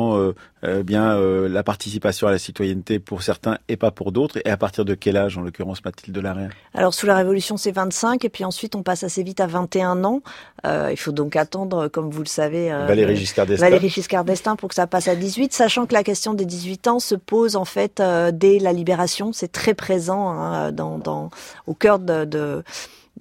bien 0.84 1.18
la 1.48 1.62
participation 1.62 2.26
à 2.26 2.30
la 2.30 2.38
citoyenneté 2.38 2.98
pour 2.98 3.22
certains 3.22 3.58
et 3.68 3.76
pas 3.76 3.90
pour 3.90 4.12
d'autres? 4.12 4.38
Et 4.44 4.50
à 4.50 4.56
partir 4.56 4.84
de 4.84 4.94
quel 4.94 5.16
âge 5.16 5.36
en 5.36 5.42
l'occurrence 5.42 5.84
Mathilde 5.84 6.16
Larrière 6.16 6.50
Alors 6.72 6.94
sous 6.94 7.06
la 7.06 7.14
Révolution 7.14 7.56
c'est 7.56 7.70
25 7.70 8.24
et 8.24 8.28
puis 8.28 8.44
ensuite 8.44 8.74
on 8.74 8.82
passe 8.82 9.02
assez 9.02 9.22
vite 9.22 9.40
à 9.40 9.46
21 9.46 10.04
ans. 10.04 10.22
il 10.64 10.96
faut 10.96 11.12
donc 11.12 11.36
attendre, 11.36 11.88
comme 11.88 12.10
vous 12.10 12.22
le 12.22 12.28
savez, 12.28 12.70
Valérie 12.70 13.16
Giscard 13.16 13.46
d'Estaing. 13.46 13.66
Valérie 13.66 13.90
Giscard 13.90 14.24
d'Estaing 14.24 14.56
pour 14.56 14.70
que 14.70 14.74
ça 14.74 14.86
passe 14.86 15.08
à 15.08 15.16
18, 15.16 15.52
sachant 15.52 15.86
que 15.86 15.92
la 15.92 16.02
question 16.02 16.34
des 16.34 16.46
18 16.46 16.88
ans 16.88 17.00
se 17.00 17.14
pose 17.14 17.56
en 17.56 17.64
fait 17.64 18.02
dès 18.32 18.58
la 18.58 18.72
libération. 18.72 19.32
C'est 19.32 19.52
très 19.52 19.74
présent 19.74 20.30
hein, 20.30 20.72
dans, 20.72 20.98
dans, 20.98 21.30
au 21.66 21.74
cœur 21.74 21.98
de, 21.98 22.24
de 22.24 22.64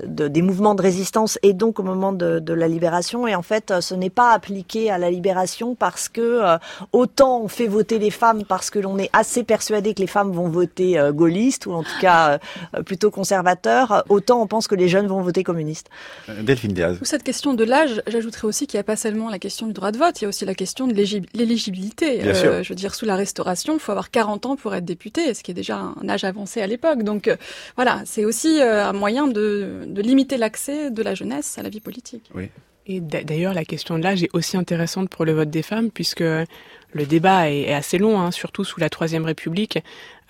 de, 0.01 0.27
des 0.27 0.41
mouvements 0.41 0.75
de 0.75 0.81
résistance 0.81 1.37
et 1.43 1.53
donc 1.53 1.79
au 1.79 1.83
moment 1.83 2.13
de, 2.13 2.39
de 2.39 2.53
la 2.53 2.67
libération. 2.67 3.27
Et 3.27 3.35
en 3.35 3.41
fait, 3.41 3.71
euh, 3.71 3.81
ce 3.81 3.93
n'est 3.93 4.09
pas 4.09 4.31
appliqué 4.31 4.89
à 4.89 4.97
la 4.97 5.11
libération 5.11 5.75
parce 5.75 6.09
que 6.09 6.21
euh, 6.21 6.57
autant 6.91 7.41
on 7.41 7.47
fait 7.47 7.67
voter 7.67 7.99
les 7.99 8.09
femmes 8.09 8.43
parce 8.43 8.69
que 8.69 8.79
l'on 8.79 8.97
est 8.97 9.09
assez 9.13 9.43
persuadé 9.43 9.93
que 9.93 10.01
les 10.01 10.07
femmes 10.07 10.31
vont 10.31 10.49
voter 10.49 10.97
euh, 10.97 11.11
gaulliste 11.11 11.67
ou 11.67 11.73
en 11.73 11.83
tout 11.83 11.99
cas 12.01 12.39
plutôt 12.85 13.11
conservateur, 13.11 14.03
autant 14.09 14.41
on 14.41 14.47
pense 14.47 14.67
que 14.67 14.75
les 14.75 14.87
jeunes 14.87 15.07
vont 15.07 15.21
voter 15.21 15.43
communiste. 15.43 15.89
Delphine 16.27 16.73
Diaz. 16.73 16.97
Cette 17.03 17.23
question 17.23 17.53
de 17.53 17.63
l'âge, 17.63 18.01
j'ajouterais 18.07 18.47
aussi 18.47 18.67
qu'il 18.67 18.77
n'y 18.77 18.81
a 18.81 18.85
pas 18.85 18.95
seulement 18.95 19.29
la 19.29 19.39
question 19.39 19.67
du 19.67 19.73
droit 19.73 19.91
de 19.91 19.97
vote, 19.97 20.19
il 20.21 20.23
y 20.23 20.25
a 20.25 20.29
aussi 20.29 20.45
la 20.45 20.55
question 20.55 20.87
de 20.87 20.93
l'éligibilité. 20.93 22.21
je 22.23 22.67
veux 22.67 22.75
dire, 22.75 22.95
sous 22.95 23.05
la 23.05 23.15
Restauration, 23.15 23.73
il 23.75 23.79
faut 23.79 23.91
avoir 23.91 24.11
40 24.11 24.45
ans 24.45 24.55
pour 24.55 24.73
être 24.73 24.85
député, 24.85 25.33
ce 25.33 25.43
qui 25.43 25.51
est 25.51 25.55
déjà 25.55 25.77
un 25.77 26.09
âge 26.09 26.23
avancé 26.23 26.61
à 26.61 26.67
l'époque. 26.67 27.03
Donc 27.03 27.29
voilà, 27.75 28.01
c'est 28.05 28.25
aussi 28.25 28.61
un 28.61 28.93
moyen 28.93 29.27
de 29.27 29.82
de, 29.85 30.01
limiter 30.01 30.37
l'accès 30.37 30.91
de 30.91 31.01
la 31.03 31.15
jeunesse 31.15 31.57
à 31.57 31.63
la 31.63 31.69
vie 31.69 31.79
politique. 31.79 32.29
Oui. 32.33 32.49
Et 32.85 32.99
d'ailleurs, 32.99 33.53
la 33.53 33.63
question 33.63 33.97
de 33.97 34.03
l'âge 34.03 34.23
est 34.23 34.29
aussi 34.33 34.57
intéressante 34.57 35.09
pour 35.09 35.23
le 35.23 35.31
vote 35.31 35.49
des 35.49 35.61
femmes, 35.61 35.89
puisque 35.89 36.19
le 36.19 37.05
débat 37.05 37.49
est, 37.49 37.73
assez 37.73 37.97
long, 37.97 38.19
hein, 38.19 38.31
surtout 38.31 38.65
sous 38.65 38.79
la 38.81 38.89
Troisième 38.89 39.23
République, 39.23 39.79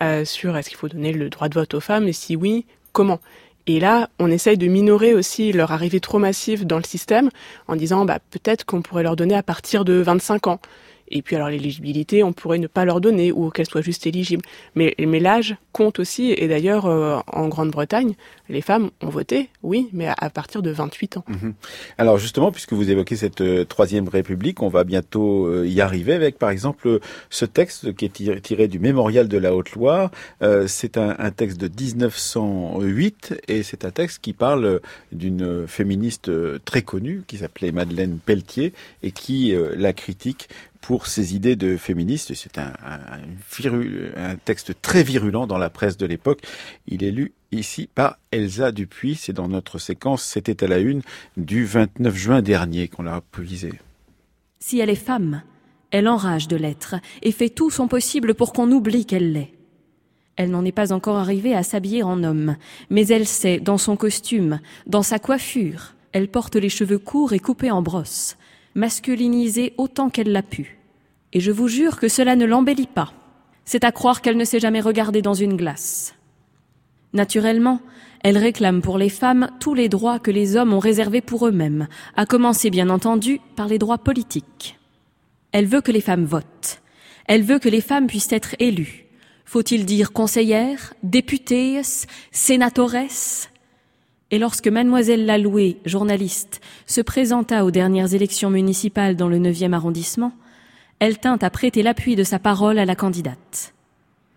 euh, 0.02 0.24
sur 0.24 0.56
est-ce 0.56 0.68
qu'il 0.68 0.78
faut 0.78 0.88
donner 0.88 1.12
le 1.12 1.30
droit 1.30 1.48
de 1.48 1.54
vote 1.54 1.74
aux 1.74 1.80
femmes, 1.80 2.06
et 2.06 2.12
si 2.12 2.36
oui, 2.36 2.64
comment 2.92 3.18
et 3.66 3.80
là, 3.80 4.10
on 4.18 4.30
essaye 4.30 4.58
de 4.58 4.66
minorer 4.66 5.14
aussi 5.14 5.52
leur 5.52 5.72
arrivée 5.72 6.00
trop 6.00 6.18
massive 6.18 6.66
dans 6.66 6.76
le 6.76 6.84
système 6.84 7.30
en 7.66 7.76
disant 7.76 8.04
bah, 8.04 8.18
peut-être 8.30 8.64
qu'on 8.64 8.82
pourrait 8.82 9.02
leur 9.02 9.16
donner 9.16 9.34
à 9.34 9.42
partir 9.42 9.86
de 9.86 9.94
25 9.94 10.48
ans. 10.48 10.60
Et 11.08 11.22
puis 11.22 11.36
alors 11.36 11.48
l'éligibilité, 11.48 12.22
on 12.22 12.32
pourrait 12.32 12.58
ne 12.58 12.66
pas 12.66 12.84
leur 12.84 13.00
donner 13.00 13.32
ou 13.32 13.50
qu'elle 13.50 13.66
soit 13.66 13.82
juste 13.82 14.06
éligible. 14.06 14.42
Mais, 14.74 14.94
l'âge 14.98 15.56
compte 15.72 15.98
aussi. 15.98 16.32
Et 16.32 16.48
d'ailleurs, 16.48 16.86
euh, 16.86 17.18
en 17.26 17.48
Grande-Bretagne, 17.48 18.14
les 18.48 18.60
femmes 18.60 18.90
ont 19.00 19.08
voté, 19.08 19.48
oui, 19.62 19.88
mais 19.92 20.06
à, 20.06 20.30
partir 20.30 20.62
de 20.62 20.70
28 20.70 21.16
ans. 21.18 21.24
Mhm. 21.28 21.54
Alors 21.98 22.18
justement, 22.18 22.52
puisque 22.52 22.72
vous 22.72 22.90
évoquez 22.90 23.16
cette 23.16 23.40
euh, 23.40 23.64
troisième 23.64 24.08
République, 24.08 24.62
on 24.62 24.68
va 24.68 24.84
bientôt 24.84 25.46
euh, 25.46 25.66
y 25.66 25.80
arriver 25.80 26.12
avec, 26.12 26.38
par 26.38 26.50
exemple, 26.50 27.00
ce 27.30 27.44
texte 27.44 27.94
qui 27.94 28.04
est 28.06 28.40
tiré, 28.40 28.68
du 28.68 28.78
Mémorial 28.78 29.28
de 29.28 29.38
la 29.38 29.54
Haute-Loire. 29.54 30.10
c'est 30.66 30.96
un, 30.96 31.30
texte 31.30 31.60
de 31.60 31.68
1908 31.68 33.42
et 33.48 33.62
c'est 33.62 33.84
un 33.84 33.90
texte 33.90 34.20
qui 34.22 34.32
parle 34.32 34.80
d'une 35.12 35.66
féministe 35.66 36.30
très 36.64 36.82
connue 36.82 37.22
qui 37.26 37.38
s'appelait 37.38 37.72
Madeleine 37.72 38.18
Pelletier 38.24 38.72
et 39.02 39.10
qui 39.10 39.54
la 39.76 39.92
critique 39.92 40.48
pour 40.84 41.06
ses 41.06 41.34
idées 41.34 41.56
de 41.56 41.78
féministe. 41.78 42.34
C'est 42.34 42.58
un, 42.58 44.36
texte 44.44 44.74
très 44.82 45.02
virulent 45.02 45.46
dans 45.46 45.56
la 45.56 45.70
presse 45.70 45.96
de 45.96 46.04
l'époque. 46.04 46.42
Il 46.86 47.02
est 47.02 47.10
lu 47.10 47.32
ici 47.52 47.88
par 47.94 48.18
Elsa 48.32 48.70
Dupuis. 48.70 49.14
C'est 49.14 49.32
dans 49.32 49.48
notre 49.48 49.78
séquence 49.78 50.22
C'était 50.22 50.62
à 50.62 50.66
la 50.66 50.78
une 50.78 51.00
du 51.38 51.64
29 51.64 52.14
juin 52.14 52.42
dernier 52.42 52.88
qu'on 52.88 53.02
l'a 53.02 53.22
publié. 53.22 53.72
Si 54.60 54.78
elle 54.78 54.90
est 54.90 54.94
femme, 54.94 55.42
elle 55.90 56.06
enrage 56.06 56.48
de 56.48 56.56
l'être 56.56 56.96
et 57.22 57.32
fait 57.32 57.48
tout 57.48 57.70
son 57.70 57.88
possible 57.88 58.34
pour 58.34 58.52
qu'on 58.52 58.70
oublie 58.70 59.06
qu'elle 59.06 59.32
l'est. 59.32 59.54
Elle 60.36 60.50
n'en 60.50 60.66
est 60.66 60.72
pas 60.72 60.92
encore 60.92 61.16
arrivée 61.16 61.54
à 61.54 61.62
s'habiller 61.62 62.02
en 62.02 62.22
homme, 62.22 62.56
mais 62.90 63.06
elle 63.06 63.26
sait, 63.26 63.58
dans 63.58 63.78
son 63.78 63.96
costume, 63.96 64.60
dans 64.86 65.02
sa 65.02 65.18
coiffure, 65.18 65.94
elle 66.12 66.28
porte 66.28 66.56
les 66.56 66.68
cheveux 66.68 66.98
courts 66.98 67.32
et 67.32 67.38
coupés 67.38 67.70
en 67.70 67.80
brosse, 67.80 68.36
masculinisée 68.74 69.74
autant 69.76 70.10
qu'elle 70.10 70.32
l'a 70.32 70.42
pu. 70.42 70.78
Et 71.32 71.40
je 71.40 71.50
vous 71.50 71.68
jure 71.68 71.98
que 71.98 72.08
cela 72.08 72.36
ne 72.36 72.44
l'embellit 72.44 72.86
pas. 72.86 73.12
C'est 73.64 73.84
à 73.84 73.92
croire 73.92 74.20
qu'elle 74.20 74.36
ne 74.36 74.44
s'est 74.44 74.60
jamais 74.60 74.80
regardée 74.80 75.22
dans 75.22 75.34
une 75.34 75.56
glace. 75.56 76.14
Naturellement, 77.12 77.80
elle 78.22 78.38
réclame 78.38 78.82
pour 78.82 78.98
les 78.98 79.08
femmes 79.08 79.50
tous 79.60 79.74
les 79.74 79.88
droits 79.88 80.18
que 80.18 80.30
les 80.30 80.56
hommes 80.56 80.72
ont 80.72 80.78
réservés 80.78 81.20
pour 81.20 81.46
eux-mêmes, 81.46 81.88
à 82.16 82.26
commencer 82.26 82.70
bien 82.70 82.90
entendu 82.90 83.40
par 83.56 83.68
les 83.68 83.78
droits 83.78 83.98
politiques. 83.98 84.78
Elle 85.52 85.66
veut 85.66 85.80
que 85.80 85.92
les 85.92 86.00
femmes 86.00 86.24
votent. 86.24 86.80
Elle 87.26 87.42
veut 87.42 87.58
que 87.58 87.68
les 87.68 87.80
femmes 87.80 88.06
puissent 88.06 88.32
être 88.32 88.56
élues. 88.58 89.06
Faut-il 89.44 89.84
dire 89.84 90.12
conseillère, 90.12 90.94
députée, 91.02 91.80
sénatores 92.32 92.96
Et 94.34 94.38
lorsque 94.40 94.66
mademoiselle 94.66 95.26
Laloué, 95.26 95.76
journaliste, 95.84 96.60
se 96.86 97.00
présenta 97.00 97.64
aux 97.64 97.70
dernières 97.70 98.14
élections 98.14 98.50
municipales 98.50 99.14
dans 99.14 99.28
le 99.28 99.38
9e 99.38 99.72
arrondissement, 99.72 100.32
elle 100.98 101.18
tint 101.18 101.38
à 101.40 101.50
prêter 101.50 101.84
l'appui 101.84 102.16
de 102.16 102.24
sa 102.24 102.40
parole 102.40 102.80
à 102.80 102.84
la 102.84 102.96
candidate. 102.96 103.74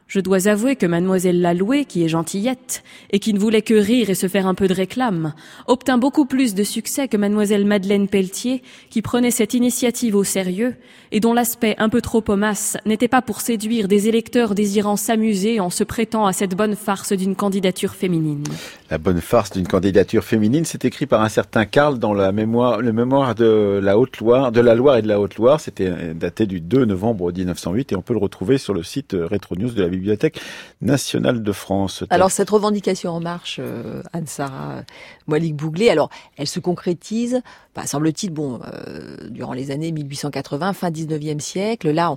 Je 0.07 0.21
dois 0.21 0.47
avouer 0.47 0.77
que 0.77 0.85
mademoiselle 0.85 1.41
Laloué, 1.41 1.83
qui 1.83 2.05
est 2.05 2.07
gentillette, 2.07 2.81
et 3.11 3.19
qui 3.19 3.33
ne 3.33 3.39
voulait 3.39 3.61
que 3.61 3.73
rire 3.73 4.09
et 4.09 4.15
se 4.15 4.29
faire 4.29 4.47
un 4.47 4.53
peu 4.53 4.69
de 4.69 4.73
réclame, 4.73 5.33
obtint 5.67 5.97
beaucoup 5.97 6.25
plus 6.25 6.55
de 6.55 6.63
succès 6.63 7.09
que 7.09 7.17
mademoiselle 7.17 7.65
Madeleine 7.65 8.07
Pelletier, 8.07 8.63
qui 8.89 9.01
prenait 9.01 9.31
cette 9.31 9.53
initiative 9.53 10.15
au 10.15 10.23
sérieux, 10.23 10.75
et 11.11 11.19
dont 11.19 11.33
l'aspect 11.33 11.75
un 11.77 11.89
peu 11.89 11.99
trop 11.99 12.21
pomasse 12.21 12.77
n'était 12.85 13.09
pas 13.09 13.21
pour 13.21 13.41
séduire 13.41 13.89
des 13.89 14.07
électeurs 14.07 14.55
désirant 14.55 14.95
s'amuser 14.95 15.59
en 15.59 15.69
se 15.69 15.83
prêtant 15.83 16.25
à 16.25 16.31
cette 16.31 16.55
bonne 16.55 16.77
farce 16.77 17.11
d'une 17.11 17.35
candidature 17.35 17.93
féminine. 17.93 18.45
La 18.89 18.99
bonne 18.99 19.19
farce 19.19 19.51
d'une 19.51 19.67
candidature 19.67 20.23
féminine, 20.23 20.63
c'est 20.63 20.85
écrit 20.85 21.05
par 21.05 21.21
un 21.21 21.29
certain 21.29 21.65
Karl 21.65 21.99
dans 21.99 22.13
la 22.13 22.31
mémoire, 22.31 22.79
le 22.79 22.93
mémoire 22.93 23.35
de 23.35 23.81
la 23.83 23.99
Haute-Loire, 23.99 24.53
de 24.53 24.61
la 24.61 24.73
Loire 24.73 24.95
et 24.95 25.01
de 25.01 25.09
la 25.09 25.19
Haute-Loire. 25.19 25.59
C'était 25.59 26.13
daté 26.13 26.45
du 26.45 26.61
2 26.61 26.85
novembre 26.85 27.33
1908 27.33 27.91
et 27.91 27.95
on 27.97 28.01
peut 28.01 28.13
le 28.13 28.19
retrouver 28.19 28.57
sur 28.57 28.73
le 28.73 28.83
site 28.83 29.13
Retro 29.13 29.57
News 29.57 29.71
de 29.71 29.81
la 29.81 29.96
Bibliothèque 29.97 30.39
de 30.81 31.51
France. 31.51 32.03
Alors 32.09 32.31
cette 32.31 32.49
revendication 32.49 33.11
en 33.11 33.19
marche, 33.19 33.59
euh, 33.59 34.01
Anne-Sara 34.13 34.83
Moalik-Bouglé, 35.27 35.89
alors 35.89 36.09
elle 36.37 36.47
se 36.47 36.59
concrétise, 36.59 37.41
bah, 37.75 37.85
semble-t-il, 37.85 38.31
bon, 38.31 38.59
euh, 38.65 39.29
durant 39.29 39.53
les 39.53 39.71
années 39.71 39.91
1880, 39.91 40.73
fin 40.73 40.89
19e 40.89 41.39
siècle, 41.39 41.91
là, 41.91 42.15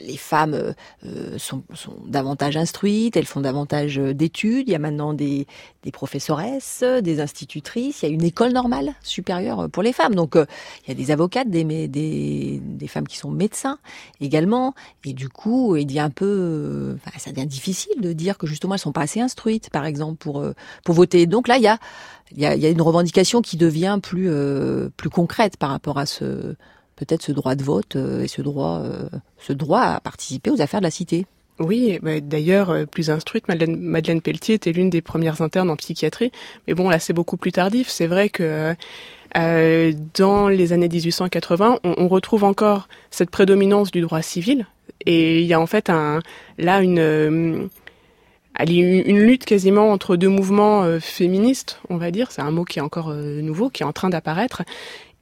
les 0.00 0.16
femmes 0.16 0.54
euh, 0.54 0.72
euh, 1.04 1.38
sont, 1.38 1.62
sont, 1.74 1.96
davantage 2.06 2.56
instruites, 2.56 3.16
elles 3.16 3.26
font 3.26 3.40
davantage 3.40 3.96
d'études. 3.96 4.68
Il 4.68 4.72
y 4.72 4.74
a 4.74 4.78
maintenant 4.78 5.12
des, 5.12 5.46
des 5.82 5.90
professoresses, 5.90 6.82
des 7.02 7.20
institutrices. 7.20 8.02
Il 8.02 8.08
y 8.08 8.12
a 8.12 8.14
une 8.14 8.24
école 8.24 8.52
normale 8.52 8.94
supérieure 9.02 9.68
pour 9.70 9.82
les 9.82 9.92
femmes. 9.92 10.14
Donc 10.14 10.36
euh, 10.36 10.46
il 10.84 10.88
y 10.88 10.92
a 10.92 10.94
des 10.94 11.10
avocates, 11.10 11.48
des, 11.48 11.64
des, 11.64 12.60
des, 12.62 12.88
femmes 12.88 13.08
qui 13.08 13.16
sont 13.16 13.30
médecins 13.30 13.78
également. 14.20 14.74
Et 15.04 15.12
du 15.12 15.28
coup, 15.28 15.76
il 15.76 15.86
devient 15.86 16.00
un 16.00 16.10
peu, 16.10 16.96
enfin, 16.96 17.16
ça 17.18 17.30
devient 17.30 17.46
difficile 17.46 18.00
de 18.00 18.12
dire 18.12 18.38
que 18.38 18.46
justement 18.46 18.74
elles 18.74 18.80
sont 18.80 18.92
pas 18.92 19.02
assez 19.02 19.20
instruites, 19.20 19.70
par 19.70 19.84
exemple, 19.84 20.16
pour 20.16 20.44
pour 20.84 20.94
voter. 20.94 21.26
Donc 21.26 21.48
là, 21.48 21.56
il 21.56 21.62
y 21.62 21.68
a 21.68 21.78
il 22.32 22.40
y 22.40 22.46
a, 22.46 22.56
il 22.56 22.60
y 22.60 22.66
a 22.66 22.70
une 22.70 22.82
revendication 22.82 23.40
qui 23.40 23.56
devient 23.56 23.98
plus 24.02 24.30
plus 24.96 25.10
concrète 25.10 25.56
par 25.56 25.70
rapport 25.70 25.98
à 25.98 26.06
ce 26.06 26.56
peut-être 26.96 27.22
ce 27.22 27.32
droit 27.32 27.54
de 27.54 27.62
vote 27.62 27.96
euh, 27.96 28.22
et 28.22 28.28
ce 28.28 28.42
droit, 28.42 28.80
euh, 28.82 29.08
ce 29.38 29.52
droit 29.52 29.80
à 29.80 30.00
participer 30.00 30.50
aux 30.50 30.60
affaires 30.60 30.80
de 30.80 30.86
la 30.86 30.90
cité. 30.90 31.26
Oui, 31.58 31.98
bah, 32.02 32.20
d'ailleurs, 32.20 32.70
euh, 32.70 32.86
plus 32.86 33.10
instruite, 33.10 33.48
Madeleine, 33.48 33.78
Madeleine 33.78 34.20
Pelletier 34.20 34.56
était 34.56 34.72
l'une 34.72 34.90
des 34.90 35.02
premières 35.02 35.40
internes 35.42 35.70
en 35.70 35.76
psychiatrie. 35.76 36.32
Mais 36.66 36.74
bon, 36.74 36.88
là, 36.88 36.98
c'est 36.98 37.12
beaucoup 37.12 37.36
plus 37.36 37.52
tardif. 37.52 37.88
C'est 37.88 38.06
vrai 38.06 38.28
que 38.28 38.74
dans 40.14 40.48
les 40.48 40.72
années 40.72 40.88
1880, 40.88 41.80
on, 41.84 42.08
retrouve 42.08 42.42
encore 42.42 42.88
cette 43.10 43.28
prédominance 43.28 43.90
du 43.90 44.00
droit 44.00 44.22
civil. 44.22 44.66
Et 45.04 45.40
il 45.42 45.46
y 45.46 45.52
a 45.52 45.60
en 45.60 45.66
fait 45.66 45.90
un, 45.90 46.20
là 46.56 46.80
une, 46.80 47.68
une 48.58 49.18
lutte 49.18 49.44
quasiment 49.44 49.90
entre 49.90 50.16
deux 50.16 50.30
mouvements 50.30 50.98
féministes, 51.00 51.80
on 51.90 51.98
va 51.98 52.10
dire. 52.10 52.32
C'est 52.32 52.40
un 52.40 52.50
mot 52.50 52.64
qui 52.64 52.78
est 52.78 52.82
encore 52.82 53.12
nouveau, 53.12 53.68
qui 53.68 53.82
est 53.82 53.86
en 53.86 53.92
train 53.92 54.08
d'apparaître. 54.08 54.62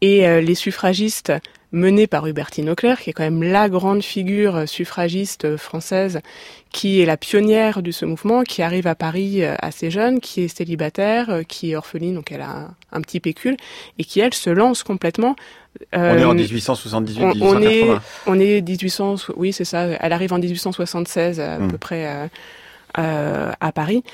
Et 0.00 0.40
les 0.40 0.54
suffragistes 0.54 1.32
menée 1.74 2.06
par 2.06 2.26
Hubertine 2.26 2.70
Auclair, 2.70 3.00
qui 3.00 3.10
est 3.10 3.12
quand 3.12 3.24
même 3.24 3.42
la 3.42 3.68
grande 3.68 4.02
figure 4.02 4.66
suffragiste 4.68 5.56
française, 5.56 6.20
qui 6.70 7.00
est 7.00 7.06
la 7.06 7.16
pionnière 7.16 7.82
de 7.82 7.90
ce 7.90 8.04
mouvement, 8.04 8.42
qui 8.42 8.62
arrive 8.62 8.86
à 8.86 8.94
Paris 8.94 9.42
euh, 9.42 9.54
assez 9.58 9.90
jeune, 9.90 10.20
qui 10.20 10.42
est 10.42 10.48
célibataire, 10.48 11.30
euh, 11.30 11.42
qui 11.42 11.72
est 11.72 11.76
orpheline, 11.76 12.14
donc 12.14 12.32
elle 12.32 12.40
a 12.40 12.70
un, 12.92 13.00
petit 13.00 13.20
pécule, 13.20 13.56
et 13.98 14.04
qui, 14.04 14.20
elle, 14.20 14.32
se 14.32 14.50
lance 14.50 14.82
complètement. 14.82 15.36
Euh, 15.94 16.14
on 16.14 16.18
est 16.18 16.24
en 16.24 16.34
1878, 16.34 17.42
on, 17.42 17.56
on 17.56 17.62
est, 17.62 17.84
on 18.26 18.38
est 18.38 18.60
1800, 18.60 19.16
oui, 19.36 19.52
c'est 19.52 19.64
ça. 19.64 19.82
Elle 19.84 20.12
arrive 20.12 20.32
en 20.32 20.38
1876 20.38 21.40
à, 21.40 21.58
hmm. 21.58 21.70
peu 21.70 21.78
près 21.78 22.28
euh, 22.98 23.52
à 23.60 23.72
Paris, 23.72 24.04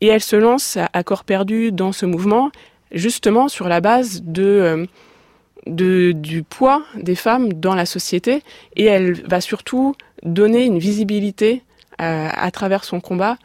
et 0.00 0.06
elle 0.06 0.22
se 0.22 0.36
lance 0.36 0.78
à 0.92 1.02
corps 1.04 1.24
perdu 1.24 1.72
dans 1.72 1.92
ce 1.92 2.06
mouvement, 2.06 2.50
justement 2.90 3.48
sur 3.48 3.68
la 3.68 3.80
base 3.80 4.22
de 4.22 4.86
de, 5.66 6.12
du 6.12 6.42
poids 6.42 6.82
des 6.96 7.14
femmes 7.14 7.52
dans 7.52 7.74
la 7.74 7.86
société 7.86 8.42
et 8.76 8.84
elle 8.84 9.22
va 9.26 9.40
surtout 9.40 9.94
donner 10.22 10.64
une 10.64 10.78
visibilité 10.78 11.62
euh, 12.00 12.28
à 12.32 12.50
travers 12.50 12.84
son 12.84 13.00
combat 13.00 13.36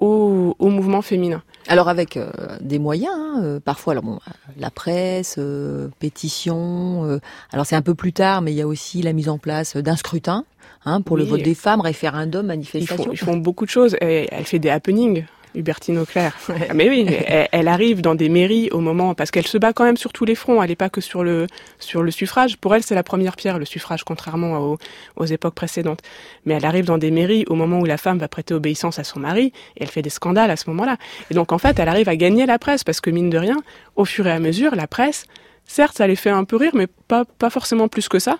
au, 0.00 0.56
au 0.58 0.68
mouvement 0.68 1.02
féminin. 1.02 1.42
Alors 1.68 1.88
avec 1.88 2.16
euh, 2.16 2.30
des 2.60 2.78
moyens, 2.78 3.14
hein, 3.16 3.40
euh, 3.42 3.60
parfois 3.60 3.92
alors 3.92 4.04
bon, 4.04 4.18
la 4.58 4.70
presse, 4.70 5.36
euh, 5.38 5.88
pétition. 6.00 7.20
alors 7.52 7.66
c'est 7.66 7.76
un 7.76 7.82
peu 7.82 7.94
plus 7.94 8.12
tard, 8.12 8.42
mais 8.42 8.52
il 8.52 8.56
y 8.56 8.62
a 8.62 8.66
aussi 8.66 9.02
la 9.02 9.12
mise 9.12 9.28
en 9.28 9.38
place 9.38 9.76
d'un 9.76 9.96
scrutin 9.96 10.44
hein, 10.84 11.00
pour 11.00 11.16
le 11.16 11.24
vote 11.24 11.42
des 11.42 11.54
femmes, 11.54 11.80
référendum, 11.80 12.46
manifestation. 12.46 13.12
Ils 13.12 13.18
font, 13.18 13.36
beaucoup 13.36 13.64
de 13.64 13.70
choses. 13.70 13.96
Et 14.00 14.28
elle 14.30 14.44
fait 14.44 14.58
des 14.58 14.70
happenings. 14.70 15.24
Hubertine 15.54 15.98
Auclair. 15.98 16.36
Ah, 16.48 16.74
mais 16.74 16.88
oui, 16.88 17.06
elle, 17.52 17.68
arrive 17.68 18.00
dans 18.00 18.14
des 18.14 18.28
mairies 18.28 18.70
au 18.70 18.80
moment 18.80 19.14
parce 19.14 19.30
qu'elle 19.30 19.46
se 19.46 19.58
bat 19.58 19.72
quand 19.72 19.84
même 19.84 19.96
sur 19.96 20.12
tous 20.12 20.24
les 20.24 20.34
fronts. 20.34 20.62
Elle 20.62 20.70
n'est 20.70 20.76
pas 20.76 20.90
que 20.90 21.00
sur 21.00 21.24
le 21.24 21.46
sur 21.78 22.02
le 22.02 22.10
suffrage. 22.10 22.56
Pour 22.56 22.74
elle, 22.74 22.82
c'est 22.82 22.94
la 22.94 23.02
première 23.02 23.36
pierre, 23.36 23.58
le 23.58 23.64
suffrage, 23.64 24.04
contrairement 24.04 24.58
aux, 24.58 24.78
aux, 25.16 25.24
époques 25.24 25.54
précédentes. 25.54 26.00
Mais 26.46 26.54
elle 26.54 26.64
arrive 26.64 26.84
dans 26.84 26.98
des 26.98 27.10
mairies 27.10 27.44
au 27.48 27.54
moment 27.54 27.80
où 27.80 27.84
la 27.84 27.96
femme 27.98 28.18
va 28.18 28.28
prêter 28.28 28.54
obéissance 28.54 28.98
à 28.98 29.04
son 29.04 29.20
mari 29.20 29.52
et 29.76 29.82
elle 29.82 29.90
fait 29.90 30.02
des 30.02 30.10
scandales 30.10 30.50
à 30.50 30.56
ce 30.56 30.68
moment-là. 30.70 30.96
Et 31.30 31.34
donc 31.34 31.52
en 31.52 31.58
fait, 31.58 31.78
elle 31.78 31.88
arrive 31.88 32.08
à 32.08 32.16
gagner 32.16 32.46
la 32.46 32.58
presse 32.58 32.84
parce 32.84 33.00
que 33.00 33.10
mine 33.10 33.30
de 33.30 33.38
rien, 33.38 33.56
au 33.96 34.04
fur 34.04 34.26
et 34.26 34.32
à 34.32 34.38
mesure, 34.38 34.74
la 34.74 34.86
presse 34.86 35.26
Certes, 35.66 35.96
ça 35.96 36.06
les 36.06 36.16
fait 36.16 36.30
un 36.30 36.44
peu 36.44 36.56
rire, 36.56 36.72
mais 36.74 36.86
pas, 36.86 37.24
pas 37.24 37.48
forcément 37.48 37.88
plus 37.88 38.08
que 38.08 38.18
ça. 38.18 38.38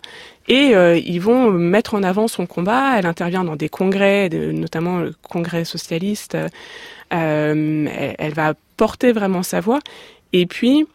Et 0.49 0.75
euh, 0.75 0.99
ils 0.99 1.21
vont 1.21 1.51
mettre 1.51 1.95
en 1.95 2.03
avant 2.03 2.29
son 2.29 2.47
combat. 2.47 2.99
Elle 2.99 3.07
intervient 3.07 3.45
dans 3.45 3.57
des 3.57 3.69
congrès, 3.69 4.29
notamment 4.29 4.99
le 4.99 5.15
congrès 5.23 5.65
socialiste. 5.65 6.35
Euh, 6.35 6.49
elle, 7.11 8.17
elle, 8.19 8.35
va 8.35 8.55
porter 8.77 9.13
vraiment 9.13 9.43
sa 9.43 9.61
voix. 9.61 9.79
Et 10.33 10.47
puis, 10.47 10.87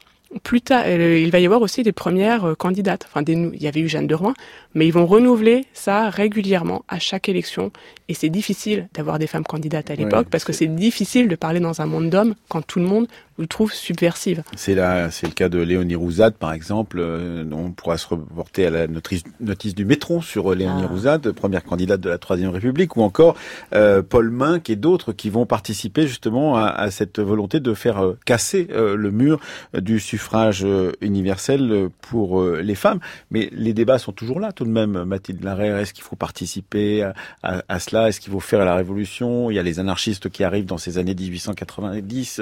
plus 0.43 0.61
tard, 0.61 0.87
il 0.87 1.31
va 1.31 1.39
y 1.39 1.45
avoir 1.45 1.61
aussi 1.61 1.83
des 1.83 1.91
premières 1.91 2.45
euh, 2.45 2.55
candidates. 2.55 3.05
Enfin, 3.07 3.21
des, 3.21 3.33
il 3.33 3.61
y 3.61 3.67
avait 3.67 3.79
eu 3.79 3.87
Jeanne 3.87 4.07
de 4.07 4.15
Rouen, 4.15 4.33
mais 4.73 4.85
ils 4.85 4.91
vont 4.91 5.05
renouveler 5.05 5.65
ça 5.73 6.09
régulièrement 6.09 6.83
à 6.87 6.99
chaque 6.99 7.29
élection. 7.29 7.71
Et 8.09 8.13
c'est 8.13 8.29
difficile 8.29 8.89
d'avoir 8.93 9.19
des 9.19 9.27
femmes 9.27 9.45
candidates 9.45 9.89
à 9.89 9.95
l'époque 9.95 10.27
parce 10.29 10.43
que 10.43 10.53
c'est 10.53 10.67
difficile 10.67 11.27
de 11.27 11.35
parler 11.35 11.59
dans 11.59 11.81
un 11.81 11.85
monde 11.85 12.09
d'hommes 12.09 12.35
quand 12.49 12.61
tout 12.61 12.79
le 12.79 12.85
monde 12.85 13.07
le 13.37 13.47
trouve 13.47 13.71
subversive. 13.71 14.43
C'est 14.55 14.75
là, 14.75 15.11
c'est 15.11 15.27
le 15.27 15.33
cas 15.33 15.49
de 15.49 15.59
Léonie 15.59 15.95
Rouzade, 15.95 16.33
par 16.35 16.53
exemple. 16.53 16.97
Euh, 16.99 17.45
on 17.51 17.71
pourra 17.71 17.97
se 17.97 18.07
reporter 18.07 18.65
à 18.65 18.69
la 18.69 18.87
notice, 18.87 19.23
notice 19.39 19.75
du 19.75 19.85
métron 19.85 20.21
sur 20.21 20.51
euh, 20.51 20.55
Léonie 20.55 20.83
ah. 20.83 20.87
Rouzade, 20.87 21.31
première 21.31 21.63
candidate 21.63 22.01
de 22.01 22.09
la 22.09 22.17
Troisième 22.17 22.49
République, 22.49 22.97
ou 22.97 23.03
encore 23.03 23.35
euh, 23.73 24.01
Paul 24.01 24.31
Minck 24.31 24.69
et 24.69 24.75
d'autres 24.75 25.13
qui 25.13 25.29
vont 25.29 25.45
participer 25.45 26.07
justement 26.07 26.57
à, 26.57 26.65
à 26.65 26.89
cette 26.89 27.19
volonté 27.19 27.59
de 27.59 27.73
faire 27.73 28.03
euh, 28.03 28.17
casser 28.25 28.67
euh, 28.71 28.95
le 28.95 29.11
mur 29.11 29.39
du 29.73 29.99
suffrage 29.99 30.65
universel 31.01 31.89
pour 32.01 32.43
les 32.43 32.75
femmes. 32.75 32.99
Mais 33.31 33.49
les 33.51 33.73
débats 33.73 33.99
sont 33.99 34.11
toujours 34.11 34.39
là, 34.39 34.51
tout 34.51 34.65
de 34.65 34.69
même. 34.69 35.03
Mathilde 35.03 35.43
Larère, 35.43 35.77
est-ce 35.77 35.93
qu'il 35.93 36.03
faut 36.03 36.15
participer 36.15 37.03
à, 37.03 37.13
à, 37.43 37.63
à 37.67 37.79
cela? 37.79 38.09
Est-ce 38.09 38.19
qu'il 38.19 38.31
faut 38.31 38.39
faire 38.39 38.63
la 38.65 38.75
révolution? 38.75 39.51
Il 39.51 39.55
y 39.55 39.59
a 39.59 39.63
les 39.63 39.79
anarchistes 39.79 40.29
qui 40.29 40.43
arrivent 40.43 40.65
dans 40.65 40.77
ces 40.77 40.97
années 40.97 41.15
1890 41.15 42.41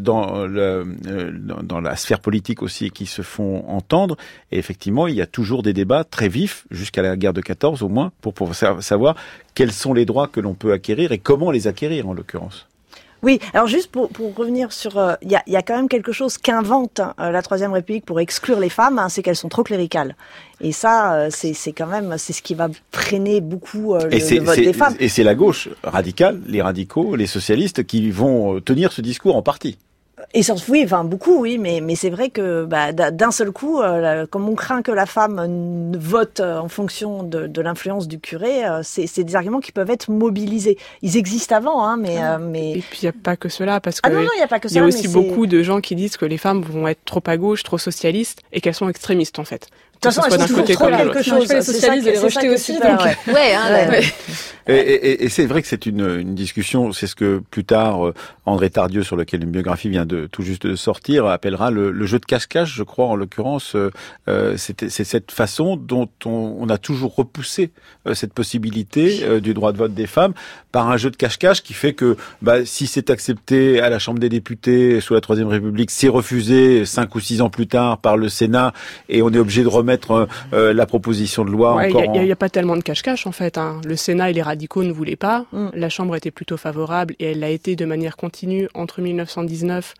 dans, 0.00 0.46
le, 0.46 0.86
euh, 1.06 1.32
dans 1.62 1.80
la 1.80 1.96
sphère 1.96 2.20
politique 2.20 2.62
aussi 2.62 2.90
qui 2.90 3.06
se 3.06 3.22
font 3.22 3.64
entendre. 3.68 4.16
Et 4.50 4.58
effectivement, 4.58 5.06
il 5.06 5.14
y 5.14 5.22
a 5.22 5.26
toujours 5.26 5.62
des 5.62 5.72
débats 5.72 6.04
très 6.04 6.28
vifs, 6.28 6.66
jusqu'à 6.70 7.02
la 7.02 7.16
guerre 7.16 7.32
de 7.32 7.40
14 7.40 7.82
au 7.82 7.88
moins, 7.88 8.12
pour 8.20 8.54
savoir 8.54 9.16
quels 9.54 9.72
sont 9.72 9.94
les 9.94 10.04
droits 10.04 10.28
que 10.28 10.40
l'on 10.40 10.54
peut 10.54 10.72
acquérir 10.72 11.12
et 11.12 11.18
comment 11.18 11.50
les 11.50 11.66
acquérir 11.66 12.08
en 12.08 12.14
l'occurrence. 12.14 12.66
Oui, 13.22 13.38
alors 13.52 13.66
juste 13.66 13.90
pour, 13.90 14.08
pour 14.08 14.34
revenir 14.34 14.72
sur, 14.72 14.96
euh, 14.96 15.14
il 15.20 15.30
y, 15.30 15.36
a, 15.36 15.42
y, 15.46 15.56
a, 15.56 15.62
quand 15.62 15.76
même 15.76 15.88
quelque 15.88 16.12
chose 16.12 16.38
qu'invente 16.38 17.00
euh, 17.00 17.30
la 17.30 17.42
Troisième 17.42 17.72
République 17.72 18.06
pour 18.06 18.18
exclure 18.18 18.58
les 18.58 18.70
femmes, 18.70 18.98
hein, 18.98 19.08
c'est 19.10 19.22
qu'elles 19.22 19.36
sont 19.36 19.50
trop 19.50 19.62
cléricales. 19.62 20.16
Et 20.62 20.72
ça, 20.72 21.14
euh, 21.14 21.28
c'est 21.30 21.72
quand 21.72 21.86
même, 21.86 22.16
c'est 22.16 22.32
ce 22.32 22.40
qui 22.40 22.54
va 22.54 22.68
freiner 22.92 23.40
beaucoup 23.40 23.94
le, 23.94 24.08
le, 24.08 24.40
vote 24.42 24.56
des 24.56 24.72
femmes. 24.72 24.94
Et 24.98 25.08
c'est 25.08 25.22
la 25.22 25.34
gauche 25.34 25.68
radicale, 25.82 26.40
les 26.46 26.62
radicaux, 26.62 27.14
les 27.14 27.26
socialistes, 27.26 27.84
qui 27.84 28.10
vont 28.10 28.60
tenir 28.60 28.92
ce 28.92 29.02
discours 29.02 29.36
en 29.36 29.42
partie. 29.42 29.76
Et 30.34 30.42
oui, 30.68 30.82
enfin 30.84 31.04
beaucoup, 31.04 31.40
oui, 31.40 31.58
mais 31.58 31.80
mais 31.80 31.94
c'est 31.94 32.10
vrai 32.10 32.30
que 32.30 32.64
bah, 32.64 32.92
d'un 32.92 33.30
seul 33.30 33.50
coup, 33.50 33.80
euh, 33.80 34.26
comme 34.26 34.48
on 34.48 34.54
craint 34.54 34.82
que 34.82 34.92
la 34.92 35.06
femme 35.06 35.92
vote 35.96 36.40
euh, 36.40 36.58
en 36.58 36.68
fonction 36.68 37.22
de, 37.22 37.46
de 37.46 37.60
l'influence 37.60 38.08
du 38.08 38.18
curé, 38.18 38.64
euh, 38.64 38.80
c'est 38.82 39.24
des 39.24 39.36
arguments 39.36 39.60
qui 39.60 39.72
peuvent 39.72 39.90
être 39.90 40.10
mobilisés. 40.10 40.78
Ils 41.02 41.16
existent 41.16 41.56
avant, 41.56 41.84
hein, 41.84 41.96
mais 41.96 42.18
ah. 42.18 42.38
mais. 42.38 42.72
Et 42.72 42.82
puis 42.82 43.00
il 43.02 43.04
n'y 43.04 43.08
a 43.08 43.12
pas 43.12 43.36
que 43.36 43.48
cela, 43.48 43.80
parce 43.80 44.00
que 44.00 44.08
ah 44.08 44.12
non, 44.12 44.22
non, 44.22 44.28
y 44.38 44.42
a 44.42 44.48
pas 44.48 44.60
que 44.60 44.68
il 44.68 44.74
y 44.74 44.78
a 44.78 44.84
aussi 44.84 45.08
beaucoup 45.08 45.46
de 45.46 45.62
gens 45.62 45.80
qui 45.80 45.94
disent 45.94 46.16
que 46.16 46.26
les 46.26 46.38
femmes 46.38 46.62
vont 46.62 46.86
être 46.86 47.04
trop 47.04 47.22
à 47.26 47.36
gauche, 47.36 47.62
trop 47.62 47.78
socialistes, 47.78 48.42
et 48.52 48.60
qu'elles 48.60 48.74
sont 48.74 48.88
extrémistes 48.88 49.38
en 49.38 49.44
fait 49.44 49.68
toute 50.00 50.14
façon, 50.14 50.22
elles 50.24 50.48
sont 50.48 50.54
trop 50.54 50.88
quelque 50.88 51.22
chose. 51.22 51.52
Les 51.52 51.62
socialistes 51.62 52.06
les 52.06 52.18
rejeter 52.18 52.48
aussi. 52.48 52.72
Ouais, 52.72 53.54
hein, 53.54 54.00
et, 54.68 55.24
et, 55.24 55.28
c'est 55.28 55.46
vrai 55.46 55.62
que 55.62 55.68
c'est 55.68 55.86
une, 55.86 56.20
une, 56.20 56.34
discussion, 56.34 56.92
c'est 56.92 57.06
ce 57.06 57.14
que 57.14 57.42
plus 57.50 57.64
tard 57.64 58.06
euh, 58.06 58.14
André 58.46 58.70
Tardieu, 58.70 59.02
sur 59.02 59.16
lequel 59.16 59.42
une 59.42 59.50
biographie 59.50 59.88
vient 59.88 60.06
de 60.06 60.28
tout 60.30 60.42
juste 60.42 60.66
de 60.66 60.76
sortir, 60.76 61.26
appellera 61.26 61.70
le, 61.70 61.90
le 61.90 62.06
jeu 62.06 62.18
de 62.18 62.24
cache-cache, 62.24 62.74
je 62.74 62.82
crois 62.82 63.06
en 63.06 63.16
l'occurrence. 63.16 63.74
Euh, 63.74 63.90
euh 64.28 64.56
c'est 64.56 64.90
cette 64.90 65.32
façon 65.32 65.76
dont 65.76 66.08
on, 66.24 66.56
on, 66.60 66.68
a 66.68 66.78
toujours 66.78 67.14
repoussé 67.14 67.72
euh, 68.06 68.14
cette 68.14 68.32
possibilité 68.32 69.40
du 69.40 69.54
droit 69.54 69.72
de 69.72 69.78
vote 69.78 69.94
des 69.94 70.06
femmes 70.06 70.34
par 70.72 70.90
un 70.90 70.96
jeu 70.96 71.10
de 71.10 71.16
cache-cache 71.16 71.62
qui 71.62 71.72
fait 71.72 71.94
que 71.94 72.16
bah, 72.42 72.64
si 72.64 72.86
c'est 72.86 73.10
accepté 73.10 73.80
à 73.80 73.88
la 73.88 73.98
Chambre 73.98 74.18
des 74.18 74.28
députés 74.28 75.00
sous 75.00 75.14
la 75.14 75.20
Troisième 75.20 75.48
République, 75.48 75.90
c'est 75.90 76.08
refusé 76.08 76.84
cinq 76.84 77.14
ou 77.14 77.20
six 77.20 77.40
ans 77.40 77.50
plus 77.50 77.66
tard 77.66 77.98
par 77.98 78.16
le 78.16 78.28
Sénat 78.28 78.72
et 79.08 79.22
on 79.22 79.30
est 79.30 79.38
obligé 79.38 79.62
de 79.62 79.68
remettre 79.68 79.89
la 80.52 80.86
proposition 80.86 81.44
de 81.44 81.50
loi 81.50 81.72
encore. 81.72 82.04
Il 82.04 82.22
n'y 82.22 82.30
a, 82.30 82.32
a, 82.32 82.36
pas 82.36 82.48
tellement 82.48 82.76
de 82.76 82.82
cache-cache 82.82 83.26
en 83.26 83.32
fait. 83.32 83.58
Hein. 83.58 83.80
Le 83.84 83.96
Sénat, 83.96 84.30
il 84.30 84.38
est 84.38 84.42
radicaux 84.42 84.82
ne 84.82 84.92
voulaient 84.92 85.16
pas. 85.16 85.46
Mm. 85.52 85.68
La 85.74 85.88
Chambre 85.88 86.16
était 86.16 86.30
plutôt 86.30 86.56
favorable 86.56 87.14
et 87.18 87.32
elle 87.32 87.40
l'a 87.40 87.50
été 87.50 87.76
de 87.76 87.84
manière 87.84 88.16
continue 88.16 88.68
entre 88.74 89.00
1919 89.00 89.94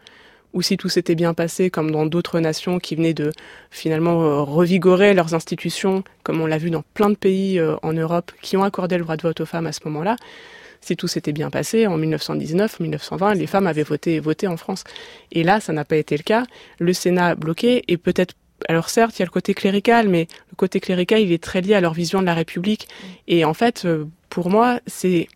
ou 0.53 0.62
si 0.62 0.76
tout 0.76 0.88
s'était 0.88 1.14
bien 1.14 1.34
passé, 1.34 1.70
comme 1.70 1.91
dans 1.91 2.07
d'autres 2.07 2.41
nations 2.41 2.78
qui 2.78 2.97
venaient 2.97 3.14
de 3.14 3.32
finalement 3.70 4.22
euh, 4.22 4.41
revigorer 4.41 5.14
leurs 5.14 5.34
institutions, 5.34 6.03
comme 6.24 6.41
on 6.41 6.47
l'a 6.47 6.59
vu 6.59 6.70
dans 6.70 6.82
plein 6.95 7.11
de 7.11 7.14
pays 7.14 7.59
euh, 7.59 7.76
en 7.82 7.93
Europe 7.93 8.32
qui 8.43 8.57
ont 8.57 8.64
accordé 8.64 8.97
le 8.97 9.05
droit 9.05 9.16
de 9.16 9.22
vote 9.22 9.41
aux 9.41 9.47
femmes 9.47 9.66
à 9.66 9.72
ce 9.72 9.80
moment-là. 9.84 10.16
Si 10.80 10.97
tout 10.97 11.09
s'était 11.09 11.32
bien 11.32 11.51
passé, 11.51 11.86
en 11.86 11.99
1919, 11.99 12.80
1920, 12.80 13.34
les 13.34 13.47
femmes 13.47 13.66
avaient 13.66 13.82
voté, 13.82 14.18
voté 14.18 14.49
en 14.49 14.57
France. 14.57 14.82
Et 15.30 15.45
là, 15.45 15.61
ça 15.61 15.72
n'a 15.72 15.84
pas 15.84 15.97
été 15.97 16.16
le 16.16 16.22
cas. 16.22 16.45
Le 16.78 16.95
Sénat 16.95 17.28
a 17.28 17.34
bloqué 17.34 17.84
et 17.86 17.99
peut-être 17.99 18.34
alors 18.68 18.88
certes, 18.88 19.18
il 19.18 19.20
y 19.20 19.22
a 19.22 19.26
le 19.26 19.30
côté 19.30 19.54
clérical, 19.54 20.08
mais 20.08 20.26
le 20.50 20.56
côté 20.56 20.80
clérical, 20.80 21.20
il 21.20 21.32
est 21.32 21.42
très 21.42 21.61
lié 21.61 21.74
à 21.74 21.80
leur 21.80 21.94
vision 21.94 22.20
de 22.20 22.26
la 22.26 22.34
République. 22.34 22.88
Et 23.28 23.44
en 23.44 23.54
fait, 23.54 23.84
euh, 23.84 24.04
pour 24.28 24.50
moi, 24.50 24.80
c'est 24.86 25.28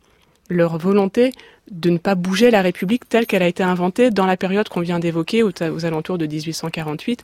leur 0.50 0.78
volonté 0.78 1.32
de 1.70 1.90
ne 1.90 1.98
pas 1.98 2.14
bouger 2.14 2.50
la 2.50 2.62
République 2.62 3.08
telle 3.08 3.26
qu'elle 3.26 3.42
a 3.42 3.48
été 3.48 3.62
inventée 3.62 4.10
dans 4.10 4.26
la 4.26 4.36
période 4.36 4.68
qu'on 4.68 4.80
vient 4.80 4.98
d'évoquer, 4.98 5.42
aux, 5.42 5.52
alentours 5.84 6.18
de 6.18 6.26
1848, 6.26 7.22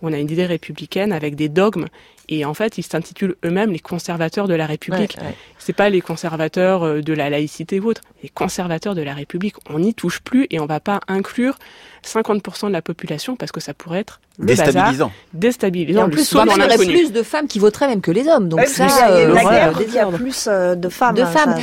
où 0.00 0.08
on 0.08 0.12
a 0.12 0.18
une 0.18 0.30
idée 0.30 0.46
républicaine 0.46 1.12
avec 1.12 1.34
des 1.34 1.48
dogmes 1.48 1.86
et 2.28 2.44
en 2.44 2.54
fait, 2.54 2.78
ils 2.78 2.82
s'intitulent 2.82 3.36
eux-mêmes 3.44 3.72
les 3.72 3.78
conservateurs 3.78 4.48
de 4.48 4.54
la 4.54 4.66
République. 4.66 5.16
Ouais, 5.20 5.34
C'est 5.58 5.72
pas 5.72 5.90
les 5.90 6.00
conservateurs 6.00 6.82
euh, 6.82 7.00
de 7.02 7.12
la 7.12 7.30
laïcité 7.30 7.80
ou 7.80 7.88
autre, 7.88 8.00
les 8.22 8.28
conservateurs 8.28 8.94
de 8.94 9.02
la 9.02 9.14
République. 9.14 9.56
On 9.68 9.80
n'y 9.80 9.92
touche 9.92 10.20
plus 10.20 10.46
et 10.50 10.60
on 10.60 10.66
va 10.66 10.80
pas 10.80 11.00
inclure 11.08 11.58
50% 12.06 12.68
de 12.68 12.72
la 12.72 12.82
population 12.82 13.36
parce 13.36 13.52
que 13.52 13.60
ça 13.60 13.74
pourrait 13.74 14.00
être 14.00 14.20
le 14.38 14.46
déstabilisant. 14.46 15.06
Bazar, 15.06 15.10
déstabilisant. 15.34 16.04
en 16.04 16.10
plus, 16.10 16.32
il 16.32 16.36
y 16.36 16.38
aurait 16.40 16.76
plus 16.76 17.12
de 17.12 17.22
femmes 17.22 17.46
qui 17.46 17.58
voteraient 17.58 17.88
même 17.88 18.00
que 18.00 18.10
les 18.10 18.26
hommes. 18.28 18.48
Donc 18.48 18.64
ça, 18.66 19.10
euh, 19.10 19.34
la 19.34 19.44
guerre, 19.44 19.80
il 19.86 19.92
y 19.92 19.98
a 19.98 20.06
plus 20.06 20.48
euh, 20.48 20.74
de 20.74 20.88
femmes. 20.88 21.14
De 21.14 21.24
femmes. 21.24 21.54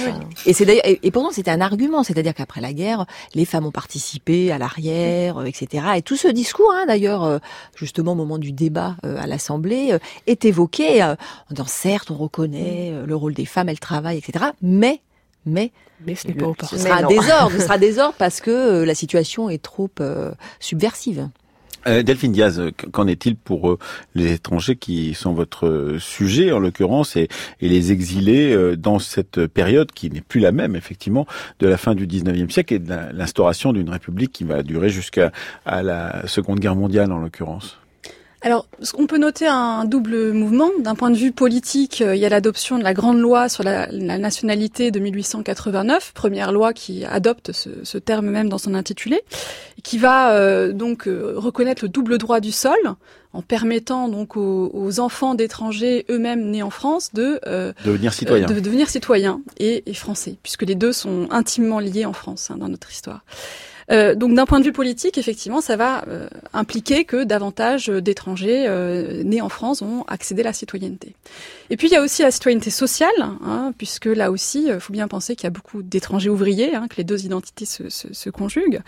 Et 0.46 0.54
c'est 0.54 0.66
d'ailleurs, 0.66 0.86
et, 0.86 1.12
pourtant 1.12 1.32
c'était 1.32 1.52
un 1.52 1.62
argument, 1.62 2.04
c'est-à-dire 2.04 2.34
qu'après 2.34 2.62
la 2.62 2.74
guerre, 2.74 3.06
les 3.34 3.46
femmes 3.46 3.66
ont 3.66 3.72
participé 3.72 4.52
à 4.52 4.58
l'arrière, 4.58 5.44
etc. 5.46 5.86
Et 5.98 6.02
tout 6.02 6.16
ce 6.16 6.28
discours, 6.28 6.72
hein, 6.76 6.86
d'ailleurs, 6.88 7.40
justement 7.76 8.12
au 8.12 8.16
moment 8.16 8.38
du 8.38 8.52
débat 8.52 8.96
à 9.04 9.28
l'Assemblée, 9.28 9.98
était 10.28 10.50
évoqué 10.50 11.02
euh, 11.02 11.14
en 11.14 11.54
disant 11.54 11.68
certes 11.68 12.12
on 12.12 12.16
reconnaît 12.16 12.92
euh, 12.92 13.06
le 13.06 13.16
rôle 13.16 13.34
des 13.34 13.46
femmes, 13.46 13.70
elles 13.70 13.80
travaillent, 13.80 14.18
etc. 14.18 14.46
Mais 14.62 15.02
mais 15.46 15.72
mais 16.06 16.16
ce 16.16 16.28
n'est 16.28 16.34
pas 16.34 16.48
Ce 16.70 16.78
sera 16.78 16.98
un 16.98 17.08
désordre, 17.08 17.52
ce 17.52 17.60
sera 17.60 17.78
désordre 17.78 18.16
parce 18.18 18.42
que 18.42 18.52
euh, 18.52 18.86
la 18.86 18.96
situation 18.96 19.50
est 19.50 19.62
trop 19.62 19.90
subversive. 20.60 21.30
Delphine 21.86 22.34
Diaz, 22.34 22.62
qu'en 22.92 23.08
est-il 23.08 23.38
pour 23.38 23.78
les 24.14 24.34
étrangers 24.34 24.76
qui 24.76 25.14
sont 25.14 25.34
votre 25.34 25.96
sujet 25.98 26.52
en 26.52 26.60
l'occurrence 26.60 27.16
et, 27.16 27.30
les 27.62 27.94
exilés 27.94 28.76
dans 28.76 29.00
cette 29.00 29.48
période 29.48 29.92
qui 29.94 30.10
n'est 30.10 30.22
plus 30.22 30.42
la 30.42 30.52
même 30.52 30.76
effectivement 30.76 31.26
de 31.60 31.68
la 31.68 31.78
fin 31.78 31.96
du 31.96 32.06
19e 32.06 32.52
siècle 32.52 32.74
et 32.74 32.80
de 32.80 32.94
l'instauration 33.14 33.72
d'une 33.72 33.90
république 33.90 34.34
qui 34.34 34.44
va 34.44 34.62
durer 34.62 34.90
jusqu'à 34.90 35.32
la 35.66 36.28
Seconde 36.28 36.60
Guerre 36.60 36.76
mondiale 36.76 37.14
en 37.14 37.20
l'occurrence? 37.20 37.79
Alors, 38.42 38.68
on 38.98 39.06
peut 39.06 39.18
noter 39.18 39.48
un 39.48 39.84
double 39.84 40.32
mouvement. 40.32 40.70
D'un 40.80 40.96
point 40.96 41.10
de 41.10 41.18
vue 41.18 41.34
politique, 41.34 42.02
euh, 42.02 42.16
il 42.16 42.22
y 42.22 42.26
a 42.26 42.30
l'adoption 42.30 42.78
de 42.78 42.84
la 42.84 42.94
grande 42.94 43.20
loi 43.20 43.50
sur 43.50 43.64
la, 43.64 43.88
nationalité 43.92 44.92
de 44.92 45.00
1889, 45.00 46.14
première 46.14 46.54
loi 46.54 46.72
qui 46.72 47.04
adopte 47.04 47.52
ce, 47.52 47.98
terme 47.98 48.30
même 48.30 48.48
dans 48.48 48.58
son 48.58 48.76
intitulé, 48.76 49.22
qui 49.84 49.98
va 49.98 50.32
euh, 50.32 50.72
donc 50.72 51.08
euh, 51.08 51.34
reconnaître 51.36 51.84
le 51.84 51.90
double 51.90 52.18
droit 52.18 52.40
du 52.40 52.54
sol 52.54 52.78
en 53.34 53.42
permettant 53.42 54.08
donc 54.08 54.38
aux, 54.38 55.00
enfants 55.00 55.36
d'étrangers 55.36 56.06
eux-mêmes 56.10 56.50
nés 56.50 56.64
en 56.64 56.72
France 56.72 57.14
de 57.14 57.40
devenir 57.86 58.12
citoyens, 58.12 58.48
de 58.48 58.60
devenir 58.60 58.90
citoyens 58.90 59.42
et, 59.60 59.84
français, 59.94 60.38
puisque 60.42 60.64
les 60.64 60.76
deux 60.76 60.94
sont 60.94 61.28
intimement 61.30 61.80
liés 61.80 62.06
en 62.06 62.14
France 62.14 62.50
hein, 62.50 62.58
dans 62.58 62.70
notre 62.70 62.90
histoire. 62.90 63.24
Euh, 63.92 64.16
donc 64.16 64.34
d'un 64.36 64.46
point 64.46 64.60
de 64.60 64.66
vue 64.66 64.72
politique, 64.72 65.18
effectivement, 65.18 65.62
ça 65.62 65.76
va 65.76 66.04
euh, 66.08 66.28
impliquer 66.54 67.06
que 67.06 67.24
davantage 67.24 67.88
d'étrangers 67.88 68.66
euh, 68.68 69.24
nés 69.24 69.42
en 69.42 69.50
France 69.50 69.82
vont 69.82 70.04
accéder 70.08 70.42
à 70.42 70.46
la 70.46 70.54
citoyenneté. 70.54 71.16
Et 71.70 71.78
puis 71.78 71.88
il 71.88 71.92
y 71.92 71.96
a 71.96 72.02
aussi 72.02 72.22
la 72.22 72.32
citoyenneté 72.32 72.70
sociale, 72.70 73.10
hein, 73.20 73.74
puisque 73.78 74.06
là 74.06 74.32
aussi, 74.32 74.68
il 74.68 74.80
faut 74.80 74.94
bien 74.94 75.08
penser 75.08 75.36
qu'il 75.36 75.46
y 75.46 75.48
a 75.48 75.52
beaucoup 75.52 75.82
d'étrangers 75.82 76.30
ouvriers, 76.30 76.76
hein, 76.76 76.88
que 76.88 76.98
les 76.98 77.04
deux 77.04 77.26
identités 77.26 77.66
se 77.66 78.30
conjuguent. 78.30 78.82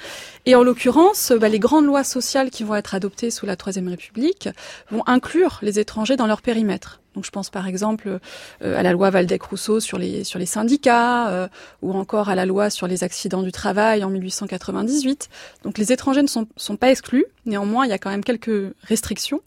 Et 0.45 0.55
en 0.55 0.63
l'occurrence, 0.63 1.33
bah, 1.39 1.49
les 1.49 1.59
grandes 1.59 1.85
lois 1.85 2.03
sociales 2.03 2.49
qui 2.49 2.63
vont 2.63 2.75
être 2.75 2.95
adoptées 2.95 3.31
sous 3.31 3.45
la 3.45 3.55
Troisième 3.55 3.87
République 3.87 4.49
vont 4.89 5.03
inclure 5.07 5.59
les 5.61 5.79
étrangers 5.79 6.15
dans 6.15 6.27
leur 6.27 6.41
périmètre. 6.41 7.00
Donc 7.15 7.25
je 7.25 7.31
pense 7.31 7.49
par 7.49 7.67
exemple 7.67 8.19
euh, 8.61 8.79
à 8.79 8.83
la 8.83 8.93
loi 8.93 9.09
Valdec-Rousseau 9.09 9.79
sur 9.79 9.97
les 9.97 10.23
sur 10.23 10.39
les 10.39 10.45
syndicats 10.45 11.29
euh, 11.29 11.47
ou 11.81 11.93
encore 11.93 12.29
à 12.29 12.35
la 12.35 12.45
loi 12.45 12.69
sur 12.69 12.87
les 12.87 13.03
accidents 13.03 13.43
du 13.43 13.51
travail 13.51 14.03
en 14.03 14.09
1898. 14.09 15.29
Donc 15.63 15.77
les 15.77 15.91
étrangers 15.91 16.21
ne 16.21 16.27
sont, 16.27 16.47
pas 16.77 16.89
exclus. 16.89 17.25
Néanmoins, 17.45 17.85
il 17.85 17.89
y 17.89 17.93
a 17.93 17.97
quand 17.97 18.09
même 18.09 18.23
quelques 18.23 18.73
restrictions. 18.83 19.41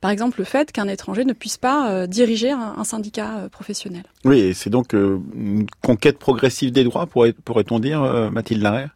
Par 0.00 0.10
exemple, 0.10 0.38
le 0.38 0.44
fait 0.44 0.72
qu'un 0.72 0.88
étranger 0.88 1.24
ne 1.24 1.32
puisse 1.32 1.58
pas 1.58 1.90
euh, 1.90 2.06
diriger 2.06 2.50
un, 2.52 2.84
syndicat 2.84 3.48
professionnel. 3.52 4.04
Oui, 4.24 4.54
c'est 4.54 4.70
donc 4.70 4.94
une 4.94 5.66
conquête 5.82 6.18
progressive 6.18 6.72
des 6.72 6.84
droits, 6.84 7.06
pourrait-on 7.06 7.78
dire, 7.78 8.30
Mathilde 8.32 8.62
Larère 8.62 8.90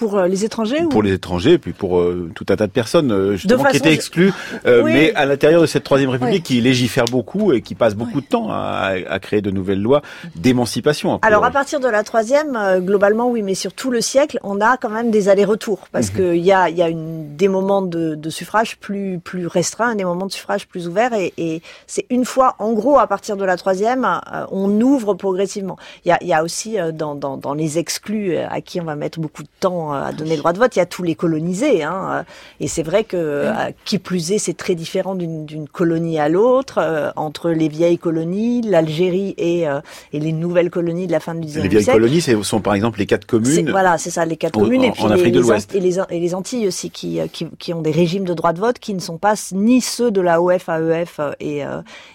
pour 0.00 0.16
euh, 0.16 0.28
les 0.28 0.46
étrangers 0.46 0.80
Pour 0.88 1.02
les 1.02 1.12
étrangers, 1.12 1.58
puis 1.58 1.74
pour 1.74 2.00
euh, 2.00 2.30
tout 2.34 2.46
un 2.48 2.56
tas 2.56 2.66
de 2.66 2.72
personnes 2.72 3.12
euh, 3.12 3.36
justement 3.36 3.64
qui 3.64 3.76
étaient 3.76 3.92
exclues, 3.92 4.32
mais 4.64 5.12
à 5.14 5.26
l'intérieur 5.26 5.60
de 5.60 5.66
cette 5.66 5.84
troisième 5.84 6.08
République 6.08 6.42
qui 6.42 6.58
légifère 6.62 7.04
beaucoup 7.04 7.52
et 7.52 7.60
qui 7.60 7.74
passe 7.74 7.94
beaucoup 7.94 8.22
de 8.22 8.26
temps 8.26 8.50
à, 8.50 8.94
à, 9.08 9.18
créer 9.18 9.42
de 9.42 9.50
nouvelles 9.50 9.82
lois 9.82 10.00
d'émancipation. 10.36 11.18
Alors 11.20 11.44
à 11.44 11.50
partir 11.50 11.80
de 11.80 11.88
la 11.88 12.02
troisième, 12.02 12.58
globalement 12.78 13.28
oui, 13.28 13.42
mais 13.42 13.54
sur 13.54 13.74
tout 13.74 13.90
le 13.90 14.00
siècle, 14.00 14.38
on 14.42 14.62
a 14.62 14.78
quand 14.78 14.88
même 14.88 15.10
des 15.10 15.28
allers-retours 15.28 15.86
parce 15.92 16.10
mhm. 16.10 16.16
qu'il 16.16 16.44
y 16.46 16.52
a, 16.52 16.70
y 16.70 16.80
a 16.80 16.88
une, 16.88 17.36
des 17.36 17.48
moments 17.48 17.82
de, 17.82 18.14
de, 18.14 18.30
suffrage 18.30 18.78
plus 18.78 19.20
plus 19.22 19.46
restreints, 19.46 19.96
des 19.96 20.04
moments 20.04 20.26
de 20.26 20.32
suffrage 20.32 20.66
plus 20.66 20.88
ouverts, 20.88 21.12
et, 21.12 21.34
et 21.36 21.60
c'est 21.86 22.06
une 22.08 22.24
fois, 22.24 22.54
en 22.58 22.72
gros, 22.72 22.98
à 22.98 23.06
partir 23.06 23.36
de 23.36 23.44
la 23.44 23.58
troisième, 23.58 24.08
on 24.50 24.80
ouvre 24.80 25.12
progressivement. 25.12 25.76
Il 26.06 26.08
y 26.08 26.12
a, 26.12 26.24
y 26.24 26.32
a 26.32 26.42
aussi 26.42 26.78
dans, 26.94 27.14
dans, 27.14 27.36
dans 27.36 27.52
les 27.52 27.78
exclus 27.78 28.38
à 28.38 28.62
qui 28.62 28.80
on 28.80 28.84
va 28.84 28.96
mettre 28.96 29.20
beaucoup 29.20 29.42
de 29.42 29.48
temps 29.60 29.89
à 29.92 30.08
euh, 30.08 30.12
donner 30.12 30.32
le 30.32 30.38
droit 30.38 30.52
de 30.52 30.58
vote. 30.58 30.74
Il 30.76 30.78
y 30.78 30.82
a 30.82 30.86
tous 30.86 31.02
les 31.02 31.14
colonisés. 31.14 31.82
Hein, 31.82 32.24
et 32.60 32.68
c'est 32.68 32.82
vrai 32.82 33.04
que, 33.04 33.16
euh, 33.16 33.70
qui 33.84 33.98
plus 33.98 34.32
est, 34.32 34.38
c'est 34.38 34.56
très 34.56 34.74
différent 34.74 35.14
d'une 35.14 35.68
colonie 35.68 36.18
à 36.18 36.28
l'autre, 36.28 36.78
euh, 36.78 37.10
entre 37.16 37.50
les 37.50 37.68
vieilles 37.68 37.98
colonies, 37.98 38.62
l'Algérie 38.62 39.34
et, 39.38 39.64
et 40.12 40.20
les 40.20 40.32
nouvelles 40.32 40.70
colonies 40.70 41.06
de 41.06 41.12
la 41.12 41.20
fin 41.20 41.34
du 41.34 41.40
XIXe 41.40 41.52
siècle. 41.52 41.68
Les 41.74 41.80
vieilles 41.80 41.94
colonies, 41.94 42.20
ce 42.20 42.42
sont 42.42 42.60
par 42.60 42.74
exemple 42.74 42.98
les 42.98 43.06
quatre 43.06 43.26
communes. 43.26 43.70
Voilà, 43.70 43.98
c'est 43.98 44.10
ça, 44.10 44.24
les 44.24 44.36
quatre 44.36 44.58
communes. 44.58 44.84
et 44.84 44.90
puis 44.92 45.04
les, 45.04 45.12
Afrique 45.12 45.34
de 45.34 45.40
l'Ouest. 45.40 45.74
Et 45.74 45.80
les, 45.80 45.98
et 45.98 46.20
les 46.20 46.34
Antilles 46.34 46.66
aussi, 46.66 46.90
qui, 46.90 47.18
qui, 47.32 47.46
qui, 47.58 47.74
ont 47.74 47.82
des 47.82 47.90
régimes 47.90 48.24
de 48.24 48.34
droit 48.34 48.52
de 48.52 48.60
vote 48.60 48.78
qui 48.78 48.94
ne 48.94 49.00
sont 49.00 49.18
pas 49.18 49.34
ni 49.52 49.80
ceux 49.80 50.10
de 50.10 50.20
la 50.20 50.42
OF, 50.42 50.68
AEF 50.68 51.20
et, 51.40 51.62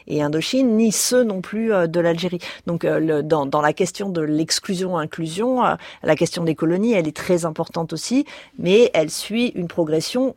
et 0.07 0.21
Indochine, 0.21 0.77
ni 0.77 0.91
ceux 0.91 1.23
non 1.23 1.41
plus 1.41 1.69
de 1.69 1.99
l'Algérie. 1.99 2.39
Donc, 2.67 2.83
le, 2.83 3.21
dans, 3.21 3.45
dans 3.45 3.61
la 3.61 3.73
question 3.73 4.09
de 4.09 4.21
l'exclusion-inclusion, 4.21 5.61
la 6.03 6.15
question 6.15 6.43
des 6.43 6.55
colonies, 6.55 6.93
elle 6.93 7.07
est 7.07 7.15
très 7.15 7.45
importante 7.45 7.64
aussi, 7.91 8.25
mais 8.57 8.91
elle 8.93 9.09
suit 9.09 9.47
une 9.55 9.67
progression 9.67 10.35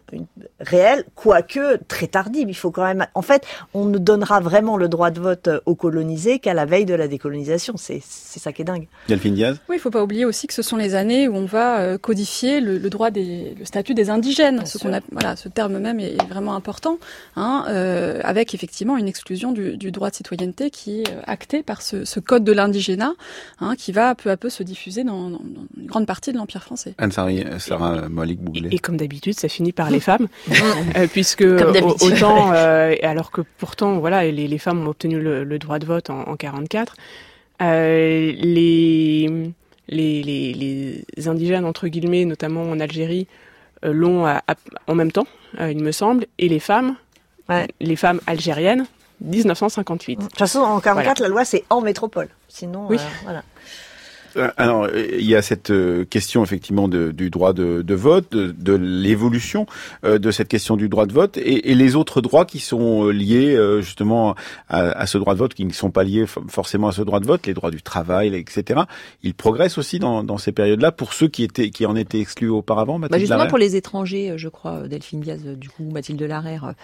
réelle, 0.60 1.04
quoique 1.14 1.78
très 1.88 2.06
tardive. 2.06 2.48
Il 2.48 2.54
faut 2.54 2.70
quand 2.70 2.84
même, 2.84 3.06
en 3.14 3.22
fait, 3.22 3.46
on 3.74 3.84
ne 3.84 3.98
donnera 3.98 4.40
vraiment 4.40 4.76
le 4.76 4.88
droit 4.88 5.10
de 5.10 5.20
vote 5.20 5.48
aux 5.66 5.74
colonisés 5.74 6.38
qu'à 6.38 6.54
la 6.54 6.66
veille 6.66 6.84
de 6.84 6.94
la 6.94 7.08
décolonisation. 7.08 7.74
C'est 7.76 8.00
ça 8.00 8.52
qui 8.52 8.62
est 8.62 8.64
dingue. 8.64 8.88
Delphine 9.08 9.34
Diaz. 9.34 9.58
Oui, 9.68 9.76
il 9.76 9.78
faut 9.80 9.90
pas 9.90 10.02
oublier 10.02 10.24
aussi 10.24 10.46
que 10.46 10.54
ce 10.54 10.62
sont 10.62 10.76
les 10.76 10.94
années 10.94 11.28
où 11.28 11.36
on 11.36 11.44
va 11.44 11.80
euh, 11.80 11.98
codifier 11.98 12.60
le, 12.60 12.78
droit 12.90 13.10
des, 13.10 13.54
le 13.58 13.64
statut 13.64 13.94
des 13.94 14.10
indigènes. 14.10 14.64
ce 14.66 14.78
a, 14.88 15.00
voilà, 15.12 15.36
ce 15.36 15.48
terme 15.48 15.78
même 15.78 16.00
est, 16.00 16.16
vraiment 16.28 16.54
important, 16.54 16.98
hein, 17.36 17.64
euh, 17.68 18.20
avec 18.22 18.54
effectivement 18.54 18.96
une 18.96 19.08
exclusion 19.08 19.52
du, 19.52 19.76
du, 19.76 19.90
droit 19.90 20.10
de 20.10 20.16
citoyenneté 20.16 20.70
qui 20.70 21.00
est 21.00 21.10
euh, 21.10 21.20
acté 21.26 21.62
par 21.62 21.82
ce, 21.82 22.04
ce 22.04 22.20
code 22.20 22.44
de 22.44 22.52
l'indigénat, 22.52 23.14
hein, 23.60 23.74
qui 23.76 23.92
va 23.92 24.14
peu 24.14 24.30
à 24.30 24.36
peu 24.36 24.50
se 24.50 24.62
diffuser 24.62 25.04
dans, 25.04 25.30
dans, 25.30 25.40
une 25.76 25.86
grande 25.86 26.06
partie 26.06 26.32
de 26.32 26.36
l'empire 26.36 26.62
français. 26.62 26.94
Anne 26.98 27.12
Sarah, 27.58 28.08
Malik 28.08 28.40
Bouglé. 28.40 28.68
Et, 28.72 28.78
comme 28.78 28.96
d'habitude, 28.96 29.38
ça 29.38 29.48
finit 29.48 29.72
par 29.72 29.90
les 29.90 30.00
femmes, 30.00 30.28
puisque 31.12 31.44
autant, 32.00 32.52
alors 32.52 33.30
que 33.30 33.42
pourtant, 33.58 33.98
voilà, 33.98 34.24
les, 34.24 34.48
les 34.48 34.58
femmes 34.58 34.86
ont 34.86 34.90
obtenu 34.90 35.20
le, 35.20 35.58
droit 35.58 35.78
de 35.78 35.86
vote 35.86 36.10
en, 36.10 36.20
en 36.28 36.36
44, 36.36 36.96
les 37.60 39.52
les, 39.88 40.22
les, 40.22 41.04
les, 41.16 41.28
indigènes, 41.28 41.64
entre 41.64 41.88
guillemets, 41.88 42.24
notamment 42.24 42.62
en 42.62 42.78
Algérie, 42.80 43.26
euh, 43.84 43.92
l'ont 43.92 44.26
en 44.86 44.94
même 44.94 45.12
temps, 45.12 45.26
euh, 45.60 45.70
il 45.70 45.82
me 45.82 45.92
semble, 45.92 46.26
et 46.38 46.48
les 46.48 46.60
femmes, 46.60 46.96
les 47.80 47.96
femmes 47.96 48.20
algériennes, 48.26 48.86
1958. 49.22 50.16
De 50.16 50.22
toute 50.22 50.38
façon, 50.38 50.60
en 50.60 50.80
44, 50.80 51.20
la 51.20 51.28
loi, 51.28 51.44
c'est 51.44 51.64
en 51.70 51.80
métropole. 51.80 52.28
Sinon, 52.48 52.86
oui. 52.88 52.96
Euh, 52.96 53.08
voilà. 53.24 53.42
Euh, 54.36 54.50
alors, 54.56 54.88
il 54.94 55.24
y 55.24 55.34
a 55.34 55.42
cette 55.42 55.70
euh, 55.70 56.04
question 56.04 56.42
effectivement 56.42 56.88
de, 56.88 57.10
du 57.10 57.30
droit 57.30 57.52
de, 57.52 57.82
de 57.82 57.94
vote, 57.94 58.30
de, 58.32 58.52
de 58.52 58.74
l'évolution 58.74 59.66
euh, 60.04 60.18
de 60.18 60.30
cette 60.30 60.48
question 60.48 60.76
du 60.76 60.88
droit 60.88 61.06
de 61.06 61.12
vote, 61.12 61.36
et, 61.36 61.70
et, 61.70 61.74
les 61.74 61.96
autres 61.96 62.20
droits 62.20 62.44
qui 62.44 62.58
sont 62.58 63.06
liés 63.06 63.58
justement 63.80 64.34
à, 64.68 64.80
à, 64.90 65.06
ce 65.06 65.18
droit 65.18 65.34
de 65.34 65.38
vote, 65.38 65.54
qui 65.54 65.64
ne 65.64 65.72
sont 65.72 65.90
pas 65.90 66.04
liés 66.04 66.24
forcément 66.48 66.88
à 66.88 66.92
ce 66.92 67.02
droit 67.02 67.20
de 67.20 67.26
vote, 67.26 67.46
les 67.46 67.54
droits 67.54 67.70
du 67.70 67.82
travail, 67.82 68.34
etc. 68.34 68.82
Ils 69.22 69.34
progressent 69.34 69.78
aussi 69.78 69.98
dans, 69.98 70.24
dans 70.24 70.38
ces 70.38 70.52
périodes-là 70.52 70.92
pour 70.92 71.12
ceux 71.12 71.28
qui 71.28 71.44
étaient 71.44 71.70
qui 71.70 71.86
en 71.86 71.96
étaient 71.96 72.20
exclus 72.20 72.48
auparavant. 72.48 72.98
Bah 72.98 73.08
justement 73.18 73.46
pour 73.46 73.58
les 73.58 73.76
étrangers, 73.76 74.34
je 74.36 74.48
crois, 74.48 74.88
Delphine 74.88 75.20
Diaz, 75.20 75.44
du 75.44 75.68
coup 75.68 75.84
Mathilde 75.90 76.22
Larère 76.22 76.74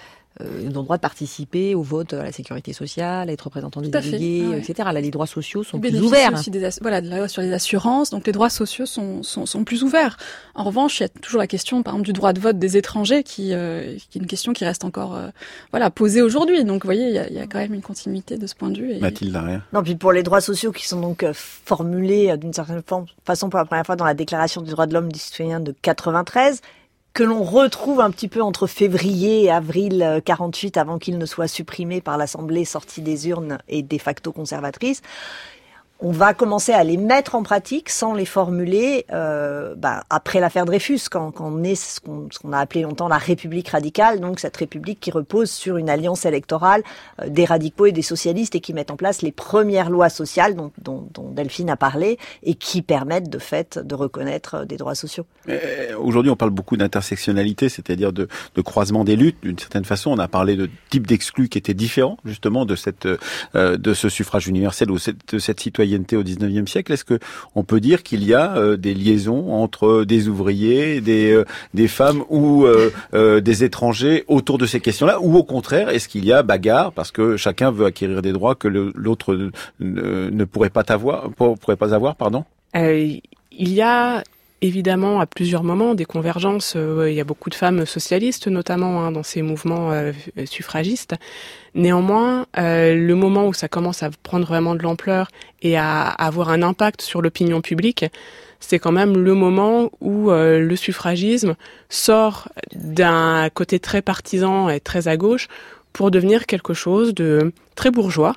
euh, 0.40 0.62
ils 0.62 0.76
ont 0.76 0.80
le 0.80 0.84
droit 0.84 0.96
de 0.96 1.00
participer 1.00 1.76
au 1.76 1.82
vote 1.82 2.12
à 2.12 2.24
la 2.24 2.32
sécurité 2.32 2.72
sociale, 2.72 3.30
à 3.30 3.32
être 3.32 3.42
représentant 3.42 3.80
des 3.80 3.88
délégués, 3.88 4.44
ah 4.52 4.56
etc. 4.56 4.88
Là, 4.92 5.00
les 5.00 5.12
droits 5.12 5.28
sociaux 5.28 5.62
sont 5.62 5.78
plus 5.78 6.00
ouverts. 6.00 6.32
Aussi 6.32 6.50
des 6.50 6.68
voilà, 6.80 7.00
de 7.00 7.08
la 7.08 7.18
loi 7.18 7.28
sur 7.28 7.40
les 7.40 7.52
assurances, 7.52 8.10
donc 8.10 8.26
les 8.26 8.32
droits 8.32 8.50
sociaux 8.50 8.84
sont, 8.84 9.22
sont, 9.22 9.46
sont, 9.46 9.62
plus 9.62 9.84
ouverts. 9.84 10.16
En 10.56 10.64
revanche, 10.64 10.98
il 10.98 11.04
y 11.04 11.06
a 11.06 11.08
toujours 11.08 11.38
la 11.38 11.46
question, 11.46 11.84
par 11.84 11.94
exemple, 11.94 12.06
du 12.06 12.12
droit 12.12 12.32
de 12.32 12.40
vote 12.40 12.58
des 12.58 12.76
étrangers, 12.76 13.22
qui, 13.22 13.52
euh, 13.52 13.94
qui 14.10 14.18
est 14.18 14.20
une 14.20 14.26
question 14.26 14.52
qui 14.52 14.64
reste 14.64 14.84
encore 14.84 15.14
euh, 15.14 15.28
voilà 15.70 15.90
posée 15.90 16.20
aujourd'hui. 16.20 16.64
Donc, 16.64 16.82
vous 16.82 16.88
voyez, 16.88 17.06
il 17.06 17.14
y, 17.14 17.18
a, 17.18 17.28
il 17.28 17.34
y, 17.34 17.38
a, 17.38 17.46
quand 17.46 17.58
même 17.58 17.74
une 17.74 17.82
continuité 17.82 18.36
de 18.36 18.46
ce 18.48 18.56
point 18.56 18.70
de 18.70 18.78
vue. 18.78 18.92
Et... 18.92 18.98
Mathilde 18.98 19.36
rien. 19.36 19.62
Non, 19.72 19.84
puis 19.84 19.94
pour 19.94 20.10
les 20.10 20.24
droits 20.24 20.40
sociaux 20.40 20.72
qui 20.72 20.88
sont 20.88 21.00
donc 21.00 21.22
euh, 21.22 21.32
formulés 21.34 22.36
d'une 22.38 22.52
certaine 22.52 22.82
façon 23.24 23.50
pour 23.50 23.58
la 23.58 23.66
première 23.66 23.86
fois 23.86 23.94
dans 23.94 24.04
la 24.04 24.14
Déclaration 24.14 24.62
des 24.62 24.72
droits 24.72 24.86
de 24.86 24.94
l'homme 24.94 25.12
du 25.12 25.18
citoyen 25.20 25.60
de 25.60 25.72
93, 25.82 26.60
que 27.14 27.22
l'on 27.22 27.44
retrouve 27.44 28.00
un 28.00 28.10
petit 28.10 28.26
peu 28.26 28.42
entre 28.42 28.66
février 28.66 29.44
et 29.44 29.50
avril 29.50 30.20
48 30.24 30.76
avant 30.76 30.98
qu'il 30.98 31.16
ne 31.16 31.26
soit 31.26 31.46
supprimé 31.46 32.00
par 32.00 32.18
l'Assemblée 32.18 32.64
sortie 32.64 33.02
des 33.02 33.28
urnes 33.28 33.58
et 33.68 33.84
de 33.84 33.98
facto 33.98 34.32
conservatrice 34.32 35.00
on 36.04 36.10
va 36.10 36.34
commencer 36.34 36.72
à 36.72 36.84
les 36.84 36.98
mettre 36.98 37.34
en 37.34 37.42
pratique 37.42 37.88
sans 37.88 38.12
les 38.12 38.26
formuler 38.26 39.06
euh, 39.10 39.74
bah, 39.74 40.04
après 40.10 40.38
l'affaire 40.38 40.66
Dreyfus, 40.66 41.00
quand, 41.10 41.30
quand 41.30 41.50
on 41.50 41.64
est 41.64 41.74
ce 41.74 41.98
qu'on 41.98 42.52
a 42.52 42.58
appelé 42.58 42.82
longtemps 42.82 43.08
la 43.08 43.16
République 43.16 43.70
radicale, 43.70 44.20
donc 44.20 44.38
cette 44.38 44.56
République 44.58 45.00
qui 45.00 45.10
repose 45.10 45.50
sur 45.50 45.78
une 45.78 45.88
alliance 45.88 46.26
électorale 46.26 46.82
euh, 47.22 47.30
des 47.30 47.46
radicaux 47.46 47.86
et 47.86 47.92
des 47.92 48.02
socialistes 48.02 48.54
et 48.54 48.60
qui 48.60 48.74
met 48.74 48.90
en 48.90 48.96
place 48.96 49.22
les 49.22 49.32
premières 49.32 49.88
lois 49.88 50.10
sociales 50.10 50.54
dont, 50.54 50.72
dont, 50.76 51.08
dont 51.14 51.30
Delphine 51.30 51.70
a 51.70 51.76
parlé 51.76 52.18
et 52.42 52.54
qui 52.54 52.82
permettent 52.82 53.30
de 53.30 53.38
fait 53.38 53.78
de 53.78 53.94
reconnaître 53.94 54.56
euh, 54.56 54.64
des 54.66 54.76
droits 54.76 54.94
sociaux. 54.94 55.24
Aujourd'hui, 55.98 56.30
on 56.30 56.36
parle 56.36 56.50
beaucoup 56.50 56.76
d'intersectionnalité, 56.76 57.70
c'est-à-dire 57.70 58.12
de, 58.12 58.28
de, 58.54 58.60
croisement 58.60 59.04
des 59.04 59.16
luttes. 59.16 59.38
D'une 59.42 59.58
certaine 59.58 59.86
façon, 59.86 60.10
on 60.10 60.18
a 60.18 60.28
parlé 60.28 60.56
de 60.56 60.68
types 60.90 61.06
d'exclus 61.06 61.48
qui 61.48 61.56
étaient 61.56 61.72
différents 61.72 62.18
justement 62.26 62.66
de 62.66 62.76
cette 62.76 63.08
euh, 63.54 63.78
de 63.78 63.94
ce 63.94 64.10
suffrage 64.10 64.48
universel 64.48 64.90
ou 64.90 64.96
de 64.96 65.38
cette 65.38 65.60
citoyenneté 65.60 65.93
au 65.96 66.22
19e 66.22 66.66
siècle, 66.66 66.92
est-ce 66.92 67.04
que 67.04 67.18
on 67.54 67.64
peut 67.64 67.80
dire 67.80 68.02
qu'il 68.02 68.24
y 68.24 68.34
a 68.34 68.56
euh, 68.56 68.76
des 68.76 68.94
liaisons 68.94 69.52
entre 69.52 70.04
des 70.04 70.28
ouvriers, 70.28 71.00
des, 71.00 71.32
euh, 71.32 71.88
femmes 71.88 72.24
ou 72.28 72.64
euh, 72.64 73.40
des 73.40 73.64
étrangers 73.64 74.24
autour 74.28 74.58
de 74.58 74.66
ces 74.66 74.80
questions-là 74.80 75.20
Ou 75.20 75.36
au 75.36 75.44
contraire, 75.44 75.88
est-ce 75.90 76.08
qu'il 76.08 76.24
y 76.24 76.32
a 76.32 76.42
bagarre 76.42 76.92
parce 76.92 77.10
que 77.10 77.36
chacun 77.36 77.70
veut 77.70 77.86
acquérir 77.86 78.22
des 78.22 78.32
droits 78.32 78.54
que 78.54 78.68
l'autre 78.68 79.50
ne, 79.80 80.44
pourrait 80.44 80.70
pas 80.70 80.84
avoir, 80.88 81.30
pourrait 81.30 81.76
pas 81.76 81.94
avoir, 81.94 82.16
pardon? 82.16 82.44
Il 82.74 83.20
y 83.52 83.82
a 83.82 84.22
évidemment 84.60 85.20
à 85.20 85.26
plusieurs 85.26 85.62
moments 85.62 85.94
des 85.94 86.04
convergences. 86.04 86.76
il 86.76 87.12
y 87.12 87.20
a 87.20 87.24
beaucoup 87.24 87.50
de 87.50 87.54
femmes 87.54 87.86
socialistes, 87.86 88.48
notamment 88.48 89.04
hein, 89.04 89.12
dans 89.12 89.22
ces 89.22 89.42
mouvements 89.42 89.92
suffragistes. 90.46 91.14
Néanmoins, 91.74 92.46
euh, 92.56 92.94
le 92.94 93.14
moment 93.16 93.48
où 93.48 93.52
ça 93.52 93.66
commence 93.66 94.04
à 94.04 94.10
prendre 94.22 94.46
vraiment 94.46 94.76
de 94.76 94.82
l'ampleur 94.82 95.28
et 95.60 95.76
à, 95.76 96.06
avoir 96.06 96.50
un 96.50 96.62
impact 96.62 97.02
sur 97.02 97.20
l'opinion 97.20 97.60
publique, 97.60 98.04
c'est 98.60 98.78
quand 98.78 98.92
même 98.92 99.18
le 99.18 99.34
moment 99.34 99.90
où 100.00 100.30
euh, 100.30 100.60
le 100.60 100.76
suffragisme 100.76 101.56
sort 101.88 102.48
d'un 102.74 103.50
côté 103.52 103.80
très 103.80 104.02
partisan 104.02 104.68
et 104.68 104.78
très 104.78 105.08
à 105.08 105.16
gauche 105.16 105.48
pour 105.92 106.12
devenir 106.12 106.46
quelque 106.46 106.74
chose 106.74 107.12
de 107.12 107.52
très 107.74 107.90
bourgeois 107.90 108.34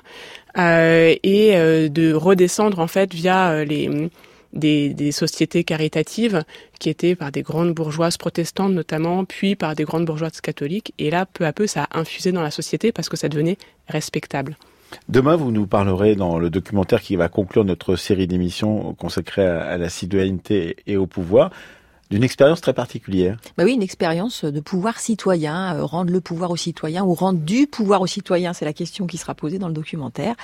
euh, 0.58 1.14
et 1.22 1.52
de 1.88 2.12
redescendre 2.12 2.80
en 2.80 2.88
fait 2.88 3.14
via 3.14 3.64
les 3.64 4.10
des, 4.52 5.12
sociétés 5.12 5.64
caritatives 5.64 6.44
qui 6.78 6.88
étaient 6.88 7.14
par 7.14 7.32
des 7.32 7.42
grandes 7.42 7.74
bourgeoises 7.74 8.16
protestantes 8.16 8.72
notamment, 8.72 9.24
puis 9.24 9.56
par 9.56 9.74
des 9.74 9.84
grandes 9.84 10.04
bourgeoises 10.04 10.40
catholiques. 10.40 10.94
Et 10.98 11.10
là, 11.10 11.26
peu 11.26 11.46
à 11.46 11.52
peu, 11.52 11.66
ça 11.66 11.88
a 11.90 11.98
infusé 11.98 12.32
dans 12.32 12.42
la 12.42 12.50
société 12.50 12.92
parce 12.92 13.08
que 13.08 13.16
ça 13.16 13.28
devenait 13.28 13.58
respectable. 13.88 14.56
Demain, 15.08 15.36
vous 15.36 15.52
nous 15.52 15.66
parlerez 15.66 16.14
dans 16.14 16.38
le 16.38 16.48
documentaire 16.48 17.02
qui 17.02 17.16
va 17.16 17.28
conclure 17.28 17.64
notre 17.64 17.96
série 17.96 18.26
d'émissions 18.26 18.94
consacrée 18.94 19.46
à 19.46 19.76
la 19.76 19.88
citoyenneté 19.90 20.76
et 20.86 20.96
au 20.96 21.06
pouvoir 21.06 21.50
d'une 22.10 22.24
expérience 22.24 22.60
très 22.60 22.72
particulière. 22.72 23.38
Bah 23.56 23.64
oui, 23.64 23.74
une 23.74 23.82
expérience 23.82 24.44
de 24.44 24.60
pouvoir 24.60 24.98
citoyen, 24.98 25.76
euh, 25.76 25.84
rendre 25.84 26.10
le 26.10 26.20
pouvoir 26.20 26.50
aux 26.50 26.56
citoyens 26.56 27.04
ou 27.04 27.14
rendre 27.14 27.38
du 27.40 27.66
pouvoir 27.66 28.00
aux 28.00 28.06
citoyens, 28.06 28.52
c'est 28.52 28.64
la 28.64 28.72
question 28.72 29.06
qui 29.06 29.18
sera 29.18 29.34
posée 29.34 29.58
dans 29.58 29.66
le 29.68 29.74
documentaire. 29.74 30.34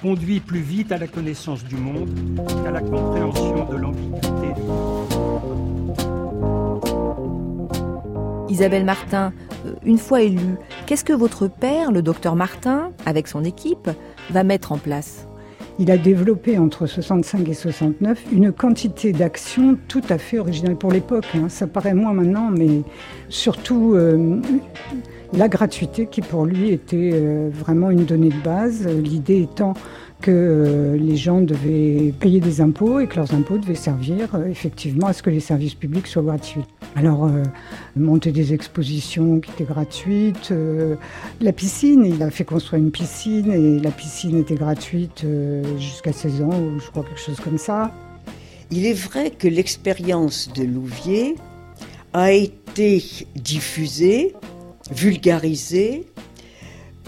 conduit 0.00 0.40
plus 0.40 0.60
vite 0.60 0.92
à 0.92 0.98
la 0.98 1.06
connaissance 1.06 1.64
du 1.64 1.76
monde 1.76 2.10
qu'à 2.62 2.70
la 2.70 2.80
compréhension 2.80 3.64
de 3.70 3.76
l'ambiguïté 3.76 4.54
Isabelle 8.54 8.84
Martin, 8.84 9.32
euh, 9.66 9.72
une 9.84 9.98
fois 9.98 10.22
élue, 10.22 10.56
qu'est-ce 10.86 11.04
que 11.04 11.12
votre 11.12 11.48
père, 11.48 11.90
le 11.90 12.02
docteur 12.02 12.36
Martin, 12.36 12.92
avec 13.04 13.26
son 13.26 13.42
équipe, 13.42 13.90
va 14.30 14.44
mettre 14.44 14.70
en 14.70 14.78
place? 14.78 15.26
Il 15.78 15.90
a 15.90 15.98
développé 15.98 16.58
entre 16.58 16.86
65 16.86 17.48
et 17.48 17.54
69 17.54 18.22
une 18.32 18.52
quantité 18.52 19.12
d'actions 19.12 19.76
tout 19.88 20.02
à 20.08 20.18
fait 20.18 20.38
originales 20.38 20.76
pour 20.76 20.92
l'époque. 20.92 21.26
Hein. 21.34 21.48
Ça 21.48 21.66
paraît 21.66 21.94
moins 21.94 22.12
maintenant, 22.12 22.50
mais 22.50 22.82
surtout 23.28 23.94
euh, 23.94 24.40
la 25.32 25.48
gratuité 25.48 26.06
qui 26.06 26.20
pour 26.20 26.46
lui 26.46 26.70
était 26.70 27.10
euh, 27.12 27.50
vraiment 27.52 27.90
une 27.90 28.04
donnée 28.04 28.28
de 28.28 28.42
base. 28.44 28.86
L'idée 28.86 29.42
étant 29.42 29.74
que 30.24 30.30
euh, 30.30 30.96
les 30.96 31.16
gens 31.16 31.42
devaient 31.42 32.14
payer 32.18 32.40
des 32.40 32.62
impôts 32.62 32.98
et 32.98 33.06
que 33.06 33.16
leurs 33.16 33.34
impôts 33.34 33.58
devaient 33.58 33.74
servir 33.74 34.30
effectivement 34.48 35.08
à 35.08 35.12
ce 35.12 35.22
que 35.22 35.28
les 35.28 35.40
services 35.40 35.74
publics 35.74 36.06
soient 36.06 36.22
gratuits. 36.22 36.62
Alors, 36.96 37.28
monter 37.96 38.32
des 38.32 38.54
expositions 38.54 39.40
qui 39.40 39.50
étaient 39.50 39.64
gratuites, 39.64 40.54
la 41.40 41.52
piscine, 41.52 42.06
il 42.06 42.22
a 42.22 42.30
fait 42.30 42.44
construire 42.44 42.82
une 42.82 42.92
piscine 42.92 43.50
et 43.50 43.80
la 43.80 43.90
piscine 43.90 44.38
était 44.38 44.54
gratuite 44.54 45.26
jusqu'à 45.78 46.12
16 46.12 46.42
ans, 46.42 46.52
ou 46.52 46.78
je 46.78 46.88
crois 46.90 47.02
quelque 47.02 47.20
chose 47.20 47.40
comme 47.40 47.58
ça. 47.58 47.92
Il 48.70 48.86
est 48.86 48.94
vrai 48.94 49.30
que 49.30 49.48
l'expérience 49.48 50.50
de 50.54 50.62
Louvier 50.62 51.34
a 52.12 52.30
été 52.30 53.04
diffusée, 53.34 54.34
vulgarisée 54.92 56.06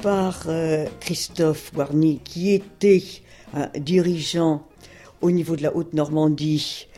par 0.03 0.45
euh, 0.47 0.87
Christophe 1.01 1.73
Warny, 1.75 2.21
qui 2.25 2.53
était 2.53 3.03
dirigeant 3.79 4.67
au 5.21 5.31
niveau 5.31 5.57
de 5.57 5.63
la 5.63 5.75
Haute-Normandie 5.75 6.89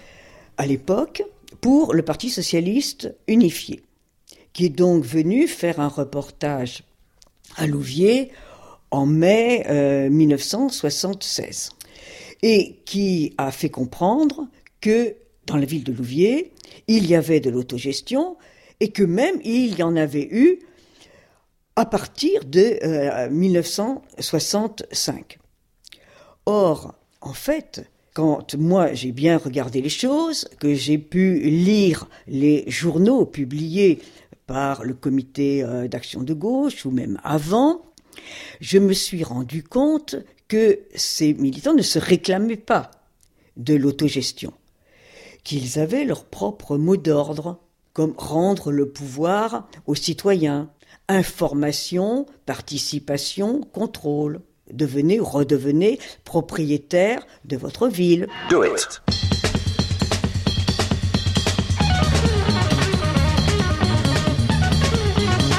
à 0.57 0.67
l'époque 0.67 1.23
pour 1.61 1.95
le 1.95 2.03
Parti 2.03 2.31
socialiste 2.31 3.15
unifié, 3.27 3.83
qui 4.53 4.67
est 4.67 4.71
donc 4.71 5.05
venu 5.05 5.47
faire 5.47 5.81
un 5.81 5.89
reportage 5.89 6.83
à 7.57 7.67
Louviers 7.67 8.31
en 8.91 9.07
mai 9.07 10.09
1976 10.11 11.71
euh, 11.71 11.87
et 12.43 12.77
qui 12.85 13.35
a 13.39 13.51
fait 13.51 13.71
comprendre 13.71 14.49
que 14.81 15.17
dans 15.47 15.57
la 15.57 15.65
ville 15.65 15.85
de 15.85 15.93
Louviers, 15.93 16.53
il 16.87 17.07
y 17.07 17.15
avait 17.15 17.41
de 17.41 17.51
l'autogestion 17.51 18.37
et 18.81 18.89
que 18.89 19.03
même 19.03 19.41
il 19.45 19.79
y 19.79 19.83
en 19.83 19.97
avait 19.97 20.29
eu 20.31 20.61
à 21.79 21.87
partir 21.87 22.45
de 22.45 23.31
1965. 23.31 25.39
Euh, 25.39 25.45
Or, 26.45 26.97
en 27.21 27.35
fait, 27.35 27.89
quand 28.15 28.57
moi 28.57 28.95
j'ai 28.95 29.13
bien 29.13 29.39
regardé 29.39 29.81
les 29.81 29.89
choses, 29.89 30.49
que 30.59 30.75
j'ai 30.75 30.99
pu 30.99 31.39
lire 31.39 32.09
les 32.27 32.69
journaux 32.69 33.27
publiés 33.27 34.01
par 34.49 34.83
le 34.83 34.95
comité 34.95 35.63
euh, 35.63 35.87
d'action 35.87 36.25
de 36.25 36.35
gauche 36.35 36.85
ou 36.85 36.91
même 36.91 37.21
avant, 37.23 37.83
je 38.61 38.79
me 38.79 38.93
suis 38.93 39.23
rendu 39.23 39.63
compte 39.63 40.17
que 40.49 40.81
ces 40.97 41.33
militants 41.35 41.75
ne 41.75 41.83
se 41.83 42.01
réclamaient 42.01 42.57
pas 42.57 42.91
de 43.57 43.75
l'autogestion, 43.75 44.53
qu'ils 45.45 45.79
avaient 45.79 46.05
leur 46.05 46.25
propre 46.25 46.77
mot 46.77 46.97
d'ordre, 46.97 47.61
comme 47.93 48.15
rendre 48.17 48.73
le 48.73 48.89
pouvoir 48.89 49.69
aux 49.87 49.95
citoyens, 49.95 50.71
information, 51.09 52.27
participation, 52.47 53.63
contrôle. 53.63 54.41
Devenez 54.73 55.19
redevenez 55.19 55.99
propriétaire 56.25 57.27
de 57.45 57.57
votre 57.57 57.89
ville. 57.89 58.29
Do 58.51 58.65
it. 58.65 59.01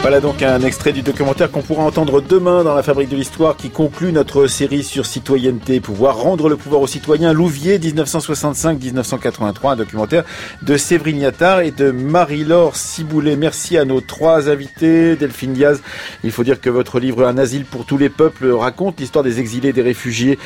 Voilà 0.10 0.22
donc 0.22 0.41
un 0.41 0.62
extrait 0.62 0.91
du 0.91 1.03
documentaire 1.03 1.51
qu'on 1.51 1.62
pourra 1.62 1.84
entendre 1.84 2.20
demain 2.20 2.64
dans 2.64 2.74
la 2.74 2.82
Fabrique 2.82 3.10
de 3.10 3.16
l'Histoire 3.16 3.55
qui 3.55 3.70
conclut 3.70 4.12
notre 4.12 4.47
série 4.47 4.84
sur 4.84 5.05
citoyenneté, 5.05 5.80
pouvoir 5.80 6.18
rendre 6.18 6.49
le 6.49 6.55
pouvoir 6.55 6.82
aux 6.82 6.88
citoyens. 6.88 7.32
Louvier 7.32 7.78
1965-1983, 7.78 9.74
un 9.74 9.76
documentaire 9.76 10.24
de 10.64 10.78
Séverine 10.78 11.20
Yattard 11.20 11.62
et 11.62 11.70
de 11.70 11.91
Marie-Laure 11.91 12.76
Ciboulet. 12.76 13.36
Merci 13.36 13.78
à 13.78 13.86
nos 13.86 14.01
trois 14.01 14.49
invités. 14.49 15.16
Delphine 15.16 15.53
Diaz, 15.53 15.80
il 16.24 16.32
faut 16.32 16.43
dire 16.43 16.60
que 16.60 16.72
votre 16.72 16.99
livre 16.99 17.28
Un 17.28 17.38
asile 17.38 17.66
pour 17.66 17.86
tous 17.86 17.99
les 17.99 18.10
peuples 18.10 18.49
raconte 18.49 18.99
l'histoire 18.99 19.24
des 19.24 19.39
exilés, 19.39 19.74
des 19.74 19.84
réfugiés 19.84 20.39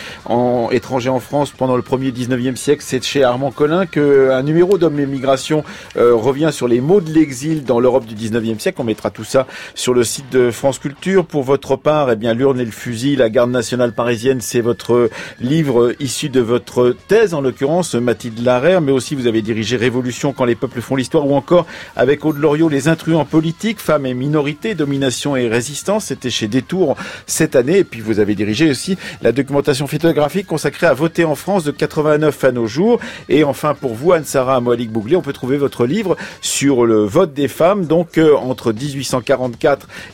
étrangers 0.71 1.09
en 1.09 1.21
France 1.21 1.51
pendant 1.51 1.77
le 1.77 1.83
premier 1.83 2.11
19e 2.11 2.57
siècle. 2.57 2.83
C'est 2.85 3.01
chez 3.01 3.23
Armand 3.23 3.51
Collin 3.51 3.85
qu'un 3.85 4.43
numéro 4.43 4.77
d'Homme 4.77 4.99
et 4.99 5.05
Migration 5.05 5.63
euh, 5.95 6.13
revient 6.13 6.49
sur 6.51 6.67
les 6.67 6.81
mots 6.81 6.99
de 6.99 7.13
l'exil 7.13 7.63
dans 7.63 7.79
l'Europe 7.79 8.05
du 8.05 8.15
19e 8.15 8.59
siècle. 8.59 8.81
On 8.81 8.83
mettra 8.83 9.09
tout 9.09 9.23
ça 9.23 9.47
sur 9.75 9.93
le 9.93 10.03
site 10.03 10.31
de 10.31 10.51
France 10.51 10.79
Culture. 10.79 11.25
Pour 11.25 11.43
votre 11.43 11.75
part, 11.75 12.11
eh 12.11 12.15
bien, 12.15 12.33
l'urne 12.33 12.59
et 12.59 12.65
le 12.65 12.71
fusil, 12.71 13.15
la 13.15 13.29
garde 13.29 13.51
nationale 13.51 13.93
parisienne, 13.93 14.41
c'est 14.41 14.61
votre 14.61 15.09
livre 15.39 15.93
issu 15.99 16.29
de 16.29 16.41
votre 16.41 16.95
thèse, 17.07 17.33
en 17.33 17.41
l'occurrence, 17.41 17.95
Mathilde 17.95 18.43
Larère, 18.43 18.81
mais 18.81 18.91
aussi 18.91 19.15
vous 19.15 19.27
avez 19.27 19.41
dirigé 19.41 19.77
Révolution 19.77 20.33
quand 20.33 20.45
les 20.45 20.55
peuples 20.55 20.81
font 20.81 20.95
l'histoire, 20.95 21.25
ou 21.27 21.35
encore 21.35 21.65
avec 21.95 22.25
Aude 22.25 22.37
Loriot, 22.37 22.69
Les 22.69 22.87
intruants 22.87 23.25
politiques, 23.25 23.79
femmes 23.79 24.05
et 24.05 24.13
minorités, 24.13 24.75
domination 24.75 25.35
et 25.35 25.47
résistance. 25.47 26.05
C'était 26.05 26.29
chez 26.29 26.47
Détour 26.47 26.95
cette 27.27 27.55
année. 27.55 27.79
Et 27.79 27.83
puis 27.83 28.01
vous 28.01 28.19
avez 28.19 28.35
dirigé 28.35 28.69
aussi 28.69 28.97
la 29.21 29.31
documentation 29.31 29.87
photographique 29.87 30.47
consacrée 30.47 30.87
à 30.87 30.93
voter 30.93 31.25
en 31.25 31.35
France 31.35 31.63
de 31.63 31.71
89 31.71 32.43
à 32.43 32.51
nos 32.51 32.67
jours. 32.67 32.99
Et 33.29 33.43
enfin, 33.43 33.73
pour 33.73 33.93
vous, 33.93 34.13
Anne-Sara 34.13 34.59
Moalik 34.61 34.91
Bougli, 34.91 35.15
on 35.15 35.21
peut 35.21 35.33
trouver 35.33 35.57
votre 35.57 35.85
livre 35.85 36.17
sur 36.41 36.85
le 36.85 37.03
vote 37.03 37.33
des 37.33 37.47
femmes, 37.47 37.85
donc 37.85 38.17
euh, 38.17 38.35
entre 38.35 38.71
1840 38.71 39.32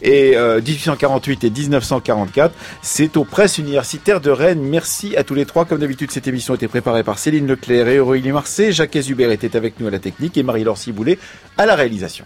et 0.02 0.36
1848 0.36 1.44
euh, 1.44 1.48
et 1.48 1.50
1944. 1.50 2.54
C'est 2.82 3.18
aux 3.18 3.24
presses 3.24 3.58
universitaires 3.58 4.22
de 4.22 4.30
Rennes. 4.30 4.62
Merci 4.62 5.16
à 5.18 5.24
tous 5.24 5.36
les 5.36 5.46
trois. 5.46 5.66
Comme 5.66 5.80
d'habitude, 5.80 6.12
cette 6.12 6.28
émission 6.28 6.54
a 6.54 6.56
été 6.56 6.68
préparée 6.68 7.04
par 7.04 7.20
Céline 7.20 7.48
Leclerc 7.48 7.88
et 7.88 8.00
Aurélie 8.00 8.32
Marseille. 8.32 8.72
Jacques 8.72 8.96
Hubert 8.96 9.32
était 9.32 9.56
avec 9.56 9.80
nous 9.80 9.88
à 9.88 9.92
la 9.92 10.00
technique 10.00 10.38
et 10.38 10.44
Marie-Laure 10.44 10.78
Ciboulet 10.78 11.20
à 11.58 11.66
la 11.66 11.76
réalisation. 11.76 12.26